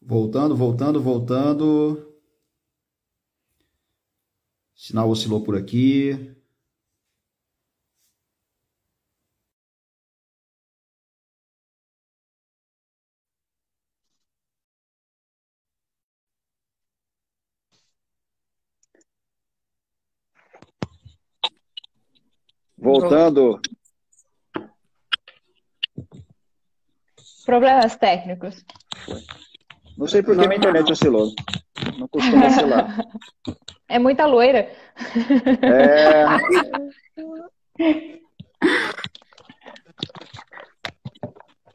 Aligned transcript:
Voltando, 0.00 0.56
voltando, 0.56 1.00
voltando. 1.00 2.20
Sinal 4.74 5.08
oscilou 5.08 5.42
por 5.42 5.56
aqui. 5.56 6.34
Voltando. 22.76 23.60
Problemas 27.50 27.96
técnicos. 27.96 28.64
Não 29.98 30.06
sei 30.06 30.22
por 30.22 30.38
que 30.38 30.46
minha 30.46 30.56
internet 30.56 30.92
oscilou. 30.92 31.32
Não 31.98 32.06
costuma 32.06 32.46
oscilar. 32.46 32.96
É 33.88 33.98
muita 33.98 34.24
loira. 34.24 34.70
É. 35.60 36.24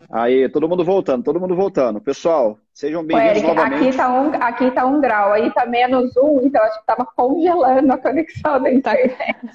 Aí, 0.10 0.48
todo 0.48 0.70
mundo 0.70 0.86
voltando, 0.86 1.26
todo 1.26 1.42
mundo 1.42 1.58
voltando. 1.58 2.00
Pessoal, 2.00 2.58
sejam 2.74 3.04
bem-vindos 3.06 3.44
novamente. 3.44 3.90
Aqui 3.90 3.98
tá, 3.98 4.10
um, 4.10 4.34
aqui 4.34 4.72
tá 4.72 4.86
um 4.86 5.02
grau, 5.02 5.34
aí 5.34 5.52
tá 5.52 5.66
menos 5.66 6.16
um, 6.16 6.40
então 6.46 6.64
acho 6.64 6.80
que 6.80 6.86
tava 6.86 7.06
congelando 7.06 7.92
a 7.92 7.98
conexão 7.98 8.64
da 8.64 8.72
internet. 8.72 9.46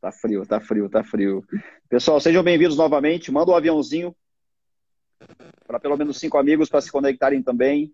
Tá 0.00 0.10
frio, 0.10 0.44
tá 0.44 0.58
frio, 0.58 0.90
tá 0.90 1.04
frio. 1.04 1.44
Pessoal, 1.88 2.18
sejam 2.18 2.42
bem-vindos 2.42 2.76
novamente. 2.76 3.30
Manda 3.30 3.52
um 3.52 3.56
aviãozinho 3.56 4.12
para 5.66 5.80
pelo 5.80 5.96
menos 5.96 6.18
cinco 6.18 6.38
amigos 6.38 6.68
para 6.68 6.80
se 6.80 6.90
conectarem 6.90 7.42
também. 7.42 7.92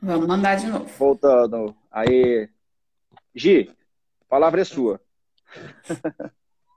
Vamos 0.00 0.26
mandar 0.26 0.56
de 0.56 0.66
novo. 0.66 0.86
Voltando. 0.98 1.74
Aí. 1.90 2.48
Gi, 3.34 3.70
a 4.22 4.24
palavra 4.28 4.62
é 4.62 4.64
sua. 4.64 5.00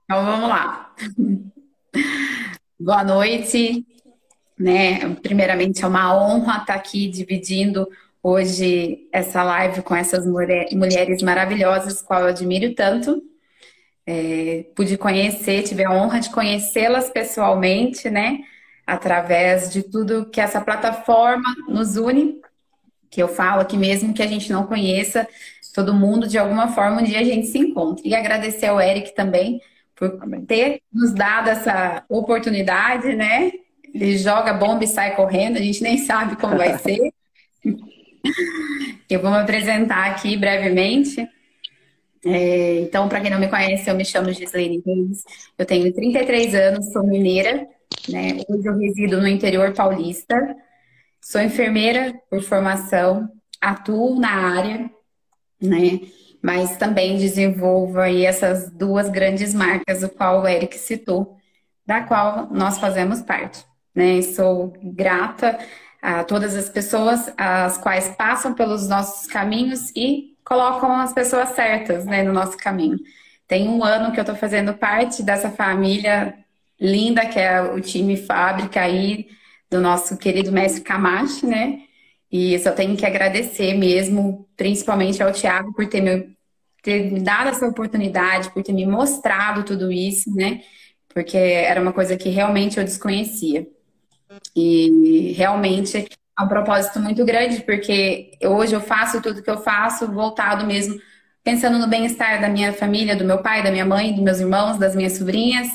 Então 0.03 0.25
vamos 0.25 0.49
lá. 0.49 0.93
Boa 2.79 3.03
noite. 3.03 3.85
Né? 4.59 5.15
Primeiramente 5.15 5.83
é 5.83 5.87
uma 5.87 6.15
honra 6.15 6.59
estar 6.59 6.75
aqui 6.75 7.07
dividindo 7.07 7.87
hoje 8.21 9.07
essa 9.11 9.43
live 9.43 9.81
com 9.81 9.95
essas 9.95 10.25
mulheres 10.25 11.21
maravilhosas, 11.21 12.01
qual 12.01 12.21
eu 12.21 12.27
admiro 12.27 12.73
tanto. 12.75 13.21
É, 14.05 14.65
pude 14.75 14.97
conhecer, 14.97 15.63
tive 15.63 15.83
a 15.85 15.91
honra 15.91 16.19
de 16.19 16.29
conhecê-las 16.29 17.09
pessoalmente, 17.09 18.09
né? 18.09 18.39
Através 18.85 19.71
de 19.71 19.81
tudo 19.83 20.25
que 20.25 20.41
essa 20.41 20.59
plataforma 20.59 21.53
nos 21.67 21.95
une, 21.95 22.41
que 23.09 23.21
eu 23.21 23.27
falo 23.27 23.61
aqui 23.61 23.77
mesmo 23.77 24.13
que 24.13 24.23
a 24.23 24.27
gente 24.27 24.51
não 24.51 24.65
conheça 24.65 25.27
todo 25.73 25.93
mundo, 25.93 26.27
de 26.27 26.37
alguma 26.37 26.69
forma 26.69 27.01
um 27.01 27.03
dia 27.03 27.19
a 27.19 27.23
gente 27.23 27.47
se 27.47 27.57
encontra. 27.57 28.07
E 28.07 28.13
agradecer 28.13 28.67
ao 28.67 28.79
Eric 28.79 29.15
também 29.15 29.59
por 29.95 30.19
ter 30.47 30.81
nos 30.91 31.13
dado 31.13 31.49
essa 31.49 32.03
oportunidade, 32.07 33.15
né? 33.15 33.51
Ele 33.93 34.17
joga 34.17 34.53
bomba 34.53 34.83
e 34.83 34.87
sai 34.87 35.15
correndo, 35.15 35.57
a 35.57 35.61
gente 35.61 35.81
nem 35.81 35.97
sabe 35.97 36.35
como 36.35 36.57
vai 36.57 36.77
ser. 36.79 37.13
eu 39.09 39.21
vou 39.21 39.31
me 39.31 39.37
apresentar 39.37 40.11
aqui 40.11 40.37
brevemente. 40.37 41.27
É, 42.25 42.79
então, 42.79 43.09
para 43.09 43.19
quem 43.19 43.29
não 43.29 43.39
me 43.39 43.49
conhece, 43.49 43.89
eu 43.89 43.95
me 43.95 44.05
chamo 44.05 44.31
Gislaine 44.31 44.81
Reis, 44.85 45.23
eu 45.57 45.65
tenho 45.65 45.91
33 45.93 46.55
anos, 46.55 46.91
sou 46.93 47.05
mineira, 47.05 47.67
né? 48.09 48.43
Hoje 48.47 48.67
eu 48.67 48.77
resido 48.77 49.21
no 49.21 49.27
interior 49.27 49.73
paulista, 49.73 50.55
sou 51.21 51.41
enfermeira 51.41 52.13
por 52.29 52.41
formação, 52.41 53.29
atuo 53.61 54.19
na 54.19 54.29
área, 54.29 54.89
né? 55.61 56.01
Mas 56.41 56.77
também 56.77 57.17
desenvolvo 57.17 57.99
aí 57.99 58.25
essas 58.25 58.69
duas 58.69 59.09
grandes 59.09 59.53
marcas, 59.53 60.03
o 60.03 60.09
qual 60.09 60.41
o 60.41 60.47
Eric 60.47 60.77
citou, 60.77 61.37
da 61.85 62.01
qual 62.03 62.49
nós 62.51 62.77
fazemos 62.77 63.21
parte, 63.21 63.65
né? 63.95 64.21
Sou 64.21 64.73
grata 64.81 65.57
a 66.01 66.23
todas 66.23 66.55
as 66.55 66.69
pessoas 66.69 67.31
as 67.37 67.77
quais 67.77 68.09
passam 68.09 68.53
pelos 68.53 68.89
nossos 68.89 69.25
caminhos 69.27 69.89
e 69.95 70.33
colocam 70.43 70.91
as 70.91 71.13
pessoas 71.13 71.49
certas 71.49 72.05
né, 72.05 72.23
no 72.23 72.33
nosso 72.33 72.57
caminho. 72.57 72.99
Tem 73.47 73.69
um 73.69 73.83
ano 73.83 74.11
que 74.11 74.19
eu 74.19 74.23
estou 74.23 74.35
fazendo 74.35 74.73
parte 74.73 75.23
dessa 75.23 75.49
família 75.49 76.42
linda, 76.79 77.25
que 77.25 77.39
é 77.39 77.61
o 77.61 77.79
time 77.79 78.17
Fábrica 78.17 78.81
aí, 78.81 79.27
do 79.69 79.81
nosso 79.81 80.17
querido 80.17 80.51
mestre 80.51 80.83
Camacho, 80.83 81.47
né? 81.47 81.79
E 82.31 82.53
eu 82.53 82.59
só 82.59 82.71
tenho 82.71 82.95
que 82.97 83.05
agradecer 83.05 83.73
mesmo, 83.75 84.47
principalmente 84.57 85.21
ao 85.21 85.31
Tiago, 85.31 85.73
por 85.73 85.87
ter 85.87 86.01
me, 86.01 86.35
ter 86.81 87.11
me 87.11 87.19
dado 87.19 87.49
essa 87.49 87.67
oportunidade, 87.67 88.51
por 88.51 88.63
ter 88.63 88.73
me 88.73 88.85
mostrado 88.85 89.63
tudo 89.63 89.91
isso, 89.91 90.33
né? 90.35 90.61
Porque 91.13 91.37
era 91.37 91.81
uma 91.81 91.93
coisa 91.93 92.17
que 92.17 92.29
realmente 92.29 92.77
eu 92.77 92.83
desconhecia. 92.83 93.67
E 94.55 95.33
realmente 95.37 95.97
é 96.39 96.41
um 96.43 96.47
propósito 96.47 96.99
muito 96.99 97.23
grande, 97.23 97.61
porque 97.61 98.31
hoje 98.43 98.73
eu 98.73 98.81
faço 98.81 99.21
tudo 99.21 99.43
que 99.43 99.49
eu 99.49 99.61
faço 99.61 100.11
voltado 100.11 100.65
mesmo, 100.65 100.99
pensando 101.43 101.77
no 101.77 101.87
bem-estar 101.87 102.41
da 102.41 102.49
minha 102.49 102.73
família, 102.73 103.15
do 103.15 103.25
meu 103.25 103.43
pai, 103.43 103.61
da 103.61 103.71
minha 103.71 103.85
mãe, 103.85 104.13
dos 104.13 104.23
meus 104.23 104.39
irmãos, 104.39 104.77
das 104.79 104.95
minhas 104.95 105.13
sobrinhas, 105.13 105.67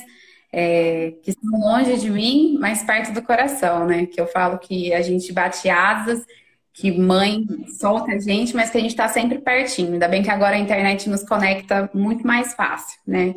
é, 0.53 1.15
que 1.23 1.31
estão 1.31 1.61
longe 1.61 1.99
de 1.99 2.11
mim, 2.11 2.57
mas 2.59 2.83
perto 2.83 3.13
do 3.13 3.23
coração, 3.23 3.87
né? 3.87 4.07
Que 4.07 4.21
eu 4.21 4.27
falo 4.27 4.59
que 4.59 4.93
a 4.93 5.03
gente 5.03 5.33
bate 5.33 5.69
asas, 5.69 6.25
que 6.73 6.93
mãe 6.93 7.45
solta 7.79 8.13
a 8.13 8.19
gente, 8.19 8.55
mas 8.55 8.71
que 8.71 8.79
a 8.79 8.81
gente 8.81 8.91
está 8.91 9.09
sempre 9.09 9.39
pertinho. 9.39 9.93
Ainda 9.93 10.09
bem 10.09 10.23
que 10.23 10.31
agora 10.31 10.57
a 10.57 10.61
internet 10.61 11.09
nos 11.09 11.23
conecta 11.23 11.91
muito 11.93 12.27
mais 12.27 12.55
fácil, 12.55 12.99
né? 13.07 13.35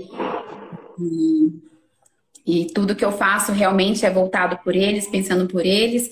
E, 2.45 2.61
e 2.63 2.65
tudo 2.67 2.95
que 2.95 3.03
eu 3.03 3.11
faço 3.11 3.51
realmente 3.51 4.05
é 4.05 4.09
voltado 4.09 4.57
por 4.63 4.75
eles, 4.75 5.07
pensando 5.07 5.47
por 5.47 5.65
eles 5.65 6.09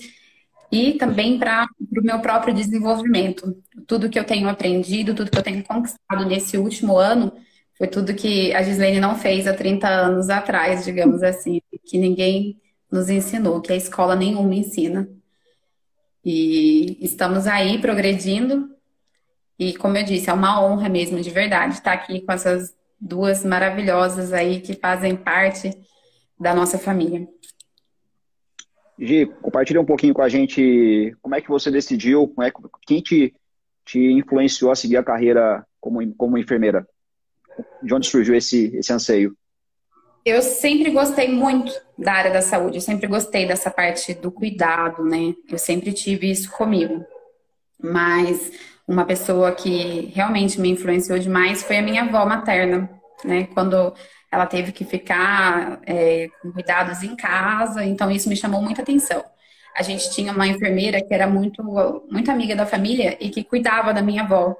e 0.72 0.92
também 0.94 1.38
para 1.38 1.66
o 1.80 2.02
meu 2.02 2.20
próprio 2.20 2.54
desenvolvimento. 2.54 3.56
Tudo 3.86 4.08
que 4.08 4.18
eu 4.18 4.24
tenho 4.24 4.48
aprendido, 4.48 5.14
tudo 5.14 5.30
que 5.30 5.38
eu 5.38 5.42
tenho 5.42 5.64
conquistado 5.64 6.24
nesse 6.26 6.56
último 6.56 6.96
ano, 6.96 7.32
foi 7.80 7.88
tudo 7.88 8.14
que 8.14 8.52
a 8.52 8.62
Gislene 8.62 9.00
não 9.00 9.16
fez 9.16 9.46
há 9.46 9.54
30 9.54 9.88
anos 9.88 10.28
atrás, 10.28 10.84
digamos 10.84 11.22
assim, 11.22 11.62
que 11.86 11.96
ninguém 11.96 12.60
nos 12.92 13.08
ensinou, 13.08 13.62
que 13.62 13.72
a 13.72 13.76
escola 13.76 14.14
nenhuma 14.14 14.54
ensina. 14.54 15.08
E 16.22 16.98
estamos 17.00 17.46
aí 17.46 17.80
progredindo. 17.80 18.68
E 19.58 19.72
como 19.78 19.96
eu 19.96 20.04
disse, 20.04 20.28
é 20.28 20.32
uma 20.34 20.62
honra 20.62 20.90
mesmo, 20.90 21.22
de 21.22 21.30
verdade, 21.30 21.72
estar 21.72 21.94
aqui 21.94 22.20
com 22.20 22.30
essas 22.30 22.76
duas 23.00 23.46
maravilhosas 23.46 24.34
aí 24.34 24.60
que 24.60 24.74
fazem 24.74 25.16
parte 25.16 25.72
da 26.38 26.54
nossa 26.54 26.76
família. 26.76 27.26
Gi, 28.98 29.24
compartilha 29.40 29.80
um 29.80 29.86
pouquinho 29.86 30.12
com 30.12 30.20
a 30.20 30.28
gente 30.28 31.16
como 31.22 31.34
é 31.34 31.40
que 31.40 31.48
você 31.48 31.70
decidiu, 31.70 32.28
como 32.28 32.46
é, 32.46 32.52
quem 32.86 33.00
te, 33.00 33.34
te 33.86 33.98
influenciou 33.98 34.70
a 34.70 34.76
seguir 34.76 34.98
a 34.98 35.02
carreira 35.02 35.66
como, 35.80 36.14
como 36.14 36.36
enfermeira? 36.36 36.86
De 37.82 37.94
onde 37.94 38.06
surgiu 38.06 38.34
esse, 38.34 38.76
esse 38.76 38.92
anseio? 38.92 39.36
Eu 40.24 40.42
sempre 40.42 40.90
gostei 40.90 41.28
muito 41.28 41.72
da 41.96 42.12
área 42.12 42.30
da 42.30 42.42
saúde, 42.42 42.76
eu 42.76 42.80
sempre 42.82 43.06
gostei 43.06 43.46
dessa 43.46 43.70
parte 43.70 44.12
do 44.14 44.30
cuidado, 44.30 45.04
né? 45.04 45.34
Eu 45.48 45.58
sempre 45.58 45.92
tive 45.92 46.30
isso 46.30 46.50
comigo. 46.50 47.04
Mas 47.82 48.52
uma 48.86 49.04
pessoa 49.04 49.52
que 49.52 50.12
realmente 50.14 50.60
me 50.60 50.68
influenciou 50.68 51.18
demais 51.18 51.62
foi 51.62 51.78
a 51.78 51.82
minha 51.82 52.02
avó 52.02 52.26
materna, 52.26 52.90
né? 53.24 53.48
Quando 53.54 53.94
ela 54.30 54.46
teve 54.46 54.72
que 54.72 54.84
ficar 54.84 55.80
é, 55.86 56.28
com 56.40 56.52
cuidados 56.52 57.02
em 57.02 57.16
casa, 57.16 57.84
então 57.84 58.10
isso 58.10 58.28
me 58.28 58.36
chamou 58.36 58.60
muita 58.62 58.82
atenção. 58.82 59.24
A 59.76 59.82
gente 59.82 60.10
tinha 60.10 60.32
uma 60.32 60.46
enfermeira 60.46 61.00
que 61.00 61.14
era 61.14 61.26
muito, 61.26 61.62
muito 62.10 62.30
amiga 62.30 62.54
da 62.54 62.66
família 62.66 63.16
e 63.20 63.30
que 63.30 63.44
cuidava 63.44 63.94
da 63.94 64.02
minha 64.02 64.22
avó. 64.22 64.56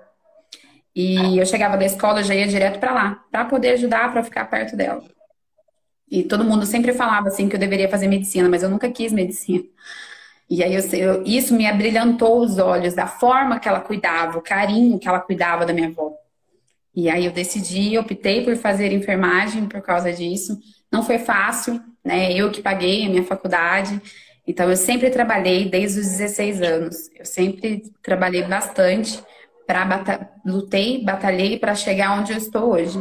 E 0.94 1.38
eu 1.38 1.46
chegava 1.46 1.76
da 1.76 1.84
escola, 1.84 2.22
já 2.22 2.34
ia 2.34 2.46
direto 2.46 2.80
para 2.80 2.92
lá, 2.92 3.24
para 3.30 3.44
poder 3.44 3.70
ajudar, 3.70 4.10
para 4.10 4.24
ficar 4.24 4.44
perto 4.46 4.76
dela. 4.76 5.02
E 6.10 6.24
todo 6.24 6.44
mundo 6.44 6.66
sempre 6.66 6.92
falava 6.92 7.28
assim 7.28 7.48
que 7.48 7.54
eu 7.54 7.60
deveria 7.60 7.88
fazer 7.88 8.08
medicina, 8.08 8.48
mas 8.48 8.62
eu 8.62 8.68
nunca 8.68 8.90
quis 8.90 9.12
medicina. 9.12 9.64
E 10.48 10.64
aí 10.64 10.74
eu, 10.74 10.82
eu, 10.98 11.22
isso 11.24 11.54
me 11.54 11.64
abrilhantou 11.64 12.40
os 12.40 12.58
olhos 12.58 12.94
da 12.94 13.06
forma 13.06 13.60
que 13.60 13.68
ela 13.68 13.80
cuidava, 13.80 14.36
o 14.36 14.42
carinho 14.42 14.98
que 14.98 15.06
ela 15.06 15.20
cuidava 15.20 15.64
da 15.64 15.72
minha 15.72 15.86
avó. 15.86 16.12
E 16.92 17.08
aí 17.08 17.24
eu 17.24 17.30
decidi, 17.30 17.96
optei 17.96 18.44
por 18.44 18.56
fazer 18.56 18.92
enfermagem 18.92 19.66
por 19.66 19.80
causa 19.80 20.12
disso. 20.12 20.58
Não 20.90 21.04
foi 21.04 21.18
fácil, 21.20 21.80
né? 22.04 22.32
Eu 22.32 22.50
que 22.50 22.60
paguei 22.60 23.06
a 23.06 23.08
minha 23.08 23.22
faculdade. 23.22 24.02
Então 24.44 24.68
eu 24.68 24.76
sempre 24.76 25.08
trabalhei 25.10 25.68
desde 25.68 26.00
os 26.00 26.08
16 26.08 26.60
anos. 26.62 27.08
Eu 27.16 27.24
sempre 27.24 27.84
trabalhei 28.02 28.42
bastante 28.42 29.22
para 29.70 29.84
bata 29.84 30.28
lutei, 30.44 31.00
batalhei 31.04 31.56
para 31.56 31.76
chegar 31.76 32.18
onde 32.18 32.32
eu 32.32 32.38
estou 32.38 32.72
hoje. 32.72 32.98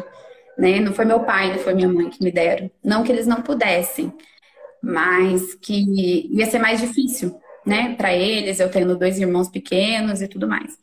Né? 0.55 0.79
Não 0.79 0.93
foi 0.93 1.03
meu 1.03 1.21
pai, 1.21 1.51
não 1.51 1.57
foi 1.57 1.73
minha 1.73 1.87
mãe 1.89 2.11
que 2.11 2.23
me 2.23 2.31
deram. 2.31 2.69
Não 2.83 3.03
que 3.03 3.11
eles 3.11 3.25
não 3.25 3.41
pudessem. 3.41 4.13
mas 4.81 5.55
que 5.55 6.27
ia 6.31 6.45
ser 6.45 6.59
mais 6.59 6.79
difícil, 6.79 7.39
né, 7.65 7.95
para 7.95 8.13
eles, 8.13 8.59
eu 8.59 8.69
tendo 8.71 8.97
dois 8.97 9.19
irmãos 9.19 9.49
pequenos 9.49 10.21
e 10.21 10.27
tudo 10.27 10.47
mais. 10.47 10.77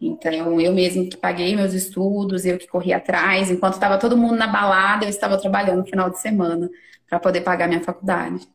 Então, 0.00 0.60
eu 0.60 0.72
mesmo 0.74 1.08
que 1.08 1.16
paguei 1.16 1.56
meus 1.56 1.72
estudos, 1.72 2.44
eu 2.44 2.58
que 2.58 2.68
corri 2.68 2.92
atrás, 2.92 3.50
enquanto 3.50 3.74
estava 3.74 3.98
todo 3.98 4.16
mundo 4.16 4.36
na 4.36 4.46
balada, 4.46 5.04
eu 5.04 5.08
estava 5.08 5.38
trabalhando 5.38 5.78
no 5.80 5.86
final 5.86 6.10
de 6.10 6.18
semana 6.20 6.68
para 7.08 7.18
poder 7.20 7.42
pagar 7.42 7.68
minha 7.68 7.82
faculdade. 7.82 8.46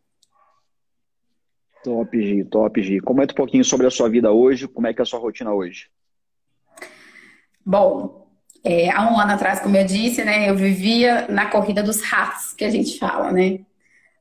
Top, 1.84 2.22
Gi, 2.22 2.46
top, 2.46 2.82
Gi. 2.82 3.00
Comenta 3.00 3.34
um 3.34 3.36
pouquinho 3.36 3.64
sobre 3.66 3.88
a 3.88 3.92
sua 3.92 4.10
vida 4.10 4.32
hoje, 4.32 4.68
como 4.68 4.88
é 4.88 4.94
que 4.94 5.02
é 5.02 5.04
a 5.04 5.06
sua 5.06 5.20
rotina 5.20 5.54
hoje? 5.54 5.90
Bom, 7.66 8.28
é, 8.64 8.90
há 8.90 9.10
um 9.12 9.20
ano 9.20 9.34
atrás, 9.34 9.60
como 9.60 9.76
eu 9.76 9.86
disse, 9.86 10.24
né, 10.24 10.50
eu 10.50 10.56
vivia 10.56 11.28
na 11.28 11.48
corrida 11.48 11.84
dos 11.84 12.02
ratos, 12.02 12.54
que 12.54 12.64
a 12.64 12.70
gente 12.70 12.98
fala, 12.98 13.32
né? 13.32 13.60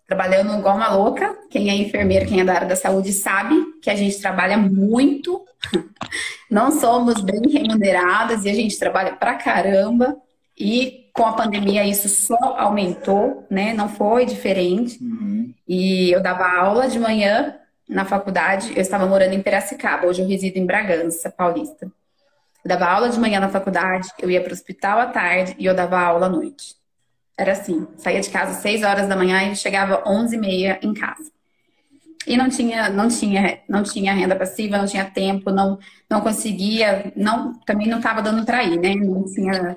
Trabalhando 0.07 0.59
igual 0.59 0.77
uma 0.77 0.95
louca. 0.95 1.35
Quem 1.49 1.71
é 1.71 1.75
enfermeiro, 1.75 2.27
quem 2.27 2.41
é 2.41 2.45
da 2.45 2.55
área 2.55 2.69
da 2.69 2.77
saúde, 2.77 3.13
sabe 3.13 3.55
que 3.81 3.89
a 3.89 3.95
gente 3.95 4.21
trabalha 4.21 4.59
muito. 4.59 5.43
Não 6.51 6.71
somos 6.73 7.21
bem 7.21 7.41
remuneradas 7.49 8.45
e 8.45 8.51
a 8.51 8.55
gente 8.55 8.79
trabalha 8.79 9.13
pra 9.13 9.37
caramba. 9.37 10.17
E 10.59 11.09
com 11.15 11.25
a 11.25 11.33
pandemia 11.33 11.85
isso 11.87 12.09
só 12.09 12.57
aumentou, 12.59 13.47
né? 13.49 13.73
Não 13.73 13.89
foi 13.89 14.27
diferente. 14.27 15.03
Uhum. 15.03 15.55
E 15.67 16.11
eu 16.11 16.23
dava 16.23 16.47
aula 16.47 16.89
de 16.89 16.99
manhã 16.99 17.55
na 17.89 18.05
faculdade. 18.05 18.73
Eu 18.75 18.83
estava 18.83 19.07
morando 19.07 19.35
em 19.35 19.43
Piracicaba, 19.43 20.07
hoje 20.07 20.21
eu 20.21 20.29
resido 20.29 20.59
em 20.59 20.67
Bragança, 20.67 21.31
Paulista. 21.31 21.91
Eu 22.65 22.69
dava 22.69 22.87
aula 22.87 23.09
de 23.09 23.19
manhã 23.19 23.41
na 23.41 23.49
faculdade, 23.49 24.09
eu 24.19 24.31
ia 24.31 24.41
para 24.41 24.51
o 24.51 24.53
hospital 24.53 25.01
à 25.01 25.07
tarde 25.07 25.55
e 25.59 25.67
eu 25.67 25.75
dava 25.75 26.01
aula 26.01 26.27
à 26.27 26.29
noite. 26.29 26.77
Era 27.37 27.53
assim, 27.53 27.87
saía 27.97 28.21
de 28.21 28.31
casa 28.31 28.53
às 28.53 28.59
6 28.59 28.83
horas 28.83 29.09
da 29.09 29.17
manhã 29.17 29.51
e 29.51 29.57
chegava 29.57 30.03
11 30.07 30.37
e 30.37 30.39
meia 30.39 30.79
em 30.83 30.95
casa. 30.95 31.33
E 32.27 32.37
não 32.37 32.49
tinha, 32.49 32.89
não 32.89 33.09
tinha, 33.09 33.61
não 33.69 33.83
tinha 33.83 34.15
renda 34.15 34.37
passiva, 34.37 34.79
não 34.79 34.87
tinha 34.87 35.05
tempo, 35.05 35.51
não, 35.51 35.79
não 36.09 36.21
conseguia, 36.21 37.13
não, 37.17 37.55
também 37.67 37.89
não 37.89 37.99
estava 37.99 38.23
dando 38.23 38.45
para 38.45 38.63
ir, 38.63 38.79
né? 38.79 38.95
Não 38.95 39.25
tinha 39.25 39.77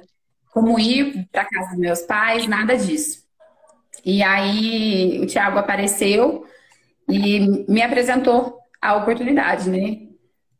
como 0.51 0.79
ir 0.79 1.27
para 1.31 1.45
casa 1.45 1.71
dos 1.71 1.79
meus 1.79 2.01
pais, 2.01 2.47
nada 2.47 2.77
disso. 2.77 3.25
E 4.05 4.21
aí 4.21 5.19
o 5.21 5.25
Tiago 5.25 5.57
apareceu 5.57 6.45
e 7.09 7.65
me 7.67 7.81
apresentou 7.81 8.59
a 8.79 8.95
oportunidade, 8.95 9.69
né? 9.69 10.04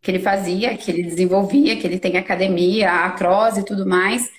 Que 0.05 0.11
ele 0.11 0.19
fazia, 0.19 0.77
que 0.77 0.91
ele 0.91 1.01
desenvolvia, 1.01 1.75
que 1.77 1.87
ele 1.87 1.97
tem 1.97 2.15
academia, 2.15 2.91
a 2.91 3.15
e 3.57 3.63
tudo 3.63 3.87
mais. 3.87 4.29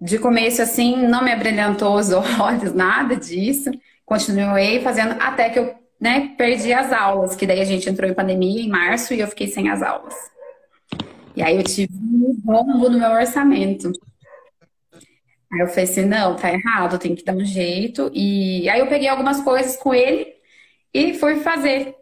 De 0.00 0.18
começo, 0.18 0.60
assim, 0.60 1.06
não 1.06 1.22
me 1.22 1.30
abrilhantou 1.30 1.94
os 1.94 2.10
olhos, 2.40 2.74
nada 2.74 3.14
disso. 3.14 3.70
Continuei 4.04 4.80
fazendo 4.80 5.12
até 5.20 5.50
que 5.50 5.60
eu 5.60 5.74
né, 6.00 6.34
perdi 6.36 6.72
as 6.72 6.92
aulas, 6.92 7.36
que 7.36 7.46
daí 7.46 7.60
a 7.60 7.64
gente 7.64 7.88
entrou 7.88 8.10
em 8.10 8.14
pandemia 8.14 8.60
em 8.60 8.68
março 8.68 9.14
e 9.14 9.20
eu 9.20 9.28
fiquei 9.28 9.46
sem 9.46 9.70
as 9.70 9.82
aulas. 9.82 10.14
E 11.36 11.42
aí 11.42 11.56
eu 11.56 11.62
tive 11.62 11.94
um 11.94 12.36
rombo 12.44 12.88
no 12.88 12.98
meu 12.98 13.10
orçamento. 13.10 13.92
Aí 15.52 15.60
eu 15.60 15.68
falei 15.68 15.84
assim, 15.84 16.04
não, 16.04 16.34
tá 16.34 16.52
errado, 16.52 16.98
tem 16.98 17.14
que 17.14 17.24
dar 17.24 17.34
um 17.34 17.44
jeito. 17.44 18.10
E 18.12 18.68
aí 18.68 18.80
eu 18.80 18.88
peguei 18.88 19.08
algumas 19.08 19.40
coisas 19.42 19.76
com 19.76 19.94
ele 19.94 20.34
e 20.92 21.14
fui 21.14 21.36
fazer 21.36 21.94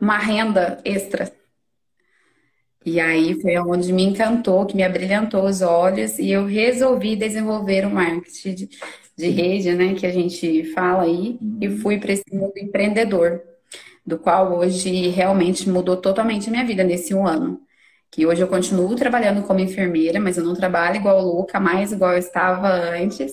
uma 0.00 0.16
renda 0.16 0.80
extra. 0.84 1.30
E 2.84 3.00
aí 3.00 3.40
foi 3.40 3.56
onde 3.58 3.92
me 3.92 4.02
encantou, 4.02 4.66
que 4.66 4.76
me 4.76 4.82
abrilhantou 4.82 5.44
os 5.44 5.62
olhos 5.62 6.18
e 6.18 6.30
eu 6.30 6.46
resolvi 6.46 7.16
desenvolver 7.16 7.86
o 7.86 7.90
marketing 7.90 8.54
de, 8.54 8.68
de 9.16 9.28
rede, 9.30 9.72
né, 9.74 9.94
que 9.94 10.06
a 10.06 10.12
gente 10.12 10.64
fala 10.74 11.04
aí, 11.04 11.38
e 11.60 11.70
fui 11.78 11.98
para 11.98 12.12
esse 12.12 12.24
mundo 12.32 12.52
empreendedor, 12.58 13.42
do 14.06 14.18
qual 14.18 14.58
hoje 14.58 15.08
realmente 15.08 15.68
mudou 15.68 15.96
totalmente 15.96 16.48
a 16.48 16.52
minha 16.52 16.64
vida 16.64 16.84
nesse 16.84 17.14
um 17.14 17.26
ano 17.26 17.64
que 18.14 18.24
hoje 18.24 18.40
eu 18.42 18.46
continuo 18.46 18.94
trabalhando 18.94 19.42
como 19.42 19.58
enfermeira, 19.58 20.20
mas 20.20 20.38
eu 20.38 20.44
não 20.44 20.54
trabalho 20.54 20.98
igual 20.98 21.18
o 21.18 21.38
Luca, 21.38 21.58
mais 21.58 21.90
igual 21.90 22.12
eu 22.12 22.18
estava 22.18 22.68
antes. 22.68 23.32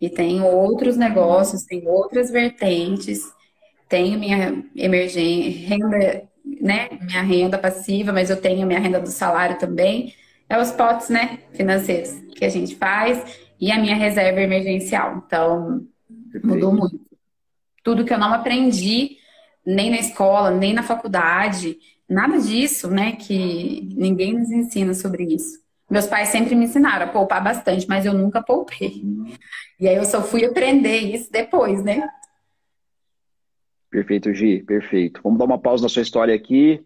E 0.00 0.08
tenho 0.08 0.46
outros 0.46 0.96
negócios, 0.96 1.64
tenho 1.64 1.88
outras 1.90 2.30
vertentes, 2.30 3.24
tenho 3.88 4.20
minha 4.20 4.64
emergência, 4.76 5.68
renda, 5.68 6.29
né? 6.44 6.88
Minha 7.02 7.22
renda 7.22 7.58
passiva, 7.58 8.12
mas 8.12 8.30
eu 8.30 8.40
tenho 8.40 8.66
minha 8.66 8.80
renda 8.80 9.00
do 9.00 9.10
salário 9.10 9.58
também. 9.58 10.14
É 10.48 10.60
os 10.60 10.70
potes, 10.70 11.08
né? 11.08 11.40
Financeiros 11.52 12.10
que 12.34 12.44
a 12.44 12.48
gente 12.48 12.76
faz 12.76 13.38
e 13.60 13.70
a 13.70 13.78
minha 13.78 13.94
reserva 13.94 14.40
emergencial. 14.40 15.22
Então, 15.26 15.86
mudou 16.42 16.72
muito. 16.74 17.00
Tudo 17.82 18.04
que 18.04 18.12
eu 18.12 18.18
não 18.18 18.32
aprendi 18.32 19.16
nem 19.64 19.90
na 19.90 19.98
escola, 19.98 20.50
nem 20.50 20.72
na 20.72 20.82
faculdade, 20.82 21.76
Nada 22.10 22.40
disso, 22.40 22.90
né? 22.90 23.12
Que 23.12 23.88
ninguém 23.94 24.36
nos 24.36 24.50
ensina 24.50 24.92
sobre 24.94 25.22
isso. 25.32 25.60
Meus 25.88 26.08
pais 26.08 26.28
sempre 26.30 26.56
me 26.56 26.64
ensinaram 26.64 27.06
a 27.06 27.08
poupar 27.08 27.42
bastante, 27.42 27.86
mas 27.88 28.04
eu 28.04 28.12
nunca 28.12 28.42
poupei. 28.42 29.00
E 29.78 29.86
aí 29.86 29.94
eu 29.94 30.04
só 30.04 30.20
fui 30.20 30.44
aprender 30.44 30.98
isso 30.98 31.30
depois, 31.30 31.84
né? 31.84 32.08
Perfeito, 33.90 34.32
Gi, 34.32 34.62
perfeito. 34.62 35.20
Vamos 35.22 35.38
dar 35.38 35.46
uma 35.46 35.60
pausa 35.60 35.82
na 35.82 35.88
sua 35.88 36.02
história 36.02 36.32
aqui. 36.32 36.80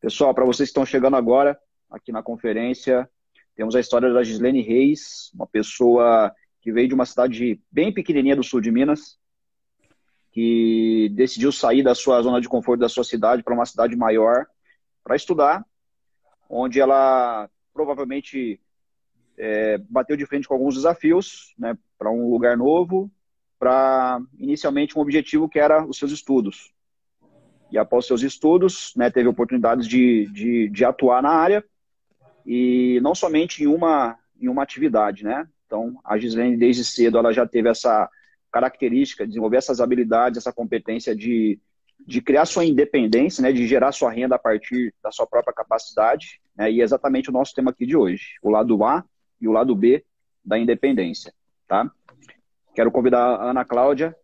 Pessoal, 0.00 0.34
para 0.34 0.44
vocês 0.44 0.68
que 0.68 0.70
estão 0.70 0.84
chegando 0.84 1.14
agora 1.14 1.56
aqui 1.88 2.10
na 2.10 2.20
conferência, 2.20 3.08
temos 3.54 3.76
a 3.76 3.80
história 3.80 4.12
da 4.12 4.24
Gislene 4.24 4.60
Reis, 4.60 5.30
uma 5.32 5.46
pessoa 5.46 6.32
que 6.60 6.72
veio 6.72 6.88
de 6.88 6.94
uma 6.94 7.06
cidade 7.06 7.60
bem 7.70 7.94
pequenininha 7.94 8.34
do 8.34 8.42
sul 8.42 8.60
de 8.60 8.72
Minas, 8.72 9.18
que 10.32 11.08
decidiu 11.14 11.52
sair 11.52 11.84
da 11.84 11.94
sua 11.94 12.20
zona 12.22 12.40
de 12.40 12.48
conforto 12.48 12.80
da 12.80 12.88
sua 12.88 13.04
cidade 13.04 13.44
para 13.44 13.54
uma 13.54 13.64
cidade 13.64 13.94
maior 13.94 14.44
para 15.04 15.14
estudar, 15.14 15.64
onde 16.50 16.80
ela 16.80 17.48
provavelmente 17.72 18.60
é, 19.36 19.78
bateu 19.88 20.16
de 20.16 20.26
frente 20.26 20.48
com 20.48 20.54
alguns 20.54 20.74
desafios, 20.74 21.54
né, 21.56 21.78
para 21.96 22.10
um 22.10 22.28
lugar 22.30 22.56
novo, 22.56 23.08
para 23.58 24.20
inicialmente 24.38 24.96
um 24.96 25.02
objetivo 25.02 25.48
que 25.48 25.58
era 25.58 25.84
os 25.84 25.98
seus 25.98 26.12
estudos. 26.12 26.72
E 27.70 27.76
após 27.76 28.06
seus 28.06 28.22
estudos, 28.22 28.92
né, 28.96 29.10
teve 29.10 29.28
oportunidades 29.28 29.86
de, 29.86 30.26
de, 30.32 30.68
de, 30.68 30.84
atuar 30.84 31.22
na 31.22 31.30
área 31.30 31.64
e 32.46 32.98
não 33.02 33.14
somente 33.14 33.62
em 33.62 33.66
uma, 33.66 34.16
em 34.40 34.48
uma 34.48 34.62
atividade, 34.62 35.22
né? 35.22 35.46
Então, 35.66 36.00
a 36.02 36.16
Gislene, 36.16 36.56
desde 36.56 36.82
cedo, 36.82 37.18
ela 37.18 37.30
já 37.30 37.46
teve 37.46 37.68
essa 37.68 38.08
característica, 38.50 39.26
desenvolver 39.26 39.58
essas 39.58 39.80
habilidades, 39.82 40.38
essa 40.38 40.52
competência 40.52 41.14
de, 41.14 41.60
de 42.06 42.22
criar 42.22 42.46
sua 42.46 42.64
independência, 42.64 43.42
né, 43.42 43.52
de 43.52 43.66
gerar 43.66 43.92
sua 43.92 44.10
renda 44.10 44.36
a 44.36 44.38
partir 44.38 44.94
da 45.02 45.12
sua 45.12 45.26
própria 45.26 45.52
capacidade, 45.52 46.40
né, 46.56 46.72
e 46.72 46.80
é 46.80 46.84
exatamente 46.84 47.28
o 47.28 47.32
nosso 47.32 47.54
tema 47.54 47.70
aqui 47.70 47.84
de 47.84 47.94
hoje, 47.94 48.36
o 48.42 48.48
lado 48.48 48.82
A 48.82 49.04
e 49.38 49.46
o 49.46 49.52
lado 49.52 49.74
B 49.74 50.02
da 50.42 50.58
independência, 50.58 51.34
tá? 51.66 51.92
Quero 52.74 52.90
convidar 52.90 53.20
a 53.20 53.50
Ana 53.50 53.64
Cláudia 53.64 54.14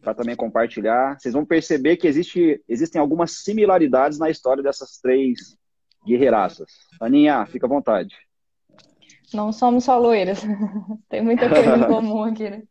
para 0.00 0.14
também 0.14 0.36
compartilhar. 0.36 1.18
Vocês 1.18 1.34
vão 1.34 1.44
perceber 1.44 1.96
que 1.96 2.06
existe, 2.06 2.62
existem 2.68 3.00
algumas 3.00 3.42
similaridades 3.42 4.18
na 4.18 4.30
história 4.30 4.62
dessas 4.62 4.98
três 5.00 5.56
guerreiraças. 6.06 6.68
Aninha, 7.00 7.46
fica 7.46 7.66
à 7.66 7.68
vontade. 7.68 8.14
Não 9.32 9.50
somos 9.52 9.84
só 9.84 9.98
loiras. 9.98 10.42
Tem 11.08 11.22
muita 11.22 11.48
coisa 11.48 11.76
em 11.76 11.84
comum 11.88 12.22
aqui, 12.22 12.50
né? 12.50 12.62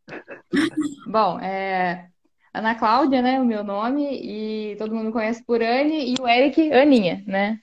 Bom, 1.08 1.40
é, 1.40 2.08
Ana 2.54 2.76
Cláudia, 2.76 3.22
né, 3.22 3.42
o 3.42 3.46
meu 3.46 3.64
nome, 3.64 4.04
e 4.04 4.76
todo 4.78 4.94
mundo 4.94 5.08
me 5.08 5.12
conhece 5.12 5.44
por 5.44 5.62
Anne, 5.62 6.14
e 6.14 6.16
o 6.22 6.28
Eric, 6.28 6.72
Aninha, 6.72 7.24
né? 7.26 7.60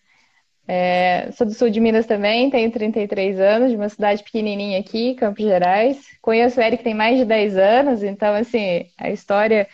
É, 0.72 1.32
sou 1.32 1.48
do 1.48 1.52
sul 1.52 1.68
de 1.68 1.80
Minas 1.80 2.06
também, 2.06 2.48
tenho 2.48 2.70
33 2.70 3.40
anos, 3.40 3.70
de 3.72 3.76
uma 3.76 3.88
cidade 3.88 4.22
pequenininha 4.22 4.78
aqui, 4.78 5.16
Campos 5.16 5.44
Gerais. 5.44 6.00
Conheço 6.22 6.60
o 6.60 6.62
Eric 6.62 6.84
tem 6.84 6.94
mais 6.94 7.18
de 7.18 7.24
10 7.24 7.56
anos, 7.56 8.04
então, 8.04 8.32
assim, 8.32 8.86
a 8.96 9.10
história 9.10 9.66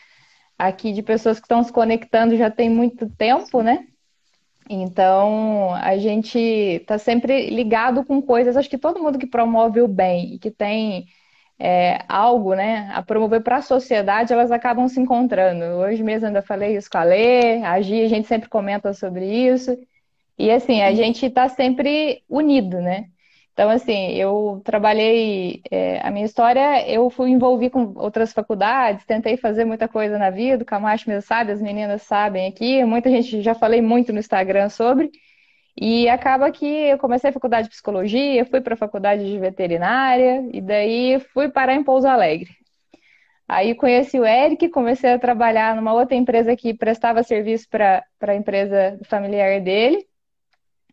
aqui 0.58 0.94
de 0.94 1.02
pessoas 1.02 1.38
que 1.38 1.44
estão 1.44 1.62
se 1.62 1.70
conectando 1.70 2.34
já 2.34 2.50
tem 2.50 2.70
muito 2.70 3.10
tempo, 3.10 3.60
né? 3.60 3.86
Então, 4.70 5.74
a 5.74 5.98
gente 5.98 6.38
está 6.38 6.96
sempre 6.96 7.50
ligado 7.50 8.02
com 8.02 8.22
coisas. 8.22 8.56
Acho 8.56 8.70
que 8.70 8.78
todo 8.78 9.02
mundo 9.02 9.18
que 9.18 9.26
promove 9.26 9.82
o 9.82 9.88
bem 9.88 10.36
e 10.36 10.38
que 10.38 10.50
tem 10.50 11.04
é, 11.58 11.98
algo 12.08 12.54
né, 12.54 12.90
a 12.94 13.02
promover 13.02 13.42
para 13.42 13.56
a 13.58 13.62
sociedade, 13.62 14.32
elas 14.32 14.50
acabam 14.50 14.88
se 14.88 14.98
encontrando. 14.98 15.62
Hoje 15.76 16.02
mesmo 16.02 16.26
ainda 16.28 16.40
falei 16.40 16.74
isso 16.74 16.90
com 16.90 16.96
a 16.96 17.04
Lê, 17.04 17.62
a 17.62 17.78
Gi, 17.82 18.02
a 18.02 18.08
gente 18.08 18.26
sempre 18.26 18.48
comenta 18.48 18.94
sobre 18.94 19.26
isso. 19.26 19.76
E 20.38 20.50
assim, 20.50 20.82
a 20.82 20.94
gente 20.94 21.26
está 21.26 21.48
sempre 21.48 22.22
unido, 22.28 22.80
né? 22.80 23.06
Então, 23.52 23.70
assim, 23.70 24.12
eu 24.12 24.60
trabalhei, 24.64 25.62
é, 25.70 25.98
a 26.06 26.10
minha 26.10 26.26
história, 26.26 26.86
eu 26.90 27.08
fui 27.08 27.30
envolver 27.30 27.70
com 27.70 27.94
outras 27.96 28.30
faculdades, 28.32 29.06
tentei 29.06 29.38
fazer 29.38 29.64
muita 29.64 29.88
coisa 29.88 30.18
na 30.18 30.28
vida, 30.28 30.62
o 30.62 30.66
Camacho 30.66 31.08
mesmo 31.08 31.22
sabe, 31.22 31.52
as 31.52 31.62
meninas 31.62 32.02
sabem 32.02 32.46
aqui, 32.48 32.84
muita 32.84 33.08
gente 33.10 33.40
já 33.40 33.54
falei 33.54 33.80
muito 33.80 34.12
no 34.12 34.18
Instagram 34.18 34.68
sobre, 34.68 35.10
e 35.76 36.08
acaba 36.08 36.50
que 36.52 36.66
eu 36.66 36.98
comecei 36.98 37.30
a 37.30 37.32
faculdade 37.32 37.68
de 37.68 37.70
psicologia, 37.74 38.44
fui 38.44 38.60
para 38.60 38.74
a 38.74 38.76
faculdade 38.76 39.24
de 39.24 39.38
veterinária 39.38 40.46
e 40.52 40.60
daí 40.60 41.18
fui 41.32 41.48
parar 41.50 41.74
em 41.74 41.84
Pouso 41.84 42.06
Alegre. 42.08 42.50
Aí 43.48 43.74
conheci 43.74 44.18
o 44.18 44.26
Eric, 44.26 44.68
comecei 44.70 45.12
a 45.12 45.18
trabalhar 45.18 45.76
numa 45.76 45.92
outra 45.94 46.16
empresa 46.16 46.56
que 46.56 46.74
prestava 46.74 47.22
serviço 47.22 47.68
para 47.70 48.04
a 48.20 48.34
empresa 48.34 48.98
familiar 49.08 49.60
dele. 49.60 50.04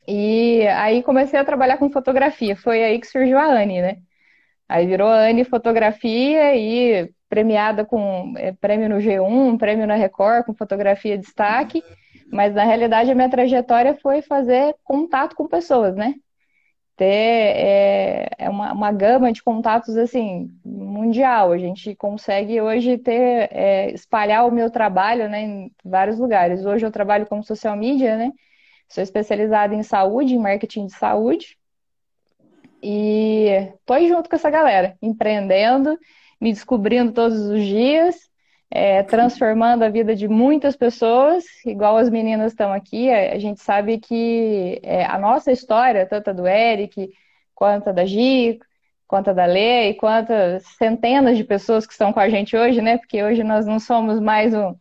E 0.07 0.67
aí 0.67 1.03
comecei 1.03 1.39
a 1.39 1.45
trabalhar 1.45 1.77
com 1.77 1.89
fotografia. 1.89 2.55
Foi 2.55 2.83
aí 2.83 3.00
que 3.00 3.07
surgiu 3.07 3.38
a 3.38 3.45
Anne, 3.45 3.81
né? 3.81 3.98
Aí 4.67 4.88
virou 4.88 5.07
Anne 5.07 5.43
Fotografia 5.43 6.55
e 6.55 7.10
premiada 7.29 7.86
com 7.86 8.33
é, 8.38 8.51
prêmio 8.53 8.89
no 8.89 8.98
G1, 8.98 9.57
prêmio 9.57 9.88
na 9.88 9.95
Record, 9.95 10.45
com 10.45 10.53
fotografia 10.53 11.17
de 11.17 11.24
destaque. 11.24 11.83
Mas 12.31 12.53
na 12.53 12.63
realidade 12.63 13.12
a 13.12 13.15
minha 13.15 13.29
trajetória 13.29 13.95
foi 13.95 14.22
fazer 14.22 14.75
contato 14.83 15.36
com 15.36 15.48
pessoas, 15.48 15.95
né? 15.95 16.15
ter 16.95 17.05
é, 17.05 18.29
é 18.38 18.50
uma, 18.50 18.72
uma, 18.74 18.91
gama 18.91 19.31
de 19.31 19.41
contatos 19.43 19.98
assim 19.98 20.51
mundial. 20.63 21.51
A 21.51 21.57
gente 21.57 21.95
consegue 21.95 22.62
hoje 22.62 22.98
ter 22.98 23.50
é, 23.51 23.91
espalhar 23.91 24.48
o 24.48 24.51
meu 24.51 24.69
trabalho 24.69 25.27
né, 25.29 25.41
em 25.41 25.72
vários 25.83 26.19
lugares. 26.19 26.65
Hoje 26.65 26.86
eu 26.86 26.91
trabalho 26.91 27.25
como 27.25 27.43
social 27.43 27.75
media, 27.75 28.17
né? 28.17 28.31
Sou 28.94 29.04
especializada 29.04 29.74
em 29.74 29.84
saúde, 29.84 30.36
em 30.36 30.40
marketing 30.40 30.86
de 30.86 30.94
saúde. 30.94 31.58
E 32.82 33.74
tô 33.86 33.98
junto 34.08 34.30
com 34.30 34.36
essa 34.36 34.50
galera, 34.50 34.98
empreendendo, 35.02 35.98
me 36.40 36.52
descobrindo 36.52 37.12
todos 37.14 37.40
os 37.40 37.64
dias 37.64 38.30
é, 38.76 39.04
transformando 39.04 39.84
a 39.84 39.90
vida 39.90 40.16
de 40.16 40.28
muitas 40.28 40.76
pessoas, 40.76 41.44
igual 41.64 41.96
as 41.96 42.10
meninas 42.10 42.54
estão 42.54 42.74
aqui. 42.74 43.08
A, 43.12 43.38
gente 43.38 43.62
sabe 43.62 44.00
que 44.00 44.80
é, 44.82 45.06
a 45.06 45.20
nossa 45.20 45.52
história, 45.52 46.08
tanto 46.08 46.32
a 46.32 46.34
do 46.34 46.48
Eric, 46.48 47.12
quanto 47.54 47.90
a 47.90 47.92
da 47.92 48.04
Gi, 48.04 48.60
quanto 49.08 49.30
a 49.30 49.34
da 49.34 49.46
Lê, 49.46 49.90
e 49.90 49.94
quantas 49.94 50.64
centenas 50.76 51.38
de 51.38 51.44
pessoas 51.44 51.86
que 51.86 51.94
estão 51.94 52.12
com 52.12 52.20
a 52.20 52.28
gente 52.30 52.58
hoje, 52.58 52.82
né? 52.82 52.98
Porque 52.98 53.24
hoje 53.24 53.44
nós 53.44 53.68
não 53.68 53.80
somos 53.80 54.20
mais 54.20 54.56
um, 54.56 54.76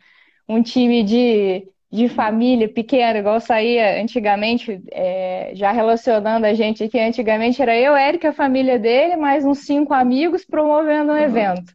um 0.48 0.62
time 0.62 1.02
de, 1.02 1.68
de 1.92 2.08
família 2.08 2.66
pequena, 2.70 3.18
igual 3.18 3.38
saía 3.38 4.00
antigamente, 4.02 4.82
é, 4.90 5.50
já 5.54 5.70
relacionando 5.72 6.46
a 6.46 6.54
gente 6.54 6.82
aqui. 6.82 6.98
Antigamente 6.98 7.60
era 7.60 7.76
eu, 7.76 7.94
Eric, 7.94 8.26
a 8.26 8.32
família 8.32 8.78
dele, 8.78 9.14
mais 9.14 9.44
uns 9.44 9.58
cinco 9.58 9.92
amigos 9.92 10.42
promovendo 10.42 11.12
um 11.12 11.14
uhum. 11.14 11.20
evento. 11.20 11.74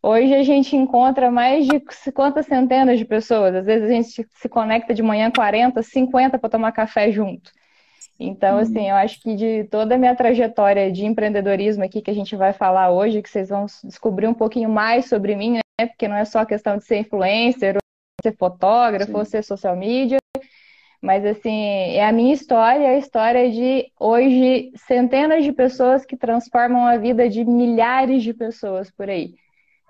Hoje 0.00 0.32
a 0.32 0.44
gente 0.44 0.76
encontra 0.76 1.28
mais 1.28 1.66
de 1.66 1.82
quantas 2.12 2.46
centenas 2.46 3.00
de 3.00 3.04
pessoas. 3.04 3.52
Às 3.52 3.66
vezes 3.66 3.90
a 3.90 3.92
gente 3.92 4.28
se 4.32 4.48
conecta 4.48 4.94
de 4.94 5.02
manhã 5.02 5.28
40, 5.28 5.82
50 5.82 6.38
para 6.38 6.50
tomar 6.50 6.70
café 6.70 7.10
junto. 7.10 7.50
Então, 8.20 8.54
uhum. 8.54 8.60
assim, 8.60 8.88
eu 8.88 8.94
acho 8.94 9.20
que 9.20 9.34
de 9.34 9.64
toda 9.64 9.96
a 9.96 9.98
minha 9.98 10.14
trajetória 10.14 10.92
de 10.92 11.04
empreendedorismo 11.04 11.82
aqui 11.82 12.00
que 12.00 12.12
a 12.12 12.14
gente 12.14 12.36
vai 12.36 12.52
falar 12.52 12.92
hoje, 12.92 13.20
que 13.22 13.28
vocês 13.28 13.48
vão 13.48 13.66
descobrir 13.82 14.28
um 14.28 14.34
pouquinho 14.34 14.70
mais 14.70 15.06
sobre 15.06 15.34
mim, 15.34 15.54
né? 15.54 15.86
Porque 15.88 16.06
não 16.06 16.16
é 16.16 16.24
só 16.24 16.44
questão 16.44 16.76
de 16.78 16.84
ser 16.84 16.98
influencer, 16.98 17.76
ser 18.22 18.36
fotógrafo, 18.36 19.12
Sim. 19.12 19.16
ou 19.16 19.24
ser 19.24 19.44
social 19.44 19.76
media, 19.76 20.18
mas 21.00 21.24
assim, 21.24 21.62
é 21.94 22.04
a 22.04 22.12
minha 22.12 22.34
história, 22.34 22.88
a 22.88 22.98
história 22.98 23.50
de 23.50 23.92
hoje 23.98 24.72
centenas 24.74 25.44
de 25.44 25.52
pessoas 25.52 26.04
que 26.04 26.16
transformam 26.16 26.86
a 26.86 26.96
vida 26.96 27.28
de 27.28 27.44
milhares 27.44 28.22
de 28.22 28.34
pessoas 28.34 28.90
por 28.90 29.08
aí. 29.08 29.34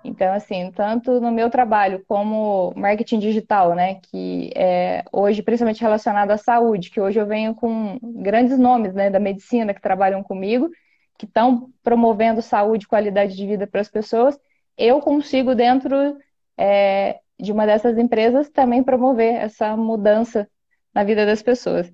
Então, 0.03 0.31
assim, 0.31 0.71
tanto 0.71 1.19
no 1.19 1.31
meu 1.31 1.49
trabalho 1.49 2.05
como 2.07 2.71
marketing 2.75 3.19
digital, 3.19 3.75
né, 3.75 3.95
que 3.95 4.51
é 4.55 5.03
hoje 5.11 5.41
principalmente 5.41 5.81
relacionado 5.81 6.31
à 6.31 6.37
saúde, 6.37 6.89
que 6.89 7.01
hoje 7.01 7.19
eu 7.19 7.25
venho 7.25 7.53
com 7.53 7.99
grandes 8.01 8.57
nomes, 8.57 8.93
né, 8.93 9.09
da 9.09 9.19
medicina 9.19 9.73
que 9.73 9.81
trabalham 9.81 10.23
comigo, 10.23 10.69
que 11.17 11.25
estão 11.25 11.69
promovendo 11.83 12.41
saúde 12.41 12.85
e 12.85 12.87
qualidade 12.87 13.35
de 13.35 13.45
vida 13.45 13.67
para 13.67 13.81
as 13.81 13.89
pessoas, 13.89 14.39
eu 14.77 15.01
consigo 15.01 15.53
dentro 15.53 16.17
é, 16.57 17.19
de 17.39 17.51
uma 17.51 17.65
dessas 17.65 17.97
empresas 17.97 18.49
também 18.49 18.83
promover 18.83 19.35
essa 19.35 19.75
mudança 19.77 20.47
na 20.93 21.03
vida 21.03 21.25
das 21.25 21.41
pessoas. 21.41 21.91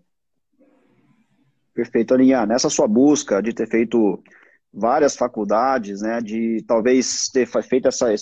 Perfeito, 1.73 2.13
Aninha. 2.13 2.45
Nessa 2.45 2.69
sua 2.69 2.87
busca 2.87 3.41
de 3.41 3.53
ter 3.53 3.67
feito 3.67 4.23
várias 4.73 5.15
faculdades, 5.15 6.01
né, 6.01 6.19
de 6.19 6.63
talvez 6.67 7.29
ter 7.29 7.45
feito 7.45 7.87
essa, 7.87 8.13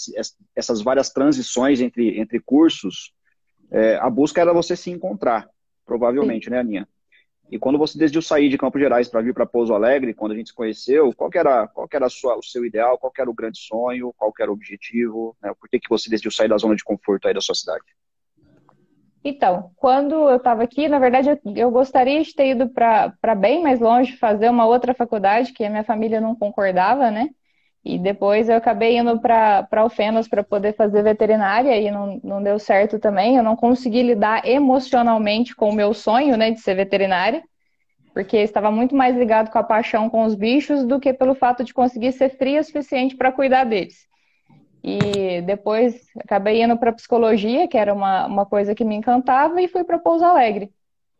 essas 0.55 0.81
várias 0.81 1.09
transições 1.09 1.81
entre, 1.81 2.19
entre 2.19 2.39
cursos, 2.39 3.11
é, 3.71 3.95
a 3.95 4.09
busca 4.09 4.39
era 4.39 4.53
você 4.53 4.75
se 4.75 4.91
encontrar, 4.91 5.47
provavelmente, 5.83 6.45
Sim. 6.45 6.51
né, 6.51 6.59
Aninha? 6.59 6.87
E 7.53 7.59
quando 7.59 7.77
você 7.77 7.99
decidiu 7.99 8.19
sair 8.19 8.49
de 8.49 8.57
Campos 8.57 8.81
Gerais 8.81 9.07
para 9.07 9.21
vir 9.21 9.31
para 9.31 9.45
Pouso 9.45 9.75
Alegre, 9.75 10.11
quando 10.11 10.31
a 10.31 10.35
gente 10.35 10.49
se 10.49 10.55
conheceu, 10.55 11.13
qual 11.15 11.29
era, 11.35 11.67
qual 11.67 11.87
era 11.93 12.09
sua, 12.09 12.35
o 12.35 12.41
seu 12.41 12.65
ideal, 12.65 12.97
qual 12.97 13.13
era 13.15 13.29
o 13.29 13.33
grande 13.33 13.59
sonho, 13.59 14.11
qual 14.17 14.33
era 14.39 14.49
o 14.49 14.55
objetivo, 14.55 15.37
né? 15.39 15.53
Por 15.59 15.69
que, 15.69 15.79
que 15.79 15.87
você 15.87 16.09
decidiu 16.09 16.31
sair 16.31 16.47
da 16.47 16.57
zona 16.57 16.75
de 16.75 16.83
conforto 16.83 17.27
aí 17.27 17.33
da 17.35 17.41
sua 17.41 17.53
cidade? 17.53 17.83
Então, 19.23 19.69
quando 19.75 20.15
eu 20.15 20.37
estava 20.37 20.63
aqui, 20.63 20.87
na 20.87 20.97
verdade, 20.97 21.29
eu, 21.29 21.39
eu, 21.55 21.69
gostaria 21.69 22.23
de 22.23 22.33
ter 22.33 22.47
ido 22.47 22.69
para 22.69 23.35
bem 23.37 23.61
mais 23.61 23.79
longe, 23.79 24.17
fazer 24.17 24.49
uma 24.49 24.65
outra 24.65 24.95
faculdade, 24.95 25.53
que 25.53 25.63
a 25.63 25.69
minha 25.69 25.83
família 25.83 26.19
não 26.19 26.35
concordava, 26.35 27.11
né? 27.11 27.29
E 27.85 27.99
depois 27.99 28.47
eu 28.47 28.55
acabei 28.55 28.97
indo 28.97 29.19
para 29.19 29.67
Alfenas 29.71 30.27
para 30.27 30.41
poder 30.41 30.73
fazer 30.73 31.03
veterinária 31.03 31.77
e 31.77 31.91
não, 31.91 32.19
não 32.23 32.41
deu 32.41 32.57
certo 32.57 32.97
também. 32.97 33.35
Eu 33.35 33.43
não 33.43 33.57
consegui 33.57 34.01
lidar 34.01 34.47
emocionalmente 34.47 35.53
com 35.53 35.69
o 35.69 35.75
meu 35.75 35.93
sonho, 35.93 36.37
né, 36.37 36.51
de 36.51 36.61
ser 36.61 36.75
veterinária, 36.75 37.43
porque 38.13 38.37
estava 38.37 38.71
muito 38.71 38.95
mais 38.95 39.17
ligado 39.17 39.51
com 39.51 39.57
a 39.57 39.63
paixão 39.63 40.09
com 40.09 40.23
os 40.23 40.33
bichos 40.33 40.85
do 40.85 40.99
que 40.99 41.13
pelo 41.13 41.35
fato 41.35 41.63
de 41.63 41.73
conseguir 41.73 42.13
ser 42.13 42.29
fria 42.29 42.61
o 42.61 42.63
suficiente 42.63 43.17
para 43.17 43.33
cuidar 43.33 43.65
deles. 43.65 44.07
E 44.81 45.41
depois 45.41 46.07
acabei 46.19 46.61
indo 46.63 46.77
para 46.77 46.91
psicologia, 46.93 47.67
que 47.67 47.77
era 47.77 47.93
uma, 47.93 48.25
uma 48.27 48.45
coisa 48.45 48.73
que 48.75 48.85
me 48.85 48.95
encantava, 48.95 49.61
e 49.61 49.67
fui 49.67 49.83
para 49.83 49.99
Pouso 49.99 50.23
Alegre. 50.23 50.71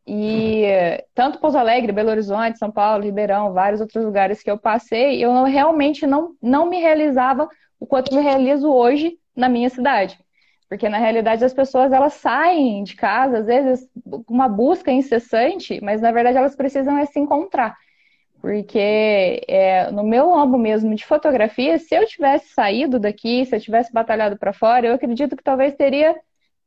E 0.06 1.04
tanto 1.16 1.40
Pouso 1.40 1.58
Alegre, 1.58 1.94
Belo 1.94 2.10
Horizonte, 2.10 2.58
São 2.58 2.70
Paulo, 2.70 3.04
Ribeirão, 3.04 3.54
vários 3.54 3.80
outros 3.80 4.04
lugares 4.04 4.44
que 4.44 4.52
eu 4.52 4.58
passei, 4.58 5.24
eu 5.24 5.34
não, 5.34 5.46
realmente 5.46 6.06
não, 6.06 6.36
não 6.42 6.66
me 6.66 6.80
realizava 6.80 7.48
o 7.80 7.86
quanto 7.86 8.14
me 8.14 8.22
realizo 8.22 8.70
hoje 8.70 9.18
na 9.36 9.48
minha 9.48 9.70
cidade. 9.70 10.20
Porque 10.68 10.90
na 10.90 10.98
realidade 10.98 11.46
as 11.46 11.54
pessoas 11.54 11.92
elas 11.92 12.14
saem 12.14 12.84
de 12.84 12.96
casa, 12.96 13.40
às 13.40 13.46
vezes, 13.46 13.88
com 14.26 14.34
uma 14.34 14.50
busca 14.50 14.92
incessante, 14.92 15.80
mas 15.82 16.02
na 16.02 16.12
verdade 16.12 16.38
elas 16.38 16.56
precisam 16.56 16.98
é 16.98 17.06
se 17.06 17.20
encontrar. 17.20 17.78
Porque 18.42 19.42
é, 19.48 19.90
no 19.92 20.04
meu 20.04 20.36
âmbito 20.36 20.58
mesmo 20.58 20.94
de 20.96 21.06
fotografia, 21.06 21.78
se 21.78 21.96
eu 21.96 22.06
tivesse 22.06 22.50
saído 22.50 23.00
daqui, 23.00 23.46
se 23.46 23.56
eu 23.56 23.62
tivesse 23.62 23.94
batalhado 23.94 24.38
para 24.38 24.52
fora, 24.52 24.88
eu 24.88 24.94
acredito 24.96 25.38
que 25.38 25.44
talvez 25.44 25.76
teria 25.76 26.14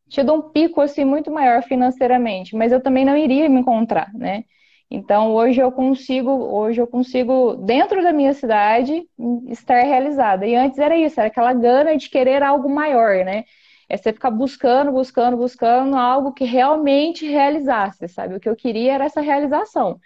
tido 0.08 0.32
um 0.34 0.42
pico 0.42 0.80
assim 0.80 1.04
muito 1.04 1.30
maior 1.30 1.62
financeiramente, 1.62 2.54
mas 2.56 2.72
eu 2.72 2.80
também 2.82 3.04
não 3.04 3.16
iria 3.16 3.48
me 3.48 3.60
encontrar, 3.60 4.12
né? 4.14 4.44
Então 4.90 5.34
hoje 5.34 5.60
eu 5.60 5.72
consigo, 5.72 6.30
hoje 6.30 6.80
eu 6.80 6.86
consigo 6.86 7.56
dentro 7.56 8.02
da 8.02 8.12
minha 8.12 8.32
cidade 8.32 9.02
estar 9.48 9.82
realizada. 9.82 10.46
E 10.46 10.54
antes 10.54 10.78
era 10.78 10.96
isso, 10.96 11.18
era 11.20 11.28
aquela 11.28 11.52
gana 11.52 11.96
de 11.96 12.08
querer 12.08 12.42
algo 12.42 12.68
maior, 12.68 13.25
né? 13.25 13.44
É 13.88 13.96
você 13.96 14.12
ficar 14.12 14.30
buscando, 14.30 14.92
buscando, 14.92 15.36
buscando 15.36 15.96
algo 15.96 16.32
que 16.32 16.44
realmente 16.44 17.26
realizasse, 17.26 18.08
sabe? 18.08 18.34
O 18.36 18.40
que 18.40 18.48
eu 18.48 18.56
queria 18.56 18.94
era 18.94 19.04
essa 19.04 19.20
realização 19.20 19.98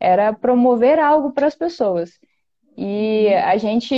era 0.00 0.32
promover 0.32 0.98
algo 0.98 1.32
para 1.32 1.46
as 1.46 1.54
pessoas. 1.54 2.10
E 2.76 3.28
a 3.34 3.56
gente, 3.58 3.94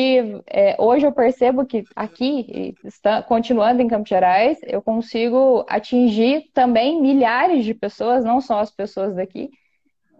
é, 0.47 0.76
hoje 0.81 1.07
eu 1.07 1.12
percebo 1.12 1.64
que 1.64 1.85
aqui, 1.95 2.75
está, 2.85 3.23
continuando 3.23 3.81
em 3.81 3.88
Campos 3.88 4.09
Gerais, 4.09 4.59
eu 4.64 4.83
consigo 4.83 5.64
atingir 5.69 6.50
também 6.52 7.00
milhares 7.00 7.64
de 7.64 7.73
pessoas, 7.73 8.25
não 8.25 8.40
só 8.40 8.59
as 8.61 8.71
pessoas 8.71 9.14
daqui, 9.14 9.50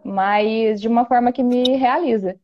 mas 0.05 0.81
de 0.81 0.89
uma 0.89 1.05
forma 1.07 1.33
que 1.33 1.43
me 1.43 1.77
realiza. 1.77 2.39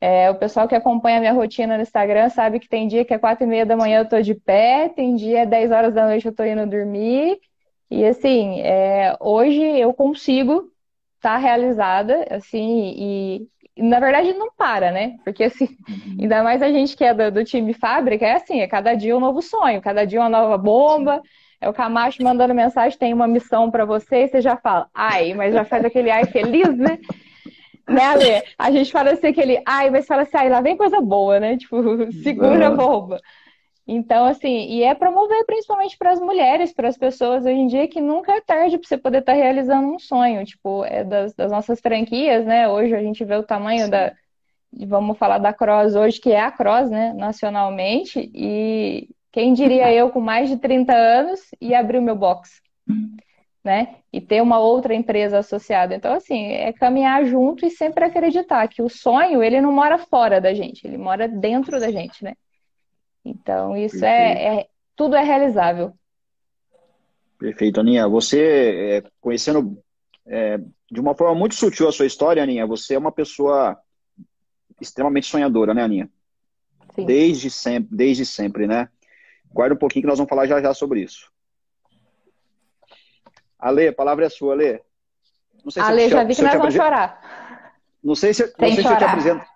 É, 0.00 0.30
o 0.30 0.34
pessoal 0.34 0.68
que 0.68 0.74
acompanha 0.74 1.18
a 1.18 1.20
minha 1.20 1.32
rotina 1.32 1.76
no 1.76 1.82
Instagram 1.82 2.28
sabe 2.28 2.58
que 2.60 2.68
tem 2.68 2.88
dia 2.88 3.04
que 3.04 3.14
é 3.14 3.18
quatro 3.18 3.44
e 3.44 3.48
meia 3.48 3.64
da 3.64 3.76
manhã 3.76 4.00
eu 4.00 4.08
tô 4.08 4.20
de 4.20 4.34
pé, 4.34 4.88
tem 4.88 5.14
dia 5.14 5.42
é 5.42 5.46
10 5.46 5.70
horas 5.70 5.94
da 5.94 6.06
noite 6.06 6.26
eu 6.26 6.34
tô 6.34 6.44
indo 6.44 6.66
dormir. 6.66 7.38
E 7.90 8.04
assim, 8.04 8.60
é, 8.62 9.16
hoje 9.20 9.60
eu 9.62 9.94
consigo 9.94 10.72
tá 11.20 11.36
realizada, 11.38 12.26
assim, 12.30 12.94
e, 12.96 13.48
na 13.76 13.98
verdade 14.00 14.32
não 14.34 14.50
para, 14.52 14.90
né? 14.90 15.16
Porque 15.24 15.44
assim, 15.44 15.76
uhum. 15.88 16.16
ainda 16.20 16.42
mais 16.42 16.62
a 16.62 16.70
gente 16.70 16.96
que 16.96 17.04
é 17.04 17.14
do, 17.14 17.30
do, 17.30 17.44
time 17.44 17.72
fábrica, 17.72 18.26
é 18.26 18.34
assim, 18.34 18.60
é 18.60 18.66
cada 18.66 18.94
dia 18.94 19.16
um 19.16 19.20
novo 19.20 19.40
sonho, 19.40 19.80
cada 19.80 20.04
dia 20.04 20.20
uma 20.20 20.28
nova 20.28 20.58
bomba. 20.58 21.22
É 21.60 21.68
o 21.68 21.72
Camacho 21.72 22.24
mandando 22.24 22.52
mensagem, 22.52 22.98
tem 22.98 23.14
uma 23.14 23.28
missão 23.28 23.70
para 23.70 23.84
você, 23.84 24.24
e 24.24 24.28
você 24.28 24.40
já 24.40 24.56
fala, 24.56 24.88
ai, 24.92 25.32
mas 25.32 25.54
já 25.54 25.64
faz 25.64 25.84
aquele 25.84 26.10
ai 26.10 26.24
feliz, 26.24 26.76
né? 26.76 26.98
né, 27.88 28.02
Ale? 28.04 28.42
A 28.58 28.70
gente 28.72 28.90
fala 28.90 29.12
assim, 29.12 29.28
aquele 29.28 29.62
ai, 29.64 29.88
mas 29.88 30.06
fala 30.06 30.22
assim, 30.22 30.36
ai, 30.36 30.48
lá 30.48 30.60
vem 30.60 30.76
coisa 30.76 31.00
boa, 31.00 31.38
né? 31.38 31.56
Tipo, 31.56 32.10
segura 32.24 32.66
a 32.66 32.70
bomba. 32.70 33.20
Então, 33.86 34.26
assim, 34.26 34.68
e 34.68 34.82
é 34.84 34.94
promover 34.94 35.44
principalmente 35.44 35.98
para 35.98 36.12
as 36.12 36.20
mulheres, 36.20 36.72
para 36.72 36.88
as 36.88 36.96
pessoas 36.96 37.44
hoje 37.44 37.58
em 37.58 37.66
dia, 37.66 37.88
que 37.88 38.00
nunca 38.00 38.32
é 38.32 38.40
tarde 38.40 38.78
para 38.78 38.88
você 38.88 38.96
poder 38.96 39.18
estar 39.18 39.32
tá 39.32 39.38
realizando 39.38 39.88
um 39.88 39.98
sonho. 39.98 40.44
Tipo, 40.44 40.84
é 40.84 41.02
das, 41.02 41.34
das, 41.34 41.50
nossas 41.50 41.80
franquias, 41.80 42.46
né? 42.46 42.68
Hoje 42.68 42.94
a 42.94 43.02
gente 43.02 43.24
vê 43.24 43.34
o 43.34 43.42
tamanho 43.42 43.84
Sim. 43.84 43.90
da. 43.90 44.12
Vamos 44.86 45.18
falar 45.18 45.38
da 45.38 45.52
Cross 45.52 45.94
hoje, 45.94 46.20
que 46.20 46.30
é 46.30 46.40
a 46.40 46.50
Cross, 46.50 46.90
né? 46.90 47.12
Nacionalmente. 47.12 48.30
E 48.34 49.08
Quem 49.32 49.52
diria 49.52 49.92
eu, 49.92 50.10
com 50.10 50.20
mais 50.20 50.48
de 50.48 50.56
30 50.58 50.94
anos, 50.94 51.40
e 51.60 51.74
abrir 51.74 51.98
o 51.98 52.02
meu 52.02 52.14
box, 52.16 52.62
né? 53.64 53.96
E 54.12 54.20
ter 54.20 54.40
uma 54.40 54.60
outra 54.60 54.94
empresa 54.94 55.38
associada. 55.40 55.94
Então, 55.94 56.14
assim, 56.14 56.52
é 56.52 56.72
caminhar 56.72 57.24
junto 57.24 57.66
e 57.66 57.70
sempre 57.70 58.04
acreditar 58.04 58.66
que 58.68 58.80
o 58.80 58.88
sonho, 58.88 59.42
ele 59.42 59.60
não 59.60 59.72
mora 59.72 59.98
fora 59.98 60.40
da 60.40 60.54
gente, 60.54 60.86
ele 60.86 60.98
mora 60.98 61.28
dentro 61.28 61.80
da 61.80 61.90
gente, 61.90 62.22
né? 62.24 62.34
Então, 63.24 63.76
isso 63.76 64.04
é, 64.04 64.60
é, 64.60 64.68
tudo 64.96 65.16
é 65.16 65.22
realizável. 65.22 65.92
Perfeito, 67.38 67.80
Aninha. 67.80 68.08
Você, 68.08 69.02
é, 69.04 69.10
conhecendo 69.20 69.82
é, 70.26 70.58
de 70.90 71.00
uma 71.00 71.14
forma 71.14 71.34
muito 71.34 71.54
sutil 71.54 71.88
a 71.88 71.92
sua 71.92 72.06
história, 72.06 72.42
Aninha, 72.42 72.66
você 72.66 72.94
é 72.94 72.98
uma 72.98 73.12
pessoa 73.12 73.78
extremamente 74.80 75.26
sonhadora, 75.26 75.72
né, 75.74 75.82
Aninha? 75.82 76.10
Sim. 76.94 77.06
Desde 77.06 77.50
sempre, 77.50 77.96
desde 77.96 78.26
sempre, 78.26 78.66
né? 78.66 78.88
Guarda 79.52 79.74
um 79.74 79.78
pouquinho 79.78 80.02
que 80.02 80.08
nós 80.08 80.18
vamos 80.18 80.28
falar 80.28 80.46
já 80.46 80.60
já 80.60 80.74
sobre 80.74 81.00
isso. 81.02 81.30
Ale, 83.58 83.88
a 83.88 83.92
palavra 83.92 84.26
é 84.26 84.28
sua, 84.28 84.54
Ale. 84.54 84.80
Não 85.64 85.70
sei 85.70 85.82
se 85.82 85.88
Ale, 85.88 86.02
eu, 86.02 86.10
já 86.10 86.24
vi 86.24 86.34
que 86.34 86.42
nós 86.42 86.54
vamos 86.54 86.74
chorar. 86.74 87.72
Não 88.02 88.14
sei 88.14 88.34
se, 88.34 88.42
não 88.58 88.68
sei 88.72 88.82
se 88.82 88.88
eu 88.88 88.98
te 88.98 89.04
apresento. 89.04 89.51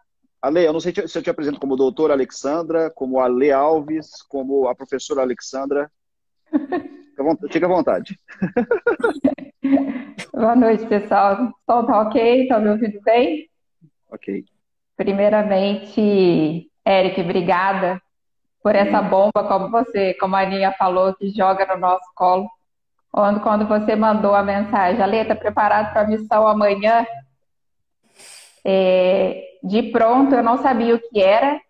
Ale, 0.47 0.65
eu 0.65 0.73
não 0.73 0.79
sei 0.79 0.95
se 0.95 1.19
eu 1.19 1.23
te 1.23 1.29
apresento 1.29 1.59
como 1.59 1.75
doutora 1.75 2.15
Alexandra, 2.15 2.89
como 2.89 3.19
Ale 3.19 3.51
Alves, 3.51 4.23
como 4.29 4.69
a 4.69 4.77
professora 4.77 5.23
Alexandra. 5.23 5.91
Fica 7.51 7.67
à 7.67 7.69
vontade. 7.69 8.17
Boa 10.33 10.55
noite, 10.55 10.87
pessoal. 10.87 11.47
O 11.47 11.53
som 11.69 11.85
tá 11.85 12.03
ok? 12.03 12.43
Estão 12.43 12.61
me 12.61 12.71
ouvindo 12.71 13.01
bem? 13.03 13.51
Ok. 14.09 14.45
Primeiramente, 14.97 16.71
Eric, 16.87 17.21
obrigada 17.21 18.01
por 18.63 18.77
essa 18.77 19.03
bomba, 19.03 19.49
como 19.49 19.69
você, 19.69 20.15
como 20.15 20.37
a 20.37 20.43
Aninha 20.43 20.73
falou, 20.79 21.13
que 21.17 21.29
joga 21.31 21.67
no 21.67 21.81
nosso 21.81 22.07
colo. 22.15 22.49
Quando, 23.11 23.41
quando 23.41 23.67
você 23.67 23.97
mandou 23.97 24.33
a 24.33 24.45
mensagem, 24.45 25.03
Ale, 25.03 25.17
está 25.17 25.35
preparado 25.35 25.93
para 25.93 26.03
a 26.03 26.07
missão 26.07 26.47
amanhã? 26.47 27.05
É, 28.69 29.45
de 29.63 29.93
pronto, 29.93 30.35
eu 30.35 30.43
não 30.43 30.59
sabia 30.59 30.97
o 30.97 30.99
que 30.99 31.23
era, 31.23 31.61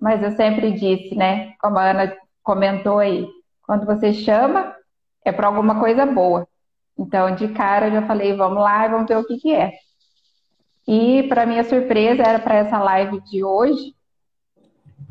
mas 0.00 0.22
eu 0.22 0.30
sempre 0.36 0.70
disse, 0.70 1.16
né? 1.16 1.52
Como 1.60 1.76
a 1.76 1.90
Ana 1.90 2.16
comentou 2.44 3.00
aí, 3.00 3.26
quando 3.62 3.84
você 3.84 4.12
chama, 4.12 4.72
é 5.24 5.32
para 5.32 5.48
alguma 5.48 5.80
coisa 5.80 6.06
boa. 6.06 6.46
Então, 6.96 7.34
de 7.34 7.48
cara, 7.48 7.88
eu 7.88 7.92
já 7.94 8.02
falei, 8.06 8.36
vamos 8.36 8.62
lá, 8.62 8.86
vamos 8.86 9.08
ver 9.08 9.18
o 9.18 9.26
que, 9.26 9.36
que 9.38 9.52
é. 9.52 9.72
E, 10.86 11.24
para 11.24 11.44
minha 11.44 11.64
surpresa, 11.64 12.22
era 12.22 12.38
para 12.38 12.54
essa 12.54 12.78
live 12.78 13.20
de 13.22 13.42
hoje. 13.42 13.92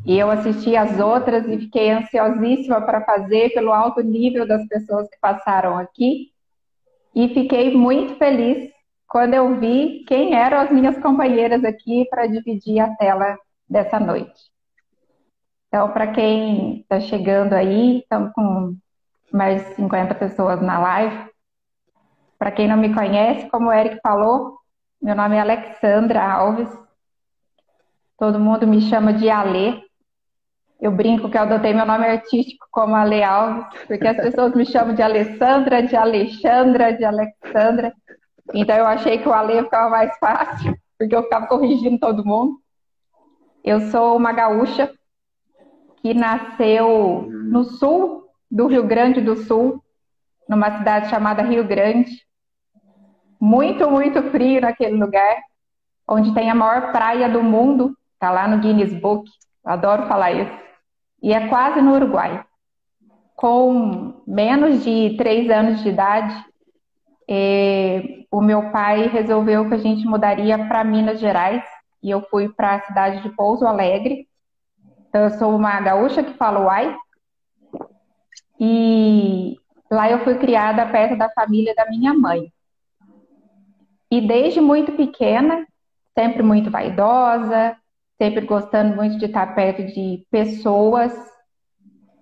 E 0.06 0.18
eu 0.18 0.32
assisti 0.32 0.78
as 0.78 0.98
outras 0.98 1.46
e 1.46 1.58
fiquei 1.58 1.92
ansiosíssima 1.92 2.80
para 2.80 3.04
fazer 3.04 3.54
pelo 3.54 3.74
alto 3.74 4.02
nível 4.02 4.48
das 4.48 4.66
pessoas 4.70 5.10
que 5.10 5.20
passaram 5.20 5.78
aqui. 5.78 6.32
E 7.14 7.28
fiquei 7.34 7.76
muito 7.76 8.16
feliz 8.16 8.73
quando 9.14 9.36
eu 9.36 9.60
vi 9.60 10.04
quem 10.08 10.34
eram 10.34 10.58
as 10.58 10.72
minhas 10.72 10.98
companheiras 10.98 11.64
aqui 11.64 12.08
para 12.10 12.26
dividir 12.26 12.80
a 12.80 12.96
tela 12.96 13.38
dessa 13.70 14.00
noite. 14.00 14.52
Então, 15.68 15.92
para 15.92 16.08
quem 16.08 16.80
está 16.80 17.00
chegando 17.00 17.54
aí, 17.54 18.00
estamos 18.00 18.34
com 18.34 18.76
mais 19.32 19.64
de 19.64 19.76
50 19.76 20.16
pessoas 20.16 20.60
na 20.64 20.80
live. 20.80 21.30
Para 22.40 22.52
quem 22.52 22.68
não 22.68 22.76
me 22.76 22.92
conhece, 22.92 23.48
como 23.52 23.68
o 23.68 23.72
Eric 23.72 24.00
falou, 24.02 24.58
meu 25.00 25.14
nome 25.16 25.36
é 25.36 25.42
Alexandra 25.42 26.24
Alves. 26.24 26.70
Todo 28.18 28.40
mundo 28.40 28.66
me 28.66 28.82
chama 28.82 29.14
de 29.14 29.30
Ale. 29.30 29.80
Eu 30.82 30.92
brinco 30.92 31.30
que 31.30 31.38
eu 31.38 31.44
adotei 31.44 31.72
meu 31.72 31.86
nome 31.86 32.08
artístico 32.08 32.66
como 32.72 32.96
Ale 32.96 33.22
Alves, 33.22 33.68
porque 33.86 34.08
as 34.08 34.18
pessoas 34.18 34.56
me 34.56 34.66
chamam 34.66 34.96
de 34.96 35.04
Alessandra, 35.04 35.84
de 35.84 35.96
Alexandra, 35.96 36.92
de 36.92 37.06
Alexandra. 37.06 37.94
Então 38.54 38.76
eu 38.76 38.86
achei 38.86 39.18
que 39.18 39.28
o 39.28 39.34
Ale 39.34 39.64
ficava 39.64 39.90
mais 39.90 40.18
fácil, 40.18 40.76
porque 40.98 41.16
eu 41.16 41.24
ficava 41.24 41.48
corrigindo 41.48 42.00
todo 42.00 42.26
mundo. 42.26 42.58
Eu 43.64 43.80
sou 43.92 44.18
uma 44.18 44.34
gaúcha 44.34 44.92
que 46.02 46.14
nasceu 46.14 47.28
no 47.30 47.64
sul 47.64 48.24
do 48.52 48.68
Rio 48.68 48.84
Grande 48.84 49.22
do 49.22 49.36
Sul, 49.36 49.82
numa 50.48 50.78
cidade 50.78 51.10
chamada 51.10 51.42
Rio 51.42 51.66
Grande. 51.66 52.12
Muito, 53.40 53.90
muito 53.90 54.22
frio 54.30 54.62
naquele 54.62 54.96
lugar, 54.96 55.38
onde 56.08 56.34
tem 56.34 56.52
a 56.52 56.56
maior 56.56 56.92
praia 56.92 57.30
do 57.30 57.42
mundo, 57.42 57.98
tá 58.20 58.30
lá 58.30 58.48
no 58.48 58.60
Guinness 58.60 58.94
Book. 58.94 59.30
Eu 59.66 59.72
adoro 59.72 60.08
falar 60.08 60.34
isso. 60.34 60.64
E 61.22 61.34
é 61.34 61.48
quase 61.48 61.82
no 61.82 61.94
Uruguai. 61.94 62.46
Com 63.36 64.22
menos 64.28 64.84
de 64.84 65.16
três 65.18 65.50
anos 65.50 65.82
de 65.82 65.90
idade, 65.90 66.46
eh, 67.30 68.26
o 68.32 68.42
meu 68.42 68.72
pai 68.72 69.08
resolveu 69.08 69.68
que 69.68 69.76
a 69.76 69.78
gente 69.78 70.06
mudaria 70.06 70.58
para 70.58 70.84
Minas 70.84 71.20
Gerais 71.20 71.64
e 72.02 72.10
eu 72.10 72.22
fui 72.30 72.50
para 72.50 72.76
a 72.76 72.82
cidade 72.82 73.22
de 73.22 73.30
Pouso 73.30 73.66
Alegre. 73.66 74.28
Então, 75.08 75.22
eu 75.22 75.30
sou 75.32 75.56
uma 75.56 75.80
gaúcha 75.80 76.24
que 76.24 76.34
fala 76.34 76.60
uai, 76.60 76.98
e 78.60 79.56
lá 79.92 80.10
eu 80.10 80.24
fui 80.24 80.36
criada 80.36 80.86
perto 80.86 81.18
da 81.18 81.30
família 81.30 81.74
da 81.76 81.90
minha 81.90 82.14
mãe. 82.14 82.52
E 84.10 84.22
desde 84.22 84.62
muito 84.62 84.94
pequena, 84.94 85.68
sempre 86.18 86.44
muito 86.44 86.70
vaidosa, 86.70 87.76
sempre 88.18 88.46
gostando 88.46 88.96
muito 88.96 89.18
de 89.18 89.26
estar 89.26 89.54
perto 89.56 89.84
de 89.84 90.26
pessoas. 90.30 91.14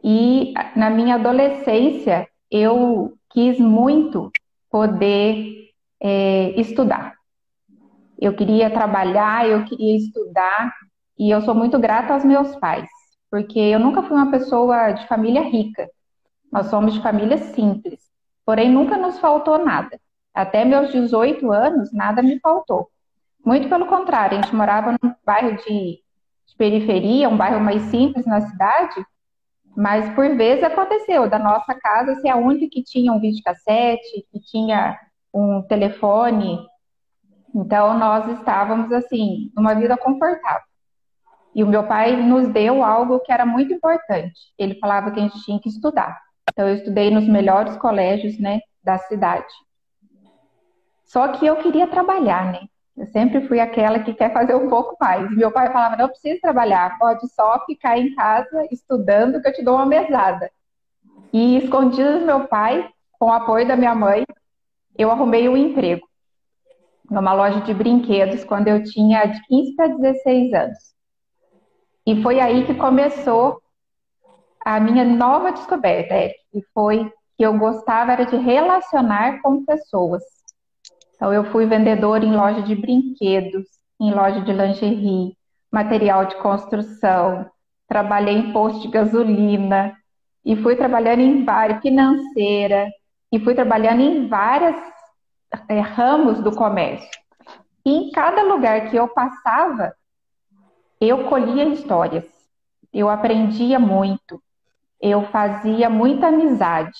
E 0.03 0.53
na 0.75 0.89
minha 0.89 1.15
adolescência, 1.15 2.27
eu 2.49 3.13
quis 3.29 3.59
muito 3.59 4.31
poder 4.71 5.69
é, 6.01 6.59
estudar. 6.59 7.13
Eu 8.17 8.33
queria 8.35 8.69
trabalhar, 8.69 9.47
eu 9.47 9.65
queria 9.65 9.97
estudar, 9.97 10.73
e 11.19 11.29
eu 11.29 11.41
sou 11.41 11.53
muito 11.53 11.77
grata 11.77 12.13
aos 12.13 12.23
meus 12.23 12.55
pais, 12.55 12.89
porque 13.29 13.59
eu 13.59 13.79
nunca 13.79 14.01
fui 14.01 14.15
uma 14.15 14.31
pessoa 14.31 14.91
de 14.91 15.07
família 15.07 15.41
rica. 15.41 15.89
Nós 16.51 16.67
somos 16.67 16.93
de 16.93 17.01
família 17.01 17.37
simples, 17.37 17.99
porém 18.45 18.71
nunca 18.71 18.97
nos 18.97 19.19
faltou 19.19 19.63
nada. 19.63 19.99
Até 20.33 20.63
meus 20.63 20.91
18 20.91 21.51
anos, 21.51 21.91
nada 21.91 22.21
me 22.21 22.39
faltou. 22.39 22.89
Muito 23.45 23.67
pelo 23.67 23.85
contrário, 23.85 24.37
a 24.37 24.41
gente 24.41 24.55
morava 24.55 24.91
num 24.91 25.13
bairro 25.25 25.57
de, 25.57 25.99
de 26.47 26.55
periferia, 26.57 27.27
um 27.27 27.37
bairro 27.37 27.59
mais 27.59 27.81
simples 27.83 28.25
na 28.25 28.41
cidade, 28.41 29.05
mas 29.75 30.13
por 30.15 30.35
vezes 30.35 30.63
aconteceu 30.63 31.29
da 31.29 31.39
nossa 31.39 31.73
casa 31.75 32.15
ser 32.15 32.29
a 32.29 32.35
única 32.35 32.67
que 32.69 32.83
tinha 32.83 33.11
um 33.11 33.19
videocassete, 33.19 34.25
que 34.31 34.39
tinha 34.39 34.99
um 35.33 35.61
telefone. 35.61 36.59
Então 37.55 37.97
nós 37.97 38.39
estávamos 38.39 38.91
assim, 38.91 39.51
numa 39.55 39.73
vida 39.73 39.97
confortável. 39.97 40.71
E 41.53 41.63
o 41.63 41.67
meu 41.67 41.85
pai 41.85 42.15
nos 42.15 42.47
deu 42.47 42.83
algo 42.83 43.19
que 43.19 43.31
era 43.31 43.45
muito 43.45 43.73
importante. 43.73 44.53
Ele 44.57 44.75
falava 44.79 45.11
que 45.11 45.19
a 45.19 45.23
gente 45.23 45.41
tinha 45.43 45.59
que 45.59 45.69
estudar. 45.69 46.17
Então, 46.49 46.67
eu 46.67 46.75
estudei 46.75 47.09
nos 47.09 47.27
melhores 47.27 47.77
colégios, 47.77 48.39
né, 48.39 48.59
da 48.83 48.97
cidade. 48.97 49.53
Só 51.03 51.27
que 51.29 51.45
eu 51.45 51.57
queria 51.57 51.87
trabalhar, 51.87 52.51
né? 52.51 52.61
Eu 52.97 53.05
sempre 53.07 53.47
fui 53.47 53.59
aquela 53.59 53.99
que 53.99 54.13
quer 54.13 54.33
fazer 54.33 54.55
um 54.55 54.69
pouco 54.69 54.95
mais. 54.99 55.29
Meu 55.35 55.51
pai 55.51 55.71
falava: 55.71 55.95
não 55.95 56.09
precisa 56.09 56.39
trabalhar, 56.41 56.97
pode 56.99 57.27
só 57.33 57.63
ficar 57.65 57.97
em 57.97 58.13
casa 58.13 58.67
estudando 58.71 59.41
que 59.41 59.47
eu 59.47 59.53
te 59.53 59.63
dou 59.63 59.75
uma 59.75 59.85
mesada. 59.85 60.51
E 61.31 61.57
escondido 61.57 62.19
do 62.19 62.25
meu 62.25 62.47
pai, 62.47 62.89
com 63.17 63.27
o 63.27 63.33
apoio 63.33 63.67
da 63.67 63.77
minha 63.77 63.95
mãe, 63.95 64.25
eu 64.97 65.09
arrumei 65.09 65.47
um 65.47 65.55
emprego 65.55 66.05
numa 67.09 67.33
loja 67.33 67.61
de 67.61 67.73
brinquedos 67.73 68.43
quando 68.43 68.67
eu 68.67 68.83
tinha 68.83 69.25
de 69.25 69.41
15 69.47 69.75
para 69.75 69.87
16 69.87 70.53
anos. 70.53 70.77
E 72.05 72.21
foi 72.21 72.39
aí 72.39 72.65
que 72.65 72.73
começou 72.73 73.61
a 74.63 74.79
minha 74.79 75.03
nova 75.03 75.51
descoberta, 75.51 76.15
Eric, 76.15 76.39
que 76.51 76.61
foi 76.73 77.11
que 77.37 77.45
eu 77.45 77.57
gostava 77.57 78.11
era 78.11 78.25
de 78.25 78.37
relacionar 78.37 79.41
com 79.41 79.65
pessoas. 79.65 80.23
Então, 81.21 81.31
eu 81.31 81.43
fui 81.51 81.67
vendedora 81.67 82.25
em 82.25 82.35
loja 82.35 82.63
de 82.63 82.73
brinquedos, 82.73 83.67
em 83.99 84.11
loja 84.11 84.41
de 84.41 84.51
lingerie, 84.51 85.37
material 85.71 86.25
de 86.25 86.35
construção, 86.37 87.47
trabalhei 87.87 88.33
em 88.33 88.51
posto 88.51 88.81
de 88.81 88.87
gasolina, 88.87 89.95
e 90.43 90.55
fui 90.55 90.75
trabalhando 90.75 91.19
em 91.19 91.45
várias, 91.45 91.79
financeira, 91.79 92.89
e 93.31 93.39
fui 93.39 93.53
trabalhando 93.53 94.01
em 94.01 94.27
vários 94.27 94.75
é, 95.69 95.79
ramos 95.79 96.41
do 96.41 96.55
comércio. 96.55 97.07
E 97.85 97.91
em 97.91 98.09
cada 98.09 98.41
lugar 98.41 98.89
que 98.89 98.95
eu 98.95 99.07
passava, 99.07 99.93
eu 100.99 101.25
colhia 101.25 101.65
histórias, 101.65 102.25
eu 102.91 103.07
aprendia 103.07 103.77
muito, 103.77 104.41
eu 104.99 105.21
fazia 105.27 105.87
muita 105.87 106.29
amizade. 106.29 106.97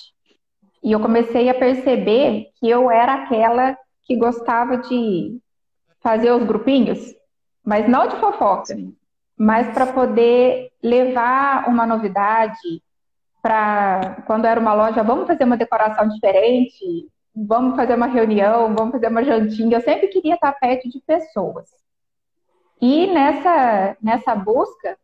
E 0.80 0.92
eu 0.92 1.00
comecei 1.00 1.48
a 1.48 1.54
perceber 1.54 2.50
que 2.60 2.70
eu 2.70 2.88
era 2.88 3.14
aquela 3.14 3.76
que 4.02 4.16
gostava 4.16 4.76
de 4.76 5.40
fazer 6.00 6.32
os 6.32 6.44
grupinhos, 6.44 7.14
mas 7.64 7.88
não 7.88 8.08
de 8.08 8.16
fofoca, 8.16 8.74
mas 9.36 9.72
para 9.72 9.92
poder 9.92 10.70
levar 10.82 11.68
uma 11.68 11.86
novidade, 11.86 12.82
para 13.40 14.22
quando 14.26 14.44
era 14.44 14.60
uma 14.60 14.74
loja, 14.74 15.02
vamos 15.02 15.26
fazer 15.26 15.44
uma 15.44 15.56
decoração 15.56 16.08
diferente, 16.08 17.08
vamos 17.34 17.76
fazer 17.76 17.94
uma 17.94 18.06
reunião, 18.06 18.74
vamos 18.74 18.92
fazer 18.92 19.08
uma 19.08 19.24
jantinha. 19.24 19.76
Eu 19.76 19.80
sempre 19.80 20.08
queria 20.08 20.34
estar 20.34 20.52
perto 20.52 20.88
de 20.88 21.00
pessoas. 21.00 21.68
E 22.80 23.06
nessa, 23.06 23.96
nessa 24.02 24.34
busca, 24.34 24.98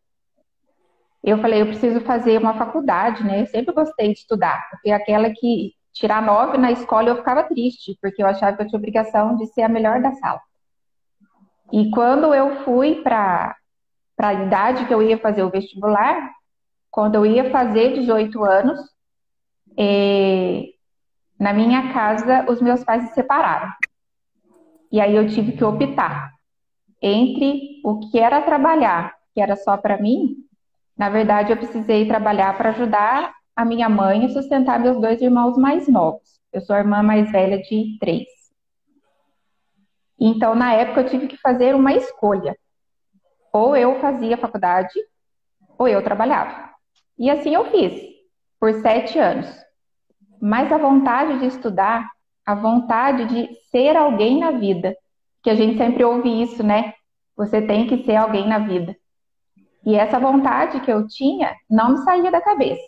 eu 1.22 1.38
falei, 1.38 1.62
eu 1.62 1.66
preciso 1.66 2.00
fazer 2.00 2.38
uma 2.38 2.54
faculdade, 2.54 3.24
né? 3.24 3.42
Eu 3.42 3.46
sempre 3.46 3.74
gostei 3.74 4.12
de 4.12 4.20
estudar, 4.20 4.68
porque 4.70 4.90
aquela 4.90 5.30
que 5.30 5.74
tirar 5.98 6.22
nove 6.22 6.56
na 6.56 6.70
escola 6.70 7.08
eu 7.08 7.16
ficava 7.16 7.42
triste, 7.42 7.98
porque 8.00 8.22
eu 8.22 8.26
achava 8.26 8.56
que 8.56 8.62
eu 8.62 8.68
tinha 8.68 8.78
obrigação 8.78 9.36
de 9.36 9.46
ser 9.46 9.62
a 9.62 9.68
melhor 9.68 10.00
da 10.00 10.12
sala. 10.12 10.40
E 11.72 11.90
quando 11.90 12.32
eu 12.32 12.64
fui 12.64 13.02
para 13.02 13.56
a 14.18 14.34
idade 14.34 14.86
que 14.86 14.94
eu 14.94 15.02
ia 15.02 15.18
fazer 15.18 15.42
o 15.42 15.50
vestibular, 15.50 16.30
quando 16.90 17.16
eu 17.16 17.26
ia 17.26 17.50
fazer 17.50 17.94
18 17.94 18.44
anos, 18.44 18.80
eh, 19.76 20.66
na 21.38 21.52
minha 21.52 21.92
casa 21.92 22.46
os 22.48 22.60
meus 22.62 22.82
pais 22.84 23.08
se 23.08 23.14
separaram. 23.14 23.70
E 24.90 25.00
aí 25.00 25.14
eu 25.14 25.28
tive 25.28 25.52
que 25.52 25.64
optar 25.64 26.32
entre 27.02 27.80
o 27.84 27.98
que 28.00 28.18
era 28.18 28.40
trabalhar, 28.40 29.14
que 29.34 29.40
era 29.40 29.56
só 29.56 29.76
para 29.76 30.00
mim. 30.00 30.36
Na 30.96 31.10
verdade, 31.10 31.52
eu 31.52 31.56
precisei 31.56 32.06
trabalhar 32.06 32.56
para 32.56 32.70
ajudar 32.70 33.37
a 33.58 33.64
minha 33.64 33.88
mãe 33.88 34.24
a 34.24 34.28
sustentar 34.28 34.78
meus 34.78 35.00
dois 35.00 35.20
irmãos 35.20 35.58
mais 35.58 35.88
novos. 35.88 36.40
Eu 36.52 36.60
sou 36.60 36.76
a 36.76 36.78
irmã 36.78 37.02
mais 37.02 37.28
velha 37.32 37.58
de 37.60 37.98
três. 37.98 38.28
Então, 40.16 40.54
na 40.54 40.74
época, 40.74 41.00
eu 41.00 41.08
tive 41.08 41.26
que 41.26 41.36
fazer 41.38 41.74
uma 41.74 41.92
escolha. 41.92 42.56
Ou 43.52 43.74
eu 43.74 43.98
fazia 43.98 44.36
faculdade, 44.36 44.94
ou 45.76 45.88
eu 45.88 46.00
trabalhava. 46.04 46.70
E 47.18 47.28
assim 47.28 47.52
eu 47.52 47.68
fiz, 47.72 48.00
por 48.60 48.74
sete 48.74 49.18
anos. 49.18 49.52
Mas 50.40 50.70
a 50.70 50.78
vontade 50.78 51.40
de 51.40 51.46
estudar, 51.46 52.08
a 52.46 52.54
vontade 52.54 53.24
de 53.24 53.56
ser 53.72 53.96
alguém 53.96 54.38
na 54.38 54.52
vida, 54.52 54.96
que 55.42 55.50
a 55.50 55.56
gente 55.56 55.76
sempre 55.76 56.04
ouve 56.04 56.42
isso, 56.42 56.62
né? 56.62 56.94
Você 57.36 57.60
tem 57.60 57.88
que 57.88 58.04
ser 58.04 58.14
alguém 58.14 58.46
na 58.46 58.60
vida. 58.60 58.96
E 59.84 59.96
essa 59.96 60.20
vontade 60.20 60.80
que 60.80 60.92
eu 60.92 61.08
tinha 61.08 61.56
não 61.68 61.90
me 61.90 61.98
saía 62.04 62.30
da 62.30 62.40
cabeça. 62.40 62.87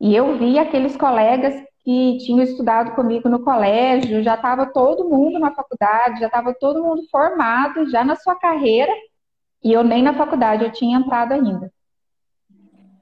E 0.00 0.14
eu 0.14 0.36
vi 0.36 0.58
aqueles 0.58 0.96
colegas 0.96 1.54
que 1.84 2.18
tinham 2.18 2.42
estudado 2.42 2.94
comigo 2.94 3.28
no 3.28 3.44
colégio, 3.44 4.22
já 4.22 4.34
estava 4.34 4.66
todo 4.66 5.08
mundo 5.08 5.38
na 5.38 5.54
faculdade, 5.54 6.20
já 6.20 6.26
estava 6.26 6.52
todo 6.52 6.82
mundo 6.82 7.02
formado, 7.10 7.88
já 7.88 8.04
na 8.04 8.16
sua 8.16 8.34
carreira, 8.34 8.92
e 9.62 9.72
eu 9.72 9.84
nem 9.84 10.02
na 10.02 10.12
faculdade 10.12 10.64
eu 10.64 10.72
tinha 10.72 10.98
entrado 10.98 11.32
ainda. 11.32 11.72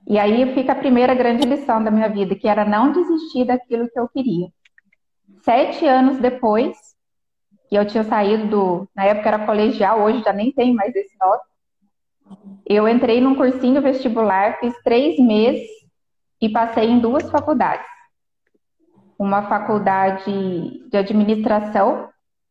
E 0.06 0.18
aí 0.18 0.52
fica 0.54 0.72
a 0.72 0.76
primeira 0.76 1.14
grande 1.14 1.46
lição 1.46 1.82
da 1.82 1.90
minha 1.90 2.08
vida, 2.08 2.34
que 2.34 2.46
era 2.46 2.64
não 2.64 2.92
desistir 2.92 3.46
daquilo 3.46 3.88
que 3.88 3.98
eu 3.98 4.06
queria. 4.06 4.48
Sete 5.42 5.86
anos 5.86 6.18
depois, 6.18 6.76
que 7.68 7.74
eu 7.76 7.86
tinha 7.86 8.04
saído 8.04 8.46
do. 8.48 8.88
Na 8.94 9.04
época 9.04 9.28
era 9.28 9.46
colegial, 9.46 10.02
hoje 10.02 10.22
já 10.22 10.32
nem 10.32 10.52
tem 10.52 10.74
mais 10.74 10.94
esse 10.94 11.16
nome. 11.18 11.40
Eu 12.66 12.86
entrei 12.86 13.20
num 13.20 13.34
cursinho 13.34 13.80
vestibular, 13.80 14.58
fiz 14.60 14.74
três 14.82 15.18
meses 15.18 15.83
e 16.44 16.48
passei 16.50 16.90
em 16.90 16.98
duas 16.98 17.30
faculdades. 17.30 17.86
Uma 19.18 19.48
faculdade 19.48 20.86
de 20.90 20.96
administração, 20.96 22.10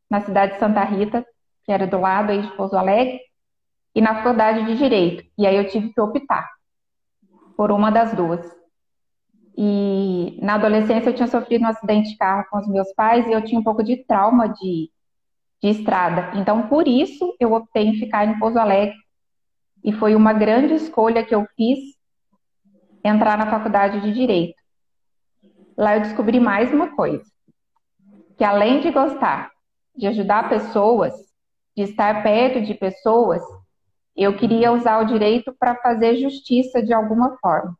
na 0.09 0.19
cidade 0.19 0.53
de 0.53 0.59
Santa 0.59 0.83
Rita, 0.83 1.23
que 1.63 1.71
era 1.71 1.85
do 1.85 1.99
lado 1.99 2.31
aí 2.31 2.41
de 2.41 2.51
Pouso 2.55 2.75
Alegre, 2.75 3.19
e 3.93 4.01
na 4.01 4.15
faculdade 4.15 4.65
de 4.65 4.75
Direito. 4.75 5.23
E 5.37 5.45
aí 5.45 5.55
eu 5.55 5.67
tive 5.69 5.93
que 5.93 6.01
optar 6.01 6.49
por 7.55 7.71
uma 7.71 7.91
das 7.91 8.15
duas. 8.15 8.43
E 9.55 10.39
na 10.41 10.55
adolescência 10.55 11.11
eu 11.11 11.13
tinha 11.13 11.27
sofrido 11.27 11.61
um 11.61 11.67
acidente 11.67 12.09
de 12.09 12.17
carro 12.17 12.47
com 12.49 12.57
os 12.57 12.67
meus 12.67 12.91
pais 12.93 13.27
e 13.27 13.31
eu 13.31 13.43
tinha 13.43 13.59
um 13.59 13.63
pouco 13.63 13.83
de 13.83 13.97
trauma 13.97 14.47
de, 14.47 14.89
de 15.61 15.69
estrada. 15.69 16.31
Então, 16.39 16.67
por 16.67 16.87
isso, 16.87 17.35
eu 17.39 17.53
optei 17.53 17.85
em 17.85 17.99
ficar 17.99 18.25
em 18.25 18.39
Pouso 18.39 18.57
Alegre. 18.57 18.95
E 19.83 19.93
foi 19.93 20.15
uma 20.15 20.33
grande 20.33 20.73
escolha 20.73 21.23
que 21.23 21.35
eu 21.35 21.45
fiz 21.55 21.77
entrar 23.03 23.37
na 23.37 23.49
faculdade 23.49 24.01
de 24.01 24.13
Direito. 24.13 24.61
Lá 25.77 25.95
eu 25.95 26.01
descobri 26.01 26.39
mais 26.39 26.71
uma 26.71 26.95
coisa. 26.95 27.23
Que 28.37 28.43
além 28.43 28.79
de 28.79 28.91
gostar 28.91 29.53
de 29.95 30.07
ajudar 30.07 30.49
pessoas, 30.49 31.13
de 31.75 31.83
estar 31.83 32.23
perto 32.23 32.61
de 32.61 32.73
pessoas, 32.73 33.41
eu 34.15 34.35
queria 34.35 34.71
usar 34.71 34.99
o 34.99 35.05
direito 35.05 35.53
para 35.57 35.75
fazer 35.75 36.17
justiça 36.17 36.81
de 36.81 36.93
alguma 36.93 37.37
forma. 37.37 37.77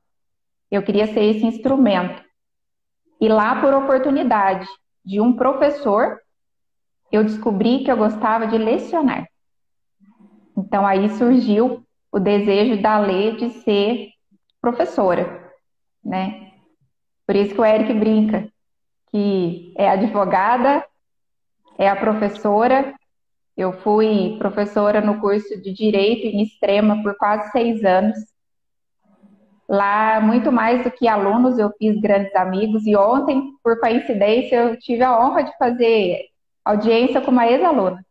Eu 0.70 0.84
queria 0.84 1.08
ser 1.08 1.24
esse 1.24 1.46
instrumento. 1.46 2.24
E 3.20 3.28
lá, 3.28 3.62
por 3.62 3.74
oportunidade 3.74 4.68
de 5.06 5.22
um 5.22 5.36
professor, 5.36 6.20
eu 7.12 7.24
descobri 7.24 7.84
que 7.84 7.92
eu 7.92 7.98
gostava 7.98 8.48
de 8.48 8.58
lecionar. 8.58 9.28
Então 10.58 10.86
aí 10.86 11.10
surgiu 11.10 11.86
o 12.12 12.20
desejo 12.20 12.82
da 12.82 13.00
Lê 13.00 13.32
de 13.32 13.50
ser 13.62 14.10
professora, 14.64 15.52
né? 16.02 16.54
Por 17.28 17.36
isso 17.36 17.54
que 17.54 17.60
o 17.60 17.66
Eric 17.66 17.94
brinca 17.94 18.50
que 19.12 19.74
é 19.78 19.90
advogada, 19.90 20.84
é 21.78 21.88
a 21.88 21.96
professora 21.96 22.96
eu 23.56 23.72
fui 23.72 24.36
professora 24.40 25.00
no 25.00 25.20
curso 25.20 25.62
de 25.62 25.72
Direito 25.72 26.26
em 26.26 26.42
Extrema 26.42 27.04
por 27.04 27.16
quase 27.18 27.52
seis 27.52 27.84
anos. 27.84 28.18
Lá, 29.70 30.20
muito 30.20 30.52
mais 30.52 30.84
do 30.84 30.92
que 30.92 31.08
alunos, 31.08 31.60
eu 31.60 31.72
fiz 31.78 32.00
grandes 32.02 32.36
amigos. 32.36 32.86
E 32.88 32.96
ontem, 32.96 33.52
por 33.64 33.80
coincidência, 33.80 34.56
eu 34.56 34.80
tive 34.80 35.04
a 35.04 35.20
honra 35.20 35.44
de 35.44 35.56
fazer 35.58 36.30
audiência 36.66 37.22
com 37.22 37.30
uma 37.30 37.48
ex-aluna. 37.48 38.04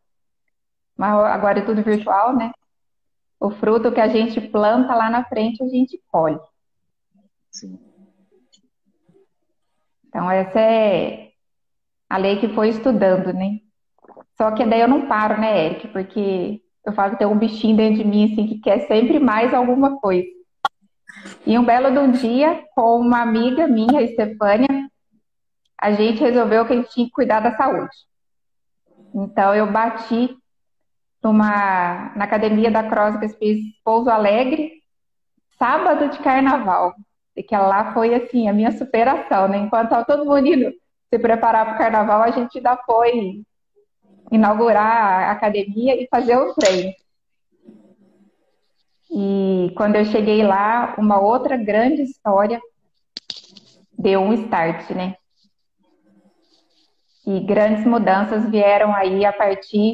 Mas 0.97 1.12
agora 1.12 1.59
é 1.59 1.62
tudo 1.62 1.83
virtual, 1.83 2.37
né? 2.37 2.53
O 3.42 3.50
fruto 3.50 3.90
que 3.90 4.00
a 4.00 4.07
gente 4.07 4.40
planta 4.40 4.94
lá 4.94 5.11
na 5.11 5.24
frente, 5.24 5.64
a 5.64 5.66
gente 5.66 6.00
colhe. 6.07 6.38
Sim. 7.50 7.76
Então, 10.07 10.31
essa 10.31 10.61
é 10.61 11.33
a 12.09 12.18
lei 12.18 12.38
que 12.38 12.55
foi 12.55 12.68
estudando, 12.68 13.33
né? 13.33 13.59
Só 14.37 14.52
que 14.52 14.64
daí 14.64 14.81
eu 14.81 14.87
não 14.87 15.09
paro, 15.09 15.40
né, 15.40 15.66
Eric? 15.66 15.88
Porque 15.88 16.62
eu 16.87 16.92
falo 16.92 17.11
que 17.11 17.18
tem 17.18 17.26
um 17.26 17.37
bichinho 17.37 17.76
dentro 17.76 18.05
de 18.05 18.05
mim, 18.05 18.33
assim, 18.33 18.46
que 18.46 18.61
quer 18.61 18.87
sempre 18.87 19.18
mais 19.18 19.52
alguma 19.52 19.98
coisa. 19.98 20.28
E 21.44 21.59
um 21.59 21.64
belo 21.64 21.90
de 21.90 21.98
um 21.98 22.12
dia, 22.12 22.64
com 22.76 23.00
uma 23.00 23.22
amiga 23.22 23.66
minha, 23.66 23.98
a 23.98 24.02
Estefânia, 24.02 24.88
a 25.76 25.90
gente 25.90 26.20
resolveu 26.20 26.64
que 26.64 26.74
a 26.74 26.76
gente 26.76 26.92
tinha 26.92 27.07
que 27.07 27.12
cuidar 27.12 27.40
da 27.40 27.57
saúde. 27.57 27.96
Então 29.12 29.52
eu 29.52 29.66
bati 29.72 30.33
numa, 31.22 32.12
na 32.16 32.24
academia 32.24 32.70
da 32.70 32.82
Cross 32.82 33.18
que 33.18 33.28
fiz 33.28 33.58
Pouso 33.85 34.11
Alegre, 34.11 34.82
sábado 35.58 36.08
de 36.08 36.18
carnaval. 36.18 36.94
E 37.37 37.42
que 37.42 37.56
lá 37.56 37.94
foi 37.94 38.14
assim, 38.14 38.48
a 38.48 38.52
minha 38.52 38.72
superação, 38.72 39.48
né? 39.48 39.58
Enquanto 39.58 39.85
estava 39.85 40.04
todo 40.04 40.24
mundo 40.24 40.72
se 41.08 41.18
preparar 41.18 41.64
para 41.64 41.74
o 41.74 41.78
carnaval, 41.78 42.22
a 42.22 42.30
gente 42.30 42.58
ainda 42.58 42.76
foi 42.85 43.42
inaugurar 44.30 45.28
a 45.28 45.30
academia 45.30 45.94
e 45.94 46.08
fazer 46.11 46.37
o 46.37 46.54
treino. 46.54 46.92
E 49.11 49.72
quando 49.76 49.96
eu 49.96 50.04
cheguei 50.06 50.42
lá, 50.42 50.94
uma 50.98 51.20
outra 51.20 51.56
grande 51.56 52.02
história 52.02 52.61
deu 53.98 54.20
um 54.20 54.32
start, 54.32 54.90
né? 54.90 55.16
E 57.26 57.40
grandes 57.40 57.87
mudanças 57.87 58.48
vieram 58.50 58.94
aí 58.94 59.24
a 59.24 59.32
partir 59.32 59.92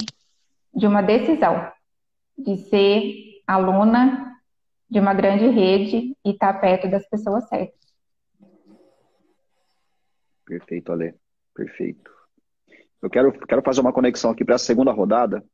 de 0.75 0.87
uma 0.87 1.03
decisão 1.03 1.71
de 2.37 2.57
ser 2.57 3.43
aluna 3.47 4.37
de 4.91 4.99
uma 4.99 5.13
grande 5.13 5.47
rede 5.49 6.17
e 6.25 6.31
estar 6.31 6.55
tá 6.55 6.59
perto 6.59 6.89
das 6.89 7.07
pessoas 7.09 7.49
certas. 7.49 7.79
Perfeito, 10.47 10.93
Ale. 10.93 11.15
Perfeito. 11.55 12.11
Eu 13.03 13.11
quero, 13.11 13.33
quero 13.47 13.63
fazer 13.63 13.81
uma 13.81 13.93
conexão 13.93 14.31
aqui 14.31 14.45
para 14.45 14.55
a 14.55 14.59
segunda 14.59 14.91
rodada. 14.93 15.45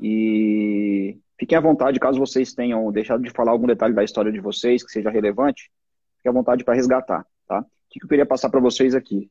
E 0.00 1.18
fiquem 1.38 1.56
à 1.56 1.60
vontade, 1.60 1.98
caso 1.98 2.18
vocês 2.18 2.52
tenham 2.52 2.90
deixado 2.92 3.22
de 3.22 3.30
falar 3.30 3.52
algum 3.52 3.66
detalhe 3.66 3.94
da 3.94 4.04
história 4.04 4.30
de 4.30 4.40
vocês 4.40 4.84
que 4.84 4.90
seja 4.90 5.10
relevante, 5.10 5.70
fiquem 6.16 6.30
à 6.30 6.32
vontade 6.32 6.64
para 6.64 6.74
resgatar, 6.74 7.26
tá? 7.46 7.60
O 7.60 7.64
que 7.90 8.04
eu 8.04 8.08
queria 8.08 8.26
passar 8.26 8.50
para 8.50 8.60
vocês 8.60 8.94
aqui? 8.94 9.30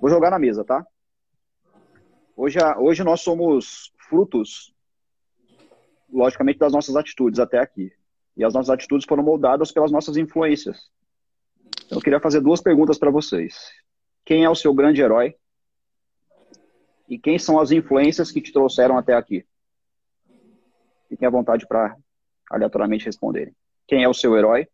Vou 0.00 0.10
jogar 0.10 0.30
na 0.30 0.38
mesa, 0.38 0.64
tá? 0.64 0.84
Hoje, 2.36 2.58
hoje 2.78 3.02
nós 3.02 3.20
somos 3.20 3.92
frutos, 4.08 4.74
logicamente, 6.10 6.58
das 6.58 6.72
nossas 6.72 6.96
atitudes 6.96 7.38
até 7.38 7.58
aqui. 7.58 7.92
E 8.36 8.44
as 8.44 8.54
nossas 8.54 8.70
atitudes 8.70 9.06
foram 9.06 9.22
moldadas 9.22 9.72
pelas 9.72 9.90
nossas 9.90 10.16
influências. 10.16 10.90
Então, 11.86 11.98
eu 11.98 12.02
queria 12.02 12.20
fazer 12.20 12.40
duas 12.40 12.60
perguntas 12.60 12.98
para 12.98 13.10
vocês. 13.10 13.56
Quem 14.24 14.44
é 14.44 14.50
o 14.50 14.54
seu 14.54 14.72
grande 14.72 15.00
herói 15.00 15.34
e 17.08 17.18
quem 17.18 17.38
são 17.38 17.58
as 17.58 17.70
influências 17.70 18.30
que 18.30 18.40
te 18.40 18.52
trouxeram 18.52 18.96
até 18.96 19.14
aqui? 19.14 19.44
Fiquem 21.08 21.26
à 21.26 21.30
vontade 21.30 21.66
para 21.66 21.96
aleatoriamente 22.50 23.06
responderem. 23.06 23.54
Quem 23.86 24.04
é 24.04 24.08
o 24.08 24.14
seu 24.14 24.36
herói 24.36 24.68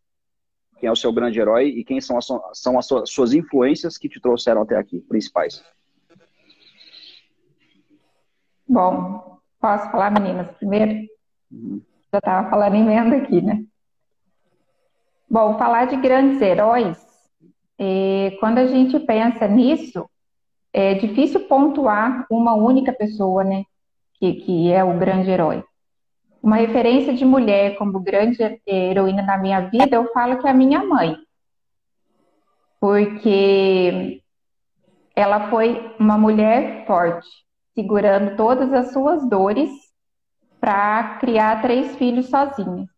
quem 0.79 0.89
é 0.89 0.93
o 0.93 0.97
seu 0.97 1.13
grande 1.13 1.41
herói 1.41 1.69
e 1.69 1.85
quem 1.85 2.01
são 2.01 2.19
as, 2.19 2.27
são 2.53 2.79
as 2.79 2.87
suas 3.07 3.33
influências 3.33 3.97
que 3.97 4.09
te 4.09 4.21
trouxeram 4.21 4.63
até 4.63 4.77
aqui, 4.77 5.01
principais. 5.01 5.65
Bom, 8.75 9.39
posso 9.61 9.89
falar, 9.93 10.11
meninas, 10.11 10.51
primeiro? 10.57 11.07
Já 12.13 12.19
estava 12.19 12.51
falando 12.51 12.75
emenda 12.75 13.19
aqui, 13.19 13.41
né? 13.41 13.63
Bom, 15.31 15.57
falar 15.57 15.85
de 15.85 15.97
grandes 15.97 16.43
heróis, 16.43 16.99
é, 17.79 18.37
quando 18.41 18.59
a 18.59 18.67
gente 18.67 18.99
pensa 18.99 19.47
nisso, 19.47 20.11
é 20.73 20.95
difícil 20.95 21.47
pontuar 21.47 22.27
uma 22.29 22.55
única 22.55 22.93
pessoa, 22.93 23.45
né? 23.45 23.63
Que, 24.15 24.33
que 24.33 24.73
é 24.73 24.83
o 24.83 24.99
grande 24.99 25.31
herói. 25.31 25.63
Uma 26.43 26.57
referência 26.57 27.15
de 27.15 27.25
mulher 27.25 27.77
como 27.79 28.01
grande 28.01 28.61
heroína 28.67 29.23
na 29.23 29.39
minha 29.39 29.61
vida, 29.69 29.95
eu 29.95 30.13
falo 30.13 30.39
que 30.39 30.49
é 30.49 30.51
a 30.51 30.55
minha 30.55 30.83
mãe. 30.83 31.17
Porque 32.81 34.21
ela 35.15 35.49
foi 35.49 35.95
uma 35.97 36.19
mulher 36.19 36.85
forte, 36.89 37.44
segurando 37.75 38.37
todas 38.37 38.73
as 38.73 38.93
suas 38.93 39.29
dores 39.29 39.71
para 40.61 41.19
criar 41.19 41.61
três 41.61 41.95
filhos 41.97 42.29
sozinha 42.31 42.89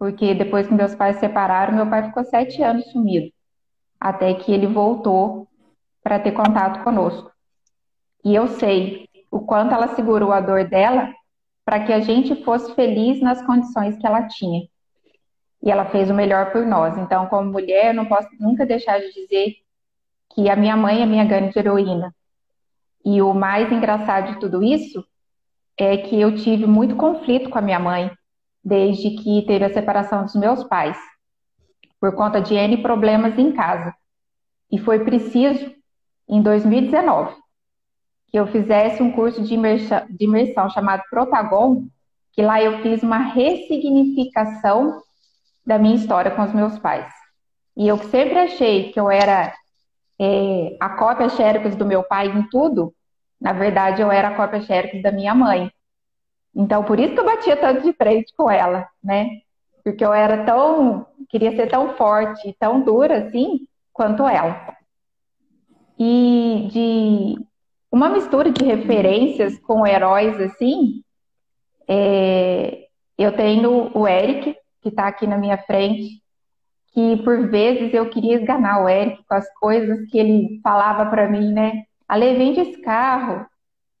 porque 0.00 0.32
depois 0.32 0.66
que 0.66 0.72
meus 0.72 0.94
pais 0.94 1.16
se 1.16 1.20
separaram, 1.20 1.74
meu 1.74 1.86
pai 1.86 2.04
ficou 2.04 2.24
sete 2.24 2.62
anos 2.62 2.90
sumido, 2.90 3.30
até 4.00 4.32
que 4.32 4.50
ele 4.50 4.66
voltou 4.66 5.46
para 6.02 6.18
ter 6.18 6.32
contato 6.32 6.82
conosco. 6.82 7.30
E 8.24 8.34
eu 8.34 8.48
sei 8.48 9.10
o 9.30 9.40
quanto 9.40 9.74
ela 9.74 9.88
segurou 9.88 10.32
a 10.32 10.40
dor 10.40 10.66
dela 10.66 11.12
para 11.66 11.84
que 11.84 11.92
a 11.92 12.00
gente 12.00 12.42
fosse 12.42 12.74
feliz 12.74 13.20
nas 13.20 13.44
condições 13.44 13.98
que 13.98 14.06
ela 14.06 14.26
tinha. 14.26 14.62
E 15.62 15.70
ela 15.70 15.84
fez 15.84 16.08
o 16.08 16.14
melhor 16.14 16.50
por 16.50 16.64
nós. 16.64 16.96
Então, 16.96 17.26
como 17.26 17.52
mulher, 17.52 17.88
eu 17.88 17.94
não 17.94 18.06
posso 18.06 18.30
nunca 18.40 18.64
deixar 18.64 18.98
de 18.98 19.12
dizer 19.12 19.56
que 20.34 20.48
a 20.48 20.56
minha 20.56 20.78
mãe 20.78 21.02
é 21.02 21.06
minha 21.06 21.26
grande 21.26 21.58
heroína. 21.58 22.14
E 23.04 23.22
o 23.22 23.32
mais 23.32 23.72
engraçado 23.72 24.34
de 24.34 24.40
tudo 24.40 24.62
isso 24.62 25.04
é 25.76 25.96
que 25.96 26.20
eu 26.20 26.36
tive 26.36 26.66
muito 26.66 26.96
conflito 26.96 27.48
com 27.48 27.58
a 27.58 27.62
minha 27.62 27.78
mãe 27.78 28.10
desde 28.62 29.10
que 29.10 29.42
teve 29.46 29.64
a 29.64 29.72
separação 29.72 30.24
dos 30.24 30.34
meus 30.34 30.62
pais, 30.64 30.98
por 31.98 32.14
conta 32.14 32.40
de 32.40 32.54
N 32.54 32.76
problemas 32.82 33.38
em 33.38 33.52
casa. 33.52 33.94
E 34.70 34.78
foi 34.78 35.02
preciso, 35.04 35.74
em 36.28 36.42
2019, 36.42 37.34
que 38.28 38.38
eu 38.38 38.46
fizesse 38.46 39.02
um 39.02 39.10
curso 39.10 39.42
de 39.42 39.54
imersão, 39.54 40.06
de 40.08 40.24
imersão 40.24 40.68
chamado 40.70 41.02
Protagon, 41.10 41.86
que 42.32 42.42
lá 42.42 42.62
eu 42.62 42.80
fiz 42.82 43.02
uma 43.02 43.18
ressignificação 43.18 45.02
da 45.66 45.78
minha 45.78 45.96
história 45.96 46.30
com 46.30 46.42
os 46.42 46.52
meus 46.52 46.78
pais. 46.78 47.12
E 47.76 47.88
eu 47.88 47.98
sempre 47.98 48.38
achei 48.38 48.92
que 48.92 49.00
eu 49.00 49.10
era 49.10 49.52
é, 50.20 50.76
a 50.78 50.90
cópia 50.90 51.30
xerox 51.30 51.74
do 51.76 51.86
meu 51.86 52.02
pai 52.02 52.28
em 52.28 52.46
tudo, 52.50 52.94
na 53.40 53.54
verdade 53.54 54.02
eu 54.02 54.12
era 54.12 54.28
a 54.28 54.36
cópia 54.36 54.60
xerox 54.60 55.00
da 55.02 55.10
minha 55.10 55.34
mãe. 55.34 55.72
Então, 56.54 56.84
por 56.84 57.00
isso 57.00 57.14
que 57.14 57.20
eu 57.20 57.24
batia 57.24 57.56
tanto 57.56 57.82
de 57.82 57.92
frente 57.94 58.34
com 58.36 58.50
ela, 58.50 58.86
né? 59.02 59.28
Porque 59.82 60.04
eu 60.04 60.12
era 60.12 60.44
tão, 60.44 61.06
queria 61.30 61.56
ser 61.56 61.68
tão 61.68 61.96
forte, 61.96 62.54
tão 62.58 62.82
dura 62.82 63.18
assim, 63.24 63.66
quanto 63.94 64.28
ela. 64.28 64.76
E 65.98 66.68
de 66.70 67.46
uma 67.90 68.10
mistura 68.10 68.50
de 68.50 68.62
referências 68.62 69.58
com 69.60 69.86
heróis 69.86 70.38
assim, 70.40 71.02
é, 71.88 72.88
eu 73.16 73.34
tenho 73.34 73.90
o 73.96 74.06
Eric, 74.06 74.54
que 74.82 74.88
está 74.90 75.06
aqui 75.06 75.26
na 75.26 75.38
minha 75.38 75.56
frente, 75.56 76.19
que 76.92 77.16
por 77.22 77.48
vezes 77.48 77.94
eu 77.94 78.08
queria 78.10 78.36
esganar 78.36 78.82
o 78.82 78.88
Eric 78.88 79.22
com 79.26 79.34
as 79.34 79.52
coisas 79.54 80.06
que 80.10 80.18
ele 80.18 80.60
falava 80.62 81.08
para 81.08 81.28
mim, 81.28 81.52
né? 81.52 81.84
Ale, 82.08 82.36
vende 82.36 82.60
esse 82.60 82.80
carro. 82.80 83.46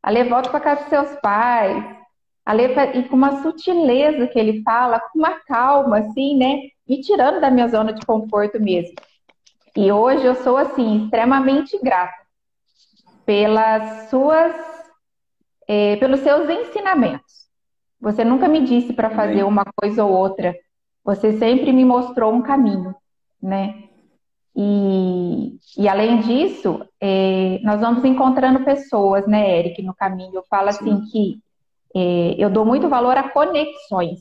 Ale, 0.02 0.24
volta 0.24 0.50
para 0.50 0.60
casa 0.60 0.80
dos 0.82 0.90
seus 0.90 1.20
pais 1.20 2.00
a 2.44 2.52
letra, 2.52 2.96
e 2.96 3.08
com 3.08 3.14
uma 3.14 3.42
sutileza 3.42 4.26
que 4.26 4.38
ele 4.38 4.62
fala, 4.62 4.98
com 4.98 5.18
uma 5.18 5.38
calma, 5.46 5.98
assim, 5.98 6.36
né? 6.36 6.62
Me 6.88 7.00
tirando 7.00 7.40
da 7.40 7.50
minha 7.50 7.68
zona 7.68 7.92
de 7.92 8.04
conforto 8.04 8.60
mesmo. 8.60 8.94
E 9.76 9.92
hoje 9.92 10.24
eu 10.24 10.34
sou, 10.34 10.56
assim, 10.56 11.04
extremamente 11.04 11.78
grata 11.80 12.18
pelas 13.24 14.10
suas, 14.10 14.52
é, 15.68 15.94
pelos 15.96 16.20
seus 16.20 16.50
ensinamentos. 16.50 17.48
Você 18.00 18.24
nunca 18.24 18.48
me 18.48 18.64
disse 18.64 18.92
para 18.94 19.10
fazer 19.10 19.44
uma 19.44 19.64
coisa 19.76 20.04
ou 20.04 20.10
outra. 20.10 20.56
Você 21.04 21.38
sempre 21.38 21.72
me 21.72 21.84
mostrou 21.84 22.32
um 22.32 22.42
caminho, 22.42 22.94
né? 23.42 23.84
E, 24.54 25.58
e 25.78 25.88
além 25.88 26.20
disso, 26.20 26.84
é, 27.00 27.58
nós 27.62 27.80
vamos 27.80 28.04
encontrando 28.04 28.64
pessoas, 28.64 29.26
né, 29.26 29.58
Eric, 29.58 29.82
no 29.82 29.94
caminho. 29.94 30.34
Eu 30.34 30.44
falo 30.50 30.70
Sim. 30.72 30.78
assim 30.78 31.04
que 31.06 31.38
é, 31.94 32.34
eu 32.38 32.50
dou 32.50 32.64
muito 32.64 32.88
valor 32.88 33.16
a 33.16 33.28
conexões. 33.30 34.20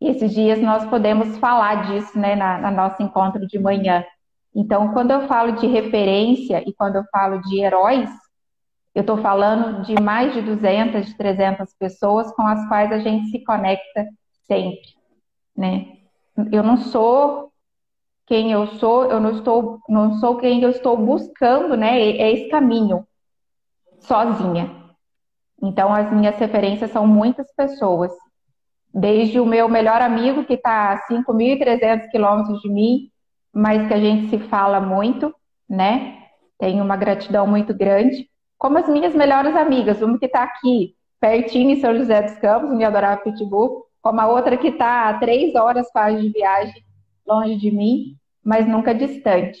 E 0.00 0.08
esses 0.08 0.32
dias 0.32 0.60
nós 0.60 0.84
podemos 0.86 1.38
falar 1.38 1.86
disso, 1.86 2.18
né, 2.18 2.34
na, 2.34 2.58
na 2.58 2.70
nosso 2.70 3.02
encontro 3.02 3.46
de 3.46 3.58
manhã. 3.58 4.04
Então, 4.54 4.92
quando 4.92 5.12
eu 5.12 5.26
falo 5.28 5.52
de 5.52 5.66
referência 5.66 6.62
e 6.66 6.72
quando 6.72 6.96
eu 6.96 7.04
falo 7.10 7.40
de 7.42 7.60
heróis, 7.60 8.10
eu 8.94 9.00
estou 9.00 9.16
falando 9.18 9.82
de 9.82 10.00
mais 10.00 10.34
de 10.34 10.42
200, 10.42 11.06
de 11.06 11.16
300 11.16 11.74
pessoas 11.78 12.30
com 12.34 12.42
as 12.42 12.66
quais 12.68 12.92
a 12.92 12.98
gente 12.98 13.30
se 13.30 13.42
conecta 13.42 14.06
sempre, 14.44 14.82
né? 15.56 15.86
Eu 16.50 16.62
não 16.62 16.76
sou 16.76 17.52
quem 18.26 18.52
eu 18.52 18.66
sou, 18.78 19.04
eu 19.10 19.20
não 19.20 19.32
estou, 19.32 19.80
não 19.88 20.14
sou 20.18 20.36
quem 20.38 20.62
eu 20.62 20.70
estou 20.70 20.96
buscando, 20.96 21.76
né? 21.76 22.00
É 22.00 22.32
esse 22.32 22.48
caminho 22.48 23.06
sozinha. 24.00 24.82
Então, 25.62 25.92
as 25.92 26.12
minhas 26.12 26.36
referências 26.36 26.90
são 26.90 27.06
muitas 27.06 27.52
pessoas. 27.54 28.12
Desde 28.92 29.38
o 29.38 29.46
meu 29.46 29.68
melhor 29.68 30.02
amigo, 30.02 30.44
que 30.44 30.54
está 30.54 30.92
a 30.92 31.06
5.300 31.06 32.10
quilômetros 32.10 32.60
de 32.60 32.68
mim, 32.68 33.10
mas 33.52 33.86
que 33.86 33.94
a 33.94 34.00
gente 34.00 34.28
se 34.28 34.38
fala 34.48 34.80
muito, 34.80 35.34
né? 35.68 36.18
Tenho 36.58 36.82
uma 36.82 36.96
gratidão 36.96 37.46
muito 37.46 37.74
grande. 37.74 38.28
Como 38.58 38.78
as 38.78 38.88
minhas 38.88 39.14
melhores 39.14 39.54
amigas, 39.54 40.02
uma 40.02 40.18
que 40.18 40.26
está 40.26 40.42
aqui, 40.42 40.94
pertinho 41.20 41.70
em 41.70 41.80
São 41.80 41.96
José 41.96 42.22
dos 42.22 42.38
Campos, 42.38 42.74
me 42.74 42.84
adorava 42.84 43.20
Pitbull, 43.22 43.84
como 44.02 44.20
a 44.20 44.26
outra 44.26 44.56
que 44.58 44.68
está 44.68 45.08
a 45.08 45.18
três 45.18 45.54
horas 45.54 45.90
quase 45.90 46.20
de 46.20 46.28
viagem 46.30 46.84
longe 47.26 47.56
de 47.56 47.70
mim, 47.70 48.16
mas 48.44 48.66
nunca 48.66 48.92
distante. 48.92 49.58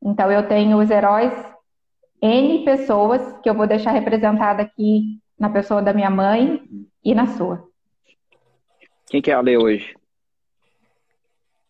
Então, 0.00 0.30
eu 0.30 0.46
tenho 0.46 0.78
os 0.78 0.90
heróis 0.90 1.32
N 2.22 2.64
pessoas 2.64 3.38
que 3.42 3.50
eu 3.50 3.54
vou 3.54 3.66
deixar 3.66 3.90
representada 3.90 4.62
aqui 4.62 5.18
na 5.38 5.50
pessoa 5.50 5.82
da 5.82 5.92
minha 5.92 6.08
mãe 6.08 6.62
e 7.04 7.14
na 7.14 7.26
sua. 7.26 7.68
Quem 9.08 9.20
que 9.20 9.30
é 9.30 9.34
a 9.34 9.40
Lê 9.40 9.58
hoje? 9.58 9.94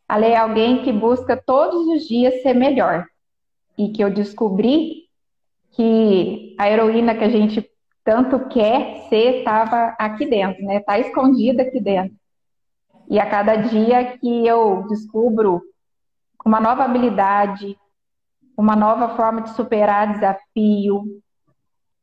A 0.06 0.16
Lê 0.16 0.30
é 0.30 0.36
alguém 0.36 0.82
que 0.84 0.92
busca 0.92 1.36
todos 1.36 1.86
os 1.88 2.06
dias 2.06 2.42
ser 2.42 2.54
melhor. 2.54 3.06
E 3.76 3.88
que 3.88 4.04
eu 4.04 4.10
descobri 4.10 5.04
que 5.72 6.54
a 6.58 6.70
heroína 6.70 7.16
que 7.16 7.24
a 7.24 7.28
gente 7.28 7.68
tanto 8.04 8.48
quer 8.48 9.08
ser 9.08 9.38
estava 9.38 9.94
aqui 9.98 10.26
dentro, 10.26 10.62
né? 10.64 10.76
Está 10.76 10.98
escondida 10.98 11.62
aqui 11.62 11.80
dentro. 11.80 12.14
E 13.08 13.18
a 13.18 13.28
cada 13.28 13.56
dia 13.56 14.16
que 14.18 14.46
eu 14.46 14.86
descubro 14.88 15.62
uma 16.44 16.60
nova 16.60 16.84
habilidade, 16.84 17.76
uma 18.56 18.76
nova 18.76 19.16
forma 19.16 19.42
de 19.42 19.50
superar 19.54 20.12
desafio, 20.12 21.02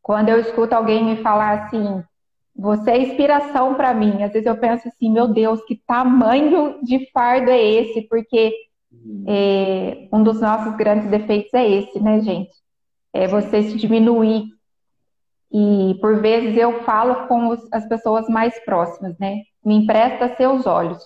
quando 0.01 0.29
eu 0.29 0.39
escuto 0.39 0.75
alguém 0.75 1.03
me 1.03 1.17
falar 1.17 1.63
assim, 1.63 2.03
você 2.55 2.91
é 2.91 3.01
inspiração 3.01 3.75
para 3.75 3.93
mim, 3.93 4.23
às 4.23 4.33
vezes 4.33 4.47
eu 4.47 4.57
penso 4.57 4.87
assim, 4.87 5.11
meu 5.11 5.27
Deus, 5.27 5.63
que 5.65 5.81
tamanho 5.85 6.83
de 6.83 7.09
fardo 7.11 7.49
é 7.49 7.61
esse? 7.61 8.01
Porque 8.01 8.53
é, 9.27 10.07
um 10.11 10.21
dos 10.23 10.41
nossos 10.41 10.75
grandes 10.75 11.09
defeitos 11.09 11.53
é 11.53 11.69
esse, 11.69 11.99
né, 11.99 12.19
gente? 12.21 12.51
É 13.13 13.27
você 13.27 13.63
se 13.63 13.77
diminuir. 13.77 14.45
E 15.51 15.97
por 15.99 16.21
vezes 16.21 16.57
eu 16.57 16.83
falo 16.83 17.27
com 17.27 17.49
os, 17.49 17.67
as 17.73 17.85
pessoas 17.87 18.27
mais 18.29 18.57
próximas, 18.63 19.17
né? 19.19 19.41
Me 19.63 19.75
empresta 19.75 20.35
seus 20.35 20.65
olhos. 20.65 21.03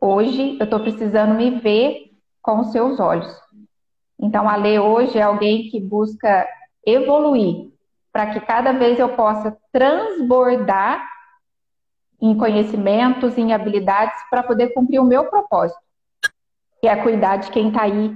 Hoje 0.00 0.58
eu 0.58 0.64
estou 0.64 0.80
precisando 0.80 1.34
me 1.34 1.58
ver 1.58 2.10
com 2.42 2.60
os 2.60 2.72
seus 2.72 3.00
olhos. 3.00 3.30
Então, 4.18 4.48
a 4.48 4.56
Lê 4.56 4.78
hoje 4.78 5.18
é 5.18 5.22
alguém 5.22 5.70
que 5.70 5.80
busca 5.80 6.46
evoluir, 6.84 7.72
para 8.12 8.32
que 8.32 8.40
cada 8.40 8.72
vez 8.72 8.98
eu 8.98 9.16
possa 9.16 9.56
transbordar 9.72 11.08
em 12.20 12.36
conhecimentos, 12.36 13.38
em 13.38 13.54
habilidades, 13.54 14.18
para 14.28 14.42
poder 14.42 14.74
cumprir 14.74 15.00
o 15.00 15.04
meu 15.04 15.30
propósito, 15.30 15.80
que 16.80 16.86
é 16.86 17.02
cuidar 17.02 17.38
de 17.38 17.50
quem 17.50 17.68
está 17.68 17.82
aí 17.82 18.14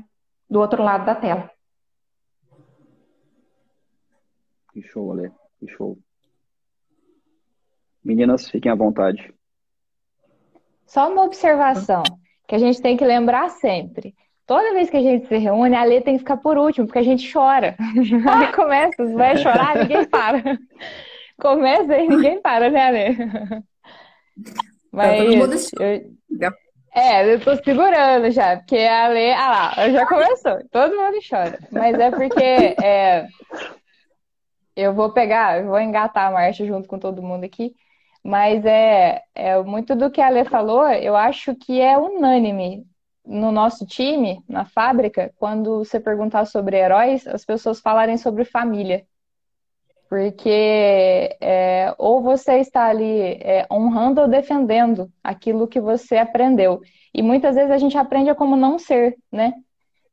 do 0.48 0.60
outro 0.60 0.82
lado 0.82 1.06
da 1.06 1.14
tela. 1.14 1.50
Que 4.72 4.82
show, 4.82 5.12
Ale. 5.12 5.32
Show. 5.68 5.98
Meninas, 8.04 8.48
fiquem 8.48 8.70
à 8.70 8.74
vontade. 8.74 9.32
Só 10.86 11.10
uma 11.10 11.24
observação. 11.24 12.02
que 12.46 12.54
a 12.54 12.58
gente 12.58 12.80
tem 12.82 12.96
que 12.96 13.04
lembrar 13.04 13.48
sempre. 13.48 14.14
Toda 14.46 14.74
vez 14.74 14.90
que 14.90 14.96
a 14.98 15.02
gente 15.02 15.26
se 15.26 15.38
reúne, 15.38 15.74
a 15.74 15.84
Lê 15.84 16.02
tem 16.02 16.14
que 16.14 16.18
ficar 16.18 16.36
por 16.36 16.58
último, 16.58 16.86
porque 16.86 16.98
a 16.98 17.04
gente 17.04 17.32
chora. 17.32 17.74
Aí 17.80 18.52
começa, 18.52 19.04
vai 19.14 19.36
chorar, 19.38 19.78
ninguém 19.78 20.06
para. 20.06 20.58
Começa 21.40 21.96
e 21.96 22.08
ninguém 22.08 22.40
para, 22.42 22.68
né, 22.68 22.90
Lê? 22.90 23.16
Mas 24.92 25.72
eu, 25.72 26.54
é, 26.94 27.34
eu 27.34 27.40
tô 27.40 27.56
segurando 27.56 28.30
já, 28.30 28.58
porque 28.58 28.76
a 28.76 29.08
Lê, 29.08 29.32
ah 29.32 29.72
lá, 29.76 29.90
já 29.90 30.06
começou, 30.06 30.58
todo 30.70 30.94
mundo 30.94 31.18
chora. 31.28 31.58
Mas 31.72 31.98
é 31.98 32.10
porque 32.10 32.76
é, 32.82 33.26
eu 34.76 34.94
vou 34.94 35.12
pegar, 35.12 35.60
eu 35.60 35.66
vou 35.68 35.80
engatar 35.80 36.28
a 36.28 36.32
marcha 36.32 36.66
junto 36.66 36.88
com 36.88 36.98
todo 36.98 37.22
mundo 37.22 37.44
aqui. 37.44 37.74
Mas 38.22 38.64
é, 38.64 39.22
é 39.34 39.62
muito 39.62 39.94
do 39.94 40.10
que 40.10 40.20
a 40.20 40.28
Lê 40.30 40.44
falou, 40.44 40.88
eu 40.88 41.14
acho 41.16 41.54
que 41.54 41.80
é 41.80 41.98
unânime 41.98 42.86
no 43.24 43.52
nosso 43.52 43.86
time, 43.86 44.42
na 44.48 44.64
fábrica, 44.64 45.32
quando 45.36 45.78
você 45.78 46.00
perguntar 46.00 46.46
sobre 46.46 46.76
heróis, 46.78 47.26
as 47.26 47.44
pessoas 47.44 47.80
falarem 47.80 48.16
sobre 48.18 48.44
família. 48.44 49.06
Porque 50.08 51.36
é, 51.40 51.94
ou 51.98 52.22
você 52.22 52.58
está 52.58 52.86
ali 52.86 53.20
é, 53.40 53.66
honrando 53.70 54.20
ou 54.20 54.28
defendendo 54.28 55.10
aquilo 55.22 55.66
que 55.66 55.80
você 55.80 56.16
aprendeu. 56.16 56.80
E 57.12 57.22
muitas 57.22 57.54
vezes 57.56 57.70
a 57.70 57.78
gente 57.78 57.96
aprende 57.98 58.30
a 58.30 58.34
como 58.34 58.54
não 58.56 58.78
ser, 58.78 59.16
né? 59.32 59.54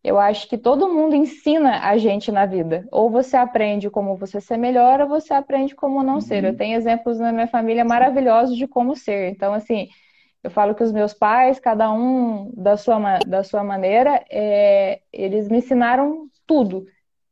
Eu 0.03 0.19
acho 0.19 0.47
que 0.49 0.57
todo 0.57 0.91
mundo 0.91 1.15
ensina 1.15 1.87
a 1.87 1.95
gente 1.97 2.31
na 2.31 2.45
vida. 2.45 2.87
Ou 2.91 3.09
você 3.09 3.37
aprende 3.37 3.89
como 3.89 4.17
você 4.17 4.41
ser 4.41 4.57
melhor, 4.57 5.01
ou 5.01 5.07
você 5.07 5.33
aprende 5.33 5.75
como 5.75 6.01
não 6.01 6.15
uhum. 6.15 6.21
ser. 6.21 6.43
Eu 6.43 6.57
tenho 6.57 6.75
exemplos 6.75 7.19
na 7.19 7.31
minha 7.31 7.47
família 7.47 7.85
maravilhosos 7.85 8.57
de 8.57 8.67
como 8.67 8.95
ser. 8.95 9.29
Então, 9.29 9.53
assim, 9.53 9.89
eu 10.43 10.49
falo 10.49 10.73
que 10.73 10.83
os 10.83 10.91
meus 10.91 11.13
pais, 11.13 11.59
cada 11.59 11.91
um 11.93 12.51
da 12.55 12.77
sua, 12.77 13.19
da 13.27 13.43
sua 13.43 13.63
maneira, 13.63 14.23
é, 14.29 15.01
eles 15.13 15.47
me 15.47 15.59
ensinaram 15.59 16.27
tudo. 16.47 16.85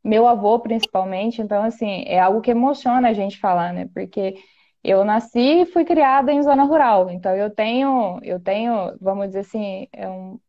Meu 0.04 0.28
avô, 0.28 0.60
principalmente. 0.60 1.42
Então, 1.42 1.64
assim, 1.64 2.04
é 2.06 2.20
algo 2.20 2.42
que 2.42 2.52
emociona 2.52 3.10
a 3.10 3.14
gente 3.14 3.40
falar, 3.40 3.74
né? 3.74 3.90
Porque 3.94 4.36
eu 4.84 5.04
nasci 5.04 5.62
e 5.62 5.66
fui 5.66 5.84
criada 5.86 6.32
em 6.32 6.44
zona 6.44 6.64
rural. 6.64 7.10
Então, 7.10 7.36
eu 7.36 7.50
tenho, 7.50 8.20
eu 8.24 8.40
tenho, 8.40 8.96
vamos 9.02 9.28
dizer 9.28 9.40
assim, 9.40 9.88
é 9.92 10.08
um, 10.08 10.40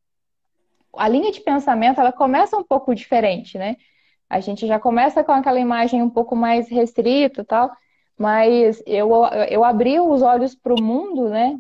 a 0.97 1.09
linha 1.09 1.33
de 1.33 1.41
pensamento 1.41 2.01
ela 2.01 2.13
começa 2.13 2.57
um 2.57 2.65
pouco 2.65 2.95
diferente, 2.95 3.59
né? 3.59 3.77
A 4.29 4.41
gente 4.41 4.67
já 4.67 4.79
começa 4.79 5.25
com 5.25 5.33
aquela 5.33 5.59
imagem 5.59 6.03
um 6.03 6.11
pouco 6.11 6.37
mais 6.37 6.69
restrita 6.69 7.45
tal, 7.45 7.71
mas 8.17 8.83
eu, 8.87 9.11
eu 9.49 9.65
abri 9.65 9.99
os 9.99 10.23
olhos 10.23 10.55
para 10.55 10.75
o 10.75 10.83
mundo, 10.83 11.29
né, 11.31 11.59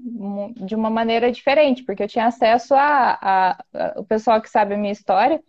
de 0.56 0.74
uma 0.74 0.90
maneira 0.90 1.32
diferente, 1.32 1.82
porque 1.82 2.02
eu 2.02 2.08
tinha 2.08 2.26
acesso 2.26 2.74
a, 2.74 3.18
a, 3.20 3.50
a 3.74 4.00
o 4.00 4.04
pessoal 4.04 4.40
que 4.42 4.50
sabe 4.50 4.74
a 4.74 4.76
minha 4.78 4.92
história, 4.92 5.42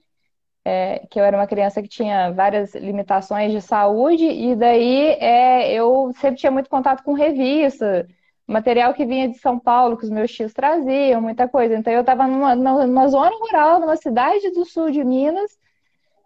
é, 0.65 1.05
que 1.11 1.19
eu 1.19 1.23
era 1.23 1.37
uma 1.37 1.47
criança 1.47 1.81
que 1.81 1.89
tinha 1.89 2.31
várias 2.31 2.73
limitações 2.75 3.51
de 3.51 3.61
saúde, 3.61 4.25
e 4.25 4.55
daí 4.55 5.09
é, 5.19 5.73
eu 5.73 6.11
sempre 6.15 6.39
tinha 6.39 6.51
muito 6.51 6.69
contato 6.69 7.03
com 7.03 7.13
revista, 7.13 8.07
material 8.51 8.93
que 8.93 9.05
vinha 9.05 9.29
de 9.29 9.37
São 9.39 9.57
Paulo, 9.57 9.97
que 9.97 10.03
os 10.03 10.09
meus 10.09 10.31
tios 10.31 10.53
traziam, 10.53 11.21
muita 11.21 11.47
coisa. 11.47 11.75
Então 11.75 11.91
eu 11.93 12.01
estava 12.01 12.27
numa, 12.27 12.55
numa 12.55 13.07
zona 13.07 13.35
rural, 13.37 13.79
numa 13.79 13.95
cidade 13.95 14.51
do 14.51 14.65
sul 14.65 14.91
de 14.91 15.03
Minas, 15.03 15.57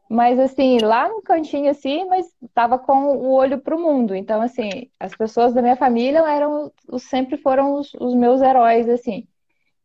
mas 0.10 0.40
assim, 0.40 0.80
lá 0.80 1.10
no 1.10 1.22
cantinho 1.22 1.70
assim, 1.70 2.06
mas 2.06 2.28
estava 2.44 2.78
com 2.80 3.18
o 3.18 3.32
olho 3.32 3.60
para 3.60 3.76
o 3.76 3.80
mundo. 3.82 4.16
Então, 4.16 4.42
assim, 4.42 4.90
as 5.00 5.16
pessoas 5.16 5.54
da 5.54 5.62
minha 5.62 5.76
família 5.76 6.20
eram, 6.30 6.72
sempre 7.00 7.38
foram 7.38 7.76
os, 7.76 7.94
os 7.96 8.14
meus 8.16 8.42
heróis, 8.42 8.90
assim. 8.90 9.28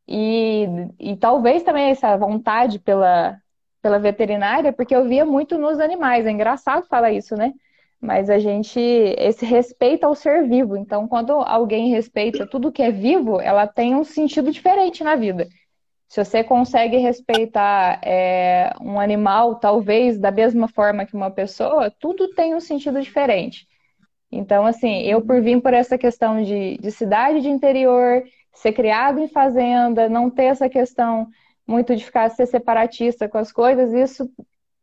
E, 0.09 0.66
e 0.98 1.16
talvez 1.16 1.62
também 1.62 1.90
essa 1.90 2.16
vontade 2.16 2.79
pela, 2.79 3.38
pela 3.83 3.98
veterinária, 3.98 4.72
porque 4.72 4.94
eu 4.94 5.07
via 5.09 5.24
muito 5.24 5.59
nos 5.59 5.81
animais. 5.81 6.26
É 6.26 6.31
engraçado 6.31 6.87
falar 6.88 7.12
isso, 7.12 7.37
né? 7.37 7.53
Mas 8.00 8.30
a 8.30 8.38
gente 8.38 8.80
esse 8.80 9.44
respeito 9.44 10.04
ao 10.04 10.14
ser 10.14 10.48
vivo. 10.48 10.76
Então, 10.76 11.06
quando 11.06 11.32
alguém 11.32 11.90
respeita 11.90 12.46
tudo 12.46 12.72
que 12.72 12.82
é 12.82 12.90
vivo, 12.90 13.40
ela 13.40 13.66
tem 13.66 13.94
um 13.94 14.04
sentido 14.04 14.50
diferente 14.50 15.04
na 15.04 15.16
vida. 15.16 15.46
Se 16.08 16.24
você 16.24 16.42
consegue 16.42 16.96
respeitar 16.96 18.00
é, 18.02 18.72
um 18.80 18.98
animal, 18.98 19.56
talvez 19.56 20.18
da 20.18 20.30
mesma 20.30 20.66
forma 20.66 21.06
que 21.06 21.14
uma 21.14 21.30
pessoa, 21.30 21.90
tudo 22.00 22.34
tem 22.34 22.54
um 22.54 22.60
sentido 22.60 23.00
diferente. 23.00 23.68
Então, 24.32 24.64
assim, 24.64 25.02
eu 25.02 25.20
por 25.22 25.40
vir 25.42 25.60
por 25.60 25.74
essa 25.74 25.98
questão 25.98 26.42
de, 26.42 26.78
de 26.78 26.90
cidade 26.90 27.40
de 27.40 27.48
interior, 27.48 28.24
ser 28.52 28.72
criado 28.72 29.20
em 29.20 29.28
fazenda, 29.28 30.08
não 30.08 30.30
ter 30.30 30.44
essa 30.44 30.68
questão 30.68 31.28
muito 31.66 31.94
de 31.94 32.04
ficar 32.04 32.28
ser 32.30 32.46
separatista 32.46 33.28
com 33.28 33.38
as 33.38 33.52
coisas, 33.52 33.92
isso 33.92 34.28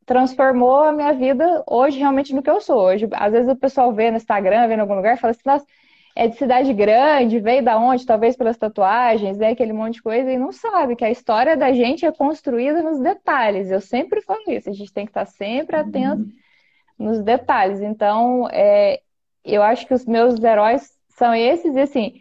transformou 0.08 0.86
a 0.86 0.94
minha 0.94 1.14
vida 1.14 1.64
hoje 1.68 2.00
realmente 2.00 2.34
no 2.34 2.42
que 2.42 2.50
eu 2.50 2.62
sou 2.62 2.80
hoje. 2.82 3.08
Às 3.12 3.34
vezes 3.34 3.52
o 3.52 3.56
pessoal 3.58 3.92
vê 3.94 4.10
no 4.10 4.16
Instagram, 4.16 4.66
vê 4.68 4.76
em 4.76 4.80
algum 4.80 4.96
lugar, 4.96 5.18
fala 5.18 5.32
assim, 5.32 5.42
nossa, 5.46 5.66
é 6.16 6.30
de 6.30 6.38
cidade 6.38 6.74
grande, 6.74 7.42
veio 7.42 7.62
da 7.62 7.78
onde? 7.78 8.06
Talvez 8.06 8.38
pelas 8.38 8.58
tatuagens, 8.58 9.38
né? 9.38 9.50
Aquele 9.50 9.74
monte 9.74 9.96
de 9.96 10.02
coisa, 10.02 10.32
e 10.32 10.38
não 10.38 10.54
sabe 10.54 10.96
que 10.96 11.04
a 11.04 11.12
história 11.12 11.58
da 11.58 11.74
gente 11.74 12.06
é 12.06 12.12
construída 12.12 12.82
nos 12.82 13.00
detalhes. 13.00 13.70
Eu 13.70 13.82
sempre 13.82 14.22
falo 14.22 14.42
isso, 14.48 14.70
a 14.70 14.74
gente 14.74 14.94
tem 14.94 15.06
que 15.06 15.12
estar 15.12 15.26
sempre 15.26 15.76
atento 15.76 16.22
uhum. 16.22 16.32
nos 16.98 17.22
detalhes. 17.22 17.82
Então, 17.82 18.48
é, 18.50 19.02
eu 19.44 19.62
acho 19.62 19.86
que 19.86 19.94
os 19.94 20.06
meus 20.06 20.42
heróis 20.42 20.90
são 21.10 21.36
esses, 21.36 21.76
e 21.76 21.82
assim, 21.82 22.14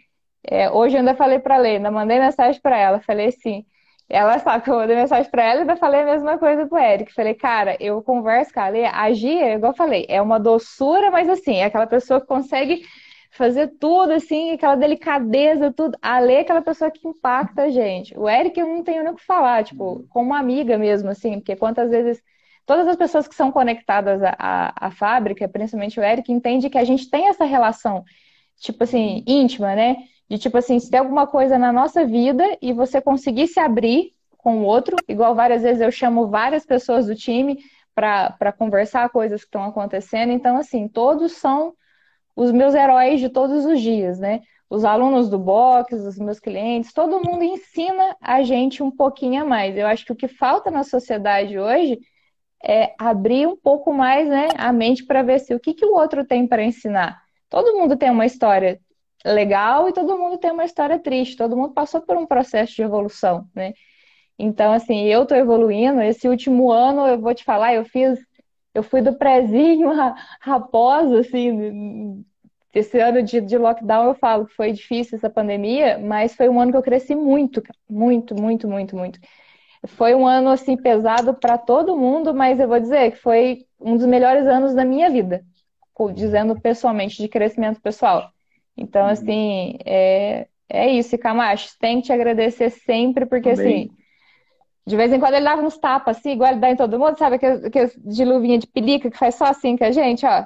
é, 0.42 0.68
hoje 0.70 0.96
eu 0.96 0.98
ainda 0.98 1.14
falei 1.14 1.38
para 1.38 1.56
a 1.56 1.60
ainda 1.60 1.90
mandei 1.90 2.18
mensagem 2.18 2.60
para 2.60 2.76
ela, 2.76 3.00
falei 3.00 3.28
assim, 3.28 3.64
ela 4.08 4.38
sabe 4.38 4.64
que 4.64 4.70
eu 4.70 4.76
mandei 4.76 4.96
mensagem 4.96 5.30
pra 5.30 5.42
ela 5.42 5.58
e 5.58 5.60
ainda 5.62 5.76
falei 5.76 6.02
a 6.02 6.04
mesma 6.04 6.38
coisa 6.38 6.66
pro 6.66 6.78
Eric. 6.78 7.12
Falei, 7.12 7.34
cara, 7.34 7.76
eu 7.80 8.02
converso 8.02 8.52
com 8.54 8.60
a 8.60 8.68
Lê, 8.68 8.84
a 8.86 9.12
Gia, 9.12 9.54
igual 9.54 9.72
eu 9.72 9.76
falei, 9.76 10.06
é 10.08 10.22
uma 10.22 10.38
doçura, 10.38 11.10
mas 11.10 11.28
assim, 11.28 11.56
é 11.56 11.64
aquela 11.64 11.86
pessoa 11.86 12.20
que 12.20 12.26
consegue 12.26 12.82
fazer 13.30 13.68
tudo, 13.78 14.12
assim, 14.12 14.52
aquela 14.52 14.76
delicadeza, 14.76 15.72
tudo. 15.72 15.98
A 16.00 16.18
Lê 16.20 16.34
é 16.34 16.40
aquela 16.40 16.62
pessoa 16.62 16.90
que 16.90 17.06
impacta 17.06 17.62
a 17.62 17.70
gente. 17.70 18.16
O 18.18 18.28
Eric 18.28 18.58
eu 18.58 18.66
não 18.66 18.82
tenho 18.82 19.02
nem 19.02 19.12
o 19.12 19.16
que 19.16 19.24
falar, 19.24 19.64
tipo, 19.64 20.06
como 20.10 20.34
amiga 20.34 20.78
mesmo, 20.78 21.10
assim, 21.10 21.34
porque 21.38 21.56
quantas 21.56 21.90
vezes. 21.90 22.22
Todas 22.64 22.88
as 22.88 22.96
pessoas 22.96 23.28
que 23.28 23.34
são 23.36 23.52
conectadas 23.52 24.20
à, 24.24 24.34
à, 24.38 24.86
à 24.88 24.90
fábrica, 24.90 25.48
principalmente 25.48 26.00
o 26.00 26.02
Eric, 26.02 26.32
entende 26.32 26.68
que 26.68 26.78
a 26.78 26.82
gente 26.84 27.08
tem 27.08 27.28
essa 27.28 27.44
relação, 27.44 28.02
tipo 28.58 28.82
assim, 28.82 29.22
íntima, 29.26 29.74
né? 29.76 29.96
De 30.28 30.38
tipo 30.38 30.58
assim, 30.58 30.78
se 30.78 30.90
tem 30.90 31.00
alguma 31.00 31.26
coisa 31.26 31.58
na 31.58 31.72
nossa 31.72 32.04
vida 32.04 32.44
e 32.60 32.72
você 32.72 33.00
conseguir 33.00 33.46
se 33.46 33.60
abrir 33.60 34.12
com 34.36 34.58
o 34.58 34.64
outro, 34.64 34.96
igual 35.08 35.34
várias 35.34 35.62
vezes 35.62 35.80
eu 35.80 35.90
chamo 35.90 36.28
várias 36.28 36.64
pessoas 36.64 37.06
do 37.06 37.14
time 37.14 37.58
para 37.94 38.52
conversar 38.52 39.08
coisas 39.08 39.40
que 39.40 39.46
estão 39.46 39.64
acontecendo. 39.64 40.30
Então, 40.32 40.56
assim, 40.56 40.86
todos 40.88 41.32
são 41.32 41.74
os 42.34 42.52
meus 42.52 42.74
heróis 42.74 43.18
de 43.18 43.28
todos 43.28 43.64
os 43.64 43.80
dias, 43.80 44.18
né? 44.18 44.42
Os 44.68 44.84
alunos 44.84 45.28
do 45.30 45.38
box, 45.38 45.94
os 45.94 46.18
meus 46.18 46.38
clientes, 46.38 46.92
todo 46.92 47.22
mundo 47.24 47.42
ensina 47.42 48.16
a 48.20 48.42
gente 48.42 48.82
um 48.82 48.90
pouquinho 48.90 49.42
a 49.42 49.44
mais. 49.44 49.76
Eu 49.76 49.86
acho 49.86 50.04
que 50.04 50.12
o 50.12 50.16
que 50.16 50.28
falta 50.28 50.70
na 50.70 50.82
sociedade 50.82 51.58
hoje 51.58 51.98
é 52.62 52.94
abrir 52.98 53.46
um 53.46 53.56
pouco 53.56 53.92
mais 53.92 54.28
né, 54.28 54.48
a 54.56 54.72
mente 54.72 55.04
para 55.04 55.22
ver 55.22 55.38
se 55.38 55.54
o 55.54 55.60
que, 55.60 55.72
que 55.72 55.84
o 55.84 55.94
outro 55.94 56.24
tem 56.24 56.46
para 56.46 56.64
ensinar. 56.64 57.22
Todo 57.48 57.76
mundo 57.76 57.96
tem 57.96 58.10
uma 58.10 58.26
história 58.26 58.80
legal 59.32 59.88
e 59.88 59.92
todo 59.92 60.18
mundo 60.18 60.38
tem 60.38 60.50
uma 60.52 60.64
história 60.64 60.98
triste, 60.98 61.36
todo 61.36 61.56
mundo 61.56 61.74
passou 61.74 62.00
por 62.00 62.16
um 62.16 62.26
processo 62.26 62.74
de 62.74 62.82
evolução, 62.82 63.48
né? 63.54 63.72
Então, 64.38 64.72
assim, 64.72 65.04
eu 65.06 65.26
tô 65.26 65.34
evoluindo. 65.34 66.00
Esse 66.02 66.28
último 66.28 66.70
ano, 66.70 67.06
eu 67.06 67.20
vou 67.20 67.34
te 67.34 67.44
falar, 67.44 67.74
eu 67.74 67.84
fiz, 67.84 68.18
eu 68.74 68.82
fui 68.82 69.00
do 69.02 69.14
prezinho 69.14 69.90
a 69.90 70.14
raposa, 70.40 71.20
assim, 71.20 72.24
esse 72.74 72.98
ano 73.00 73.22
de, 73.22 73.40
de 73.40 73.56
lockdown 73.56 74.08
eu 74.08 74.14
falo 74.14 74.46
que 74.46 74.54
foi 74.54 74.72
difícil 74.72 75.16
essa 75.16 75.30
pandemia, 75.30 75.98
mas 75.98 76.34
foi 76.34 76.48
um 76.48 76.60
ano 76.60 76.70
que 76.72 76.76
eu 76.76 76.82
cresci 76.82 77.14
muito, 77.14 77.62
muito, 77.88 78.34
muito, 78.34 78.68
muito, 78.68 78.96
muito. 78.96 79.18
Foi 79.86 80.14
um 80.14 80.26
ano, 80.26 80.50
assim, 80.50 80.76
pesado 80.76 81.34
para 81.34 81.56
todo 81.56 81.96
mundo, 81.96 82.34
mas 82.34 82.60
eu 82.60 82.68
vou 82.68 82.80
dizer 82.80 83.12
que 83.12 83.18
foi 83.18 83.66
um 83.80 83.96
dos 83.96 84.06
melhores 84.06 84.46
anos 84.46 84.74
da 84.74 84.84
minha 84.84 85.10
vida, 85.10 85.44
dizendo 86.14 86.60
pessoalmente, 86.60 87.16
de 87.22 87.28
crescimento 87.28 87.80
pessoal. 87.80 88.30
Então, 88.76 89.04
uhum. 89.04 89.10
assim, 89.10 89.78
é, 89.84 90.46
é 90.68 90.88
isso, 90.90 91.16
Camacho. 91.18 91.76
Tem 91.78 92.00
que 92.00 92.06
te 92.06 92.12
agradecer 92.12 92.70
sempre, 92.70 93.26
porque 93.26 93.50
assim, 93.50 93.90
de 94.86 94.96
vez 94.96 95.12
em 95.12 95.18
quando 95.18 95.34
ele 95.34 95.44
dava 95.44 95.62
uns 95.62 95.78
tapas, 95.78 96.18
assim, 96.18 96.32
igual 96.32 96.50
ele 96.50 96.60
dá 96.60 96.70
em 96.70 96.76
todo 96.76 96.98
mundo, 96.98 97.18
sabe? 97.18 97.36
Aqueles, 97.36 97.64
aqueles 97.64 97.96
de 97.96 98.24
luvinha 98.24 98.58
de 98.58 98.66
pelica 98.66 99.10
que 99.10 99.18
faz 99.18 99.34
só 99.34 99.46
assim 99.46 99.76
com 99.76 99.84
a 99.84 99.90
gente, 99.90 100.24
ó. 100.24 100.44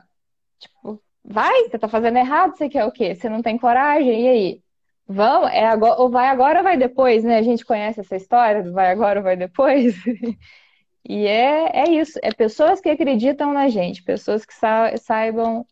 Tipo, 0.59 1.03
vai, 1.25 1.69
você 1.69 1.79
tá 1.79 1.89
fazendo 1.89 2.17
errado, 2.19 2.57
você 2.57 2.69
quer 2.69 2.85
o 2.85 2.93
quê? 2.93 3.15
Você 3.15 3.29
não 3.29 3.43
tem 3.43 3.59
coragem, 3.59 4.25
e 4.25 4.29
aí? 4.29 4.63
Vamos, 5.07 5.51
é 5.51 5.67
agora, 5.67 6.01
ou 6.01 6.09
vai 6.09 6.29
agora 6.29 6.59
ou 6.61 6.65
vai 6.65 6.77
depois, 6.77 7.25
né? 7.25 7.39
A 7.39 7.43
gente 7.43 7.65
conhece 7.65 8.01
essa 8.01 8.17
história 8.17 8.63
do 8.63 8.73
vai 8.73 8.91
agora 8.91 9.19
ou 9.21 9.25
vai 9.25 9.37
depois. 9.37 9.95
e 11.09 11.27
é, 11.27 11.81
é 11.81 11.91
isso, 11.91 12.19
é 12.23 12.33
pessoas 12.33 12.81
que 12.81 12.89
acreditam 12.89 13.53
na 13.53 13.69
gente, 13.69 14.03
pessoas 14.05 14.47
que 14.47 14.55
sa 14.55 14.97
saibam, 14.97 15.67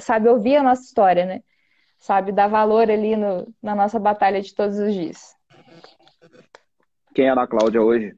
sabem 0.00 0.30
ouvir 0.32 0.56
a 0.56 0.62
nossa 0.62 0.82
história, 0.82 1.24
né? 1.24 1.42
Sabe? 2.00 2.32
Dar 2.32 2.48
valor 2.48 2.90
ali 2.90 3.14
no, 3.14 3.46
na 3.62 3.74
nossa 3.74 3.98
batalha 3.98 4.40
de 4.40 4.54
todos 4.54 4.78
os 4.78 4.92
dias. 4.92 5.36
Quem 7.14 7.26
é 7.26 7.28
a 7.28 7.32
Ana 7.32 7.46
Cláudia 7.46 7.82
hoje? 7.82 8.16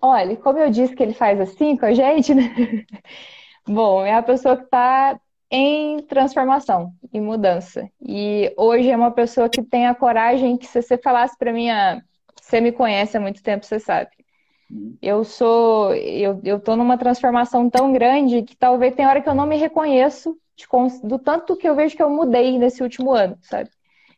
Olha, 0.00 0.36
como 0.36 0.58
eu 0.58 0.70
disse 0.70 0.94
que 0.94 1.02
ele 1.02 1.14
faz 1.14 1.40
assim 1.40 1.76
com 1.76 1.86
a 1.86 1.92
gente, 1.92 2.32
né? 2.32 2.54
Bom, 3.66 4.04
é 4.04 4.14
a 4.14 4.22
pessoa 4.22 4.56
que 4.56 4.64
está 4.64 5.18
em 5.50 5.98
transformação, 6.02 6.92
em 7.12 7.20
mudança. 7.20 7.88
E 8.00 8.52
hoje 8.56 8.90
é 8.90 8.96
uma 8.96 9.10
pessoa 9.10 9.48
que 9.48 9.62
tem 9.62 9.86
a 9.86 9.94
coragem 9.94 10.56
que 10.56 10.66
se 10.66 10.80
você 10.80 10.96
falasse 10.96 11.36
para 11.36 11.52
mim, 11.52 11.70
ah, 11.70 12.00
você 12.40 12.60
me 12.60 12.70
conhece 12.70 13.16
há 13.16 13.20
muito 13.20 13.42
tempo, 13.42 13.64
você 13.64 13.80
sabe. 13.80 14.10
Uhum. 14.70 14.96
Eu 15.00 15.24
sou, 15.24 15.94
eu, 15.94 16.40
eu 16.44 16.60
tô 16.60 16.76
numa 16.76 16.98
transformação 16.98 17.68
tão 17.70 17.92
grande 17.92 18.42
que 18.42 18.56
talvez 18.56 18.94
tem 18.94 19.06
hora 19.06 19.20
que 19.20 19.28
eu 19.28 19.34
não 19.34 19.46
me 19.46 19.56
reconheço 19.56 20.36
do 21.02 21.18
tanto 21.18 21.56
que 21.56 21.68
eu 21.68 21.74
vejo 21.74 21.96
que 21.96 22.02
eu 22.02 22.10
mudei 22.10 22.58
nesse 22.58 22.82
último 22.82 23.12
ano, 23.12 23.36
sabe? 23.42 23.70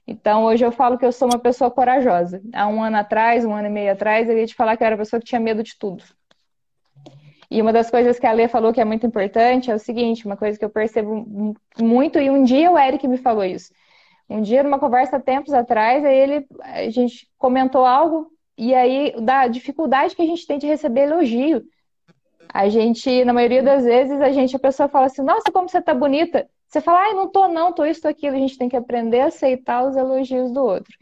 Então, 0.07 0.45
hoje 0.45 0.65
eu 0.65 0.73
falo 0.73 0.97
que 0.97 1.05
eu 1.05 1.13
sou 1.13 1.29
uma 1.29 1.39
pessoa 1.39 1.71
corajosa. 1.71 2.41
Há 2.55 2.67
um 2.67 2.83
ano 2.83 2.97
atrás, 2.97 3.45
um 3.45 3.53
ano 3.53 3.67
e 3.67 3.71
meio 3.71 3.93
atrás, 3.93 4.29
eu 4.29 4.39
ia 4.39 4.47
te 4.47 4.55
falar 4.55 4.77
que 4.77 4.83
eu 4.83 4.87
era 4.87 4.95
uma 4.95 5.03
pessoa 5.03 5.21
que 5.21 5.27
tinha 5.27 5.41
medo 5.41 5.63
de 5.63 5.79
tudo. 5.79 6.03
E 7.51 7.61
uma 7.61 7.73
das 7.73 7.91
coisas 7.91 8.19
que 8.19 8.27
a 8.27 8.33
Lê 8.33 8.49
falou 8.49 8.73
que 8.73 8.81
é 8.81 8.85
muito 8.85 9.07
importante 9.07 9.71
é 9.71 9.75
o 9.75 9.79
seguinte, 9.79 10.27
uma 10.27 10.37
coisa 10.37 10.59
que 10.59 10.65
eu 10.65 10.71
percebo 10.71 11.55
muito, 11.79 12.19
e 12.19 12.31
um 12.31 12.43
dia 12.43 12.71
o 12.71 12.79
Eric 12.79 13.07
me 13.07 13.19
falou 13.19 13.45
isso. 13.45 13.73
Um 14.29 14.43
dia, 14.43 14.63
numa 14.63 14.79
conversa 14.79 15.19
tempos 15.19 15.55
atrás, 15.55 16.05
aí 16.05 16.17
ele, 16.17 16.47
a 16.61 16.91
gente 16.91 17.29
comentou 17.39 17.85
algo, 17.85 18.31
e 18.57 18.75
aí, 18.75 19.15
da 19.21 19.47
dificuldade 19.47 20.17
que 20.17 20.23
a 20.23 20.27
gente 20.27 20.47
tem 20.47 20.59
de 20.59 20.67
receber 20.67 21.03
elogio. 21.03 21.63
A 22.53 22.69
gente, 22.69 23.25
na 23.25 23.33
maioria 23.33 23.63
das 23.63 23.85
vezes, 23.85 24.21
a 24.21 24.31
gente, 24.31 24.57
a 24.57 24.59
pessoa 24.59 24.89
fala 24.89 25.07
assim, 25.07 25.23
nossa, 25.23 25.51
como 25.53 25.69
você 25.69 25.81
tá 25.81 25.95
bonita. 25.95 26.49
Você 26.69 26.81
fala, 26.81 27.01
ai, 27.01 27.15
não 27.15 27.29
tô 27.31 27.49
não, 27.49 27.73
tô 27.73 27.85
isso, 27.85 28.03
tô 28.03 28.09
aquilo. 28.09 28.37
A 28.37 28.39
gente 28.39 28.59
tem 28.59 28.69
que 28.69 28.77
aprender 28.77 29.21
a 29.21 29.27
aceitar 29.27 29.85
os 29.85 29.97
elogios 29.97 30.53
do 30.53 30.63
outro. 30.63 30.93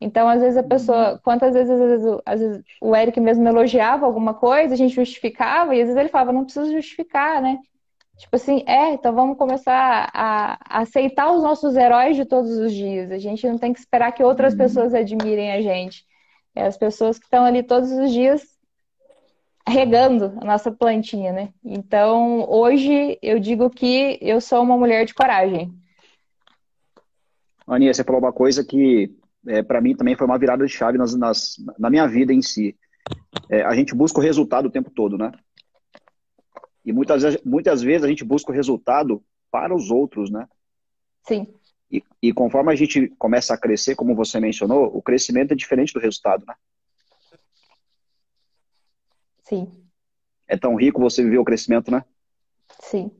Então, 0.00 0.28
às 0.28 0.40
vezes 0.40 0.56
a 0.58 0.62
pessoa, 0.62 1.12
uhum. 1.12 1.18
quantas 1.22 1.54
vezes, 1.54 1.70
às 1.70 1.78
vezes, 1.78 2.20
às 2.26 2.40
vezes, 2.40 2.62
o 2.80 2.94
Eric 2.94 3.18
mesmo 3.20 3.48
elogiava 3.48 4.04
alguma 4.04 4.34
coisa, 4.34 4.74
a 4.74 4.76
gente 4.76 4.94
justificava, 4.94 5.74
e 5.74 5.80
às 5.80 5.86
vezes 5.86 5.96
ele 5.96 6.08
falava, 6.10 6.32
não 6.32 6.44
precisa 6.44 6.70
justificar, 6.70 7.40
né? 7.40 7.58
Tipo 8.18 8.36
assim, 8.36 8.62
é, 8.66 8.92
então 8.92 9.14
vamos 9.14 9.36
começar 9.36 10.10
a, 10.12 10.58
a 10.68 10.80
aceitar 10.82 11.32
os 11.32 11.42
nossos 11.42 11.74
heróis 11.74 12.16
de 12.16 12.24
todos 12.24 12.50
os 12.58 12.72
dias. 12.72 13.10
A 13.10 13.18
gente 13.18 13.46
não 13.48 13.58
tem 13.58 13.72
que 13.72 13.78
esperar 13.78 14.12
que 14.12 14.22
outras 14.22 14.52
uhum. 14.52 14.58
pessoas 14.58 14.94
admirem 14.94 15.52
a 15.52 15.60
gente. 15.60 16.04
É 16.54 16.66
as 16.66 16.76
pessoas 16.76 17.18
que 17.18 17.24
estão 17.24 17.44
ali 17.44 17.62
todos 17.62 17.90
os 17.90 18.12
dias 18.12 18.53
regando 19.66 20.36
a 20.40 20.44
nossa 20.44 20.70
plantinha, 20.70 21.32
né? 21.32 21.52
Então, 21.64 22.48
hoje 22.48 23.18
eu 23.22 23.38
digo 23.38 23.70
que 23.70 24.18
eu 24.20 24.40
sou 24.40 24.62
uma 24.62 24.76
mulher 24.76 25.06
de 25.06 25.14
coragem. 25.14 25.72
Aninha, 27.66 27.94
você 27.94 28.04
falou 28.04 28.20
uma 28.20 28.32
coisa 28.32 28.64
que 28.64 29.10
é, 29.46 29.62
para 29.62 29.80
mim 29.80 29.96
também 29.96 30.16
foi 30.16 30.26
uma 30.26 30.38
virada 30.38 30.66
de 30.66 30.72
chave 30.72 30.98
nas, 30.98 31.14
nas 31.14 31.56
na 31.78 31.88
minha 31.88 32.06
vida 32.06 32.32
em 32.32 32.42
si. 32.42 32.76
É, 33.50 33.62
a 33.62 33.74
gente 33.74 33.94
busca 33.94 34.18
o 34.18 34.22
resultado 34.22 34.66
o 34.66 34.70
tempo 34.70 34.90
todo, 34.90 35.16
né? 35.16 35.32
E 36.84 36.92
muitas, 36.92 37.42
muitas 37.42 37.82
vezes 37.82 38.04
a 38.04 38.08
gente 38.08 38.24
busca 38.24 38.52
o 38.52 38.54
resultado 38.54 39.22
para 39.50 39.74
os 39.74 39.90
outros, 39.90 40.30
né? 40.30 40.46
Sim. 41.26 41.46
E, 41.90 42.02
e 42.22 42.32
conforme 42.32 42.72
a 42.72 42.76
gente 42.76 43.08
começa 43.18 43.54
a 43.54 43.58
crescer, 43.58 43.94
como 43.94 44.14
você 44.14 44.38
mencionou, 44.38 44.94
o 44.94 45.00
crescimento 45.00 45.52
é 45.52 45.56
diferente 45.56 45.94
do 45.94 46.00
resultado, 46.00 46.44
né? 46.46 46.54
Sim. 49.44 49.70
É 50.48 50.56
tão 50.56 50.74
rico 50.74 51.00
você 51.00 51.22
viver 51.22 51.38
o 51.38 51.44
crescimento, 51.44 51.90
né? 51.90 52.04
Sim. 52.80 53.10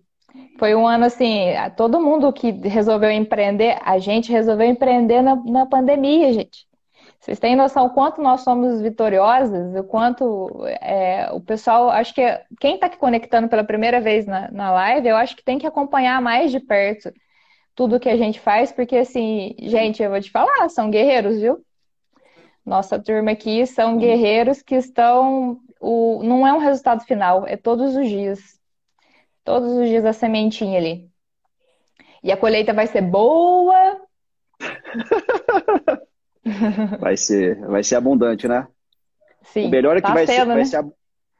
Foi 0.58 0.74
um 0.74 0.86
ano 0.86 1.04
assim, 1.04 1.52
todo 1.76 2.00
mundo 2.00 2.32
que 2.32 2.50
resolveu 2.50 3.10
empreender, 3.10 3.78
a 3.82 3.98
gente 3.98 4.32
resolveu 4.32 4.66
empreender 4.66 5.22
na, 5.22 5.36
na 5.36 5.66
pandemia, 5.66 6.32
gente. 6.32 6.66
Vocês 7.20 7.38
têm 7.38 7.56
noção 7.56 7.86
o 7.86 7.90
quanto 7.90 8.20
nós 8.20 8.42
somos 8.42 8.82
vitoriosas, 8.82 9.74
o 9.74 9.84
quanto 9.84 10.50
é, 10.80 11.30
o 11.32 11.40
pessoal, 11.40 11.88
acho 11.88 12.14
que 12.14 12.22
quem 12.60 12.74
está 12.74 12.86
aqui 12.86 12.98
conectando 12.98 13.48
pela 13.48 13.64
primeira 13.64 14.00
vez 14.00 14.26
na, 14.26 14.50
na 14.50 14.72
live, 14.72 15.08
eu 15.08 15.16
acho 15.16 15.34
que 15.36 15.44
tem 15.44 15.58
que 15.58 15.66
acompanhar 15.66 16.20
mais 16.20 16.50
de 16.50 16.60
perto 16.60 17.12
tudo 17.74 17.98
que 17.98 18.08
a 18.08 18.16
gente 18.16 18.38
faz, 18.40 18.70
porque 18.70 18.96
assim, 18.96 19.54
gente, 19.58 20.02
eu 20.02 20.10
vou 20.10 20.20
te 20.20 20.30
falar, 20.30 20.68
são 20.68 20.90
guerreiros, 20.90 21.40
viu? 21.40 21.64
Nossa 22.64 22.98
turma 22.98 23.32
aqui 23.32 23.66
são 23.66 23.98
guerreiros 23.98 24.62
que 24.62 24.74
estão. 24.74 25.60
O, 25.86 26.22
não 26.22 26.46
é 26.46 26.52
um 26.52 26.58
resultado 26.58 27.04
final, 27.04 27.46
é 27.46 27.58
todos 27.58 27.94
os 27.94 28.08
dias. 28.08 28.58
Todos 29.44 29.70
os 29.74 29.86
dias 29.86 30.02
a 30.06 30.14
sementinha 30.14 30.78
ali. 30.78 31.10
E 32.22 32.32
a 32.32 32.38
colheita 32.38 32.72
vai 32.72 32.86
ser 32.86 33.02
boa. 33.02 34.00
vai 36.98 37.18
ser, 37.18 37.60
vai 37.66 37.84
ser 37.84 37.96
abundante, 37.96 38.48
né? 38.48 38.66
Sim. 39.42 39.66
O 39.66 39.70
melhor 39.70 39.94
é 39.94 40.00
que 40.00 40.06
tá 40.06 40.14
vai, 40.14 40.26
sendo, 40.26 40.38
ser, 40.38 40.46
vai, 40.46 40.56
né? 40.56 40.64
ser, 40.64 40.84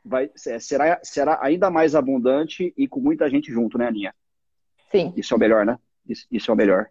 vai 0.04 0.30
será, 0.60 1.00
será 1.02 1.38
ainda 1.40 1.70
mais 1.70 1.94
abundante 1.94 2.74
e 2.76 2.86
com 2.86 3.00
muita 3.00 3.30
gente 3.30 3.50
junto, 3.50 3.78
né, 3.78 3.88
Aninha? 3.88 4.14
Sim. 4.92 5.14
Isso 5.16 5.32
é 5.32 5.36
o 5.38 5.40
melhor, 5.40 5.64
né? 5.64 5.78
Isso, 6.06 6.26
isso 6.30 6.50
é 6.50 6.54
o 6.54 6.56
melhor. 6.56 6.90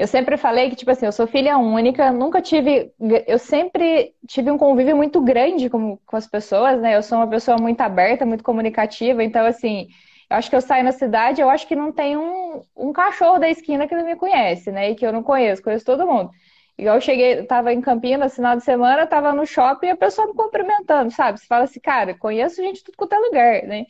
Eu 0.00 0.06
sempre 0.06 0.38
falei 0.38 0.70
que, 0.70 0.76
tipo 0.76 0.90
assim, 0.90 1.04
eu 1.04 1.12
sou 1.12 1.26
filha 1.26 1.58
única, 1.58 2.10
nunca 2.10 2.40
tive. 2.40 2.90
Eu 3.26 3.38
sempre 3.38 4.14
tive 4.26 4.50
um 4.50 4.56
convívio 4.56 4.96
muito 4.96 5.20
grande 5.20 5.68
com, 5.68 5.98
com 6.06 6.16
as 6.16 6.26
pessoas, 6.26 6.80
né? 6.80 6.96
Eu 6.96 7.02
sou 7.02 7.18
uma 7.18 7.28
pessoa 7.28 7.58
muito 7.58 7.82
aberta, 7.82 8.24
muito 8.24 8.42
comunicativa, 8.42 9.22
então, 9.22 9.44
assim, 9.44 9.88
eu 10.30 10.36
acho 10.38 10.48
que 10.48 10.56
eu 10.56 10.62
saio 10.62 10.84
na 10.84 10.92
cidade, 10.92 11.42
eu 11.42 11.50
acho 11.50 11.66
que 11.68 11.76
não 11.76 11.92
tem 11.92 12.16
um, 12.16 12.62
um 12.74 12.92
cachorro 12.94 13.38
da 13.38 13.50
esquina 13.50 13.86
que 13.86 13.94
não 13.94 14.06
me 14.06 14.16
conhece, 14.16 14.72
né? 14.72 14.90
E 14.90 14.94
que 14.94 15.04
eu 15.06 15.12
não 15.12 15.22
conheço, 15.22 15.62
conheço 15.62 15.84
todo 15.84 16.06
mundo. 16.06 16.30
Igual 16.78 16.94
eu 16.96 17.00
cheguei, 17.02 17.42
tava 17.44 17.70
em 17.74 17.82
Campinas, 17.82 18.34
final 18.34 18.56
de 18.56 18.64
semana, 18.64 19.06
tava 19.06 19.34
no 19.34 19.46
shopping 19.46 19.88
e 19.88 19.90
a 19.90 19.96
pessoa 19.98 20.26
me 20.28 20.34
cumprimentando, 20.34 21.10
sabe? 21.10 21.38
Você 21.38 21.46
fala 21.46 21.64
assim, 21.64 21.78
cara, 21.80 22.14
conheço 22.18 22.56
gente 22.62 22.82
tudo 22.82 22.96
quanto 22.96 23.12
é 23.14 23.18
lugar, 23.18 23.62
né? 23.64 23.84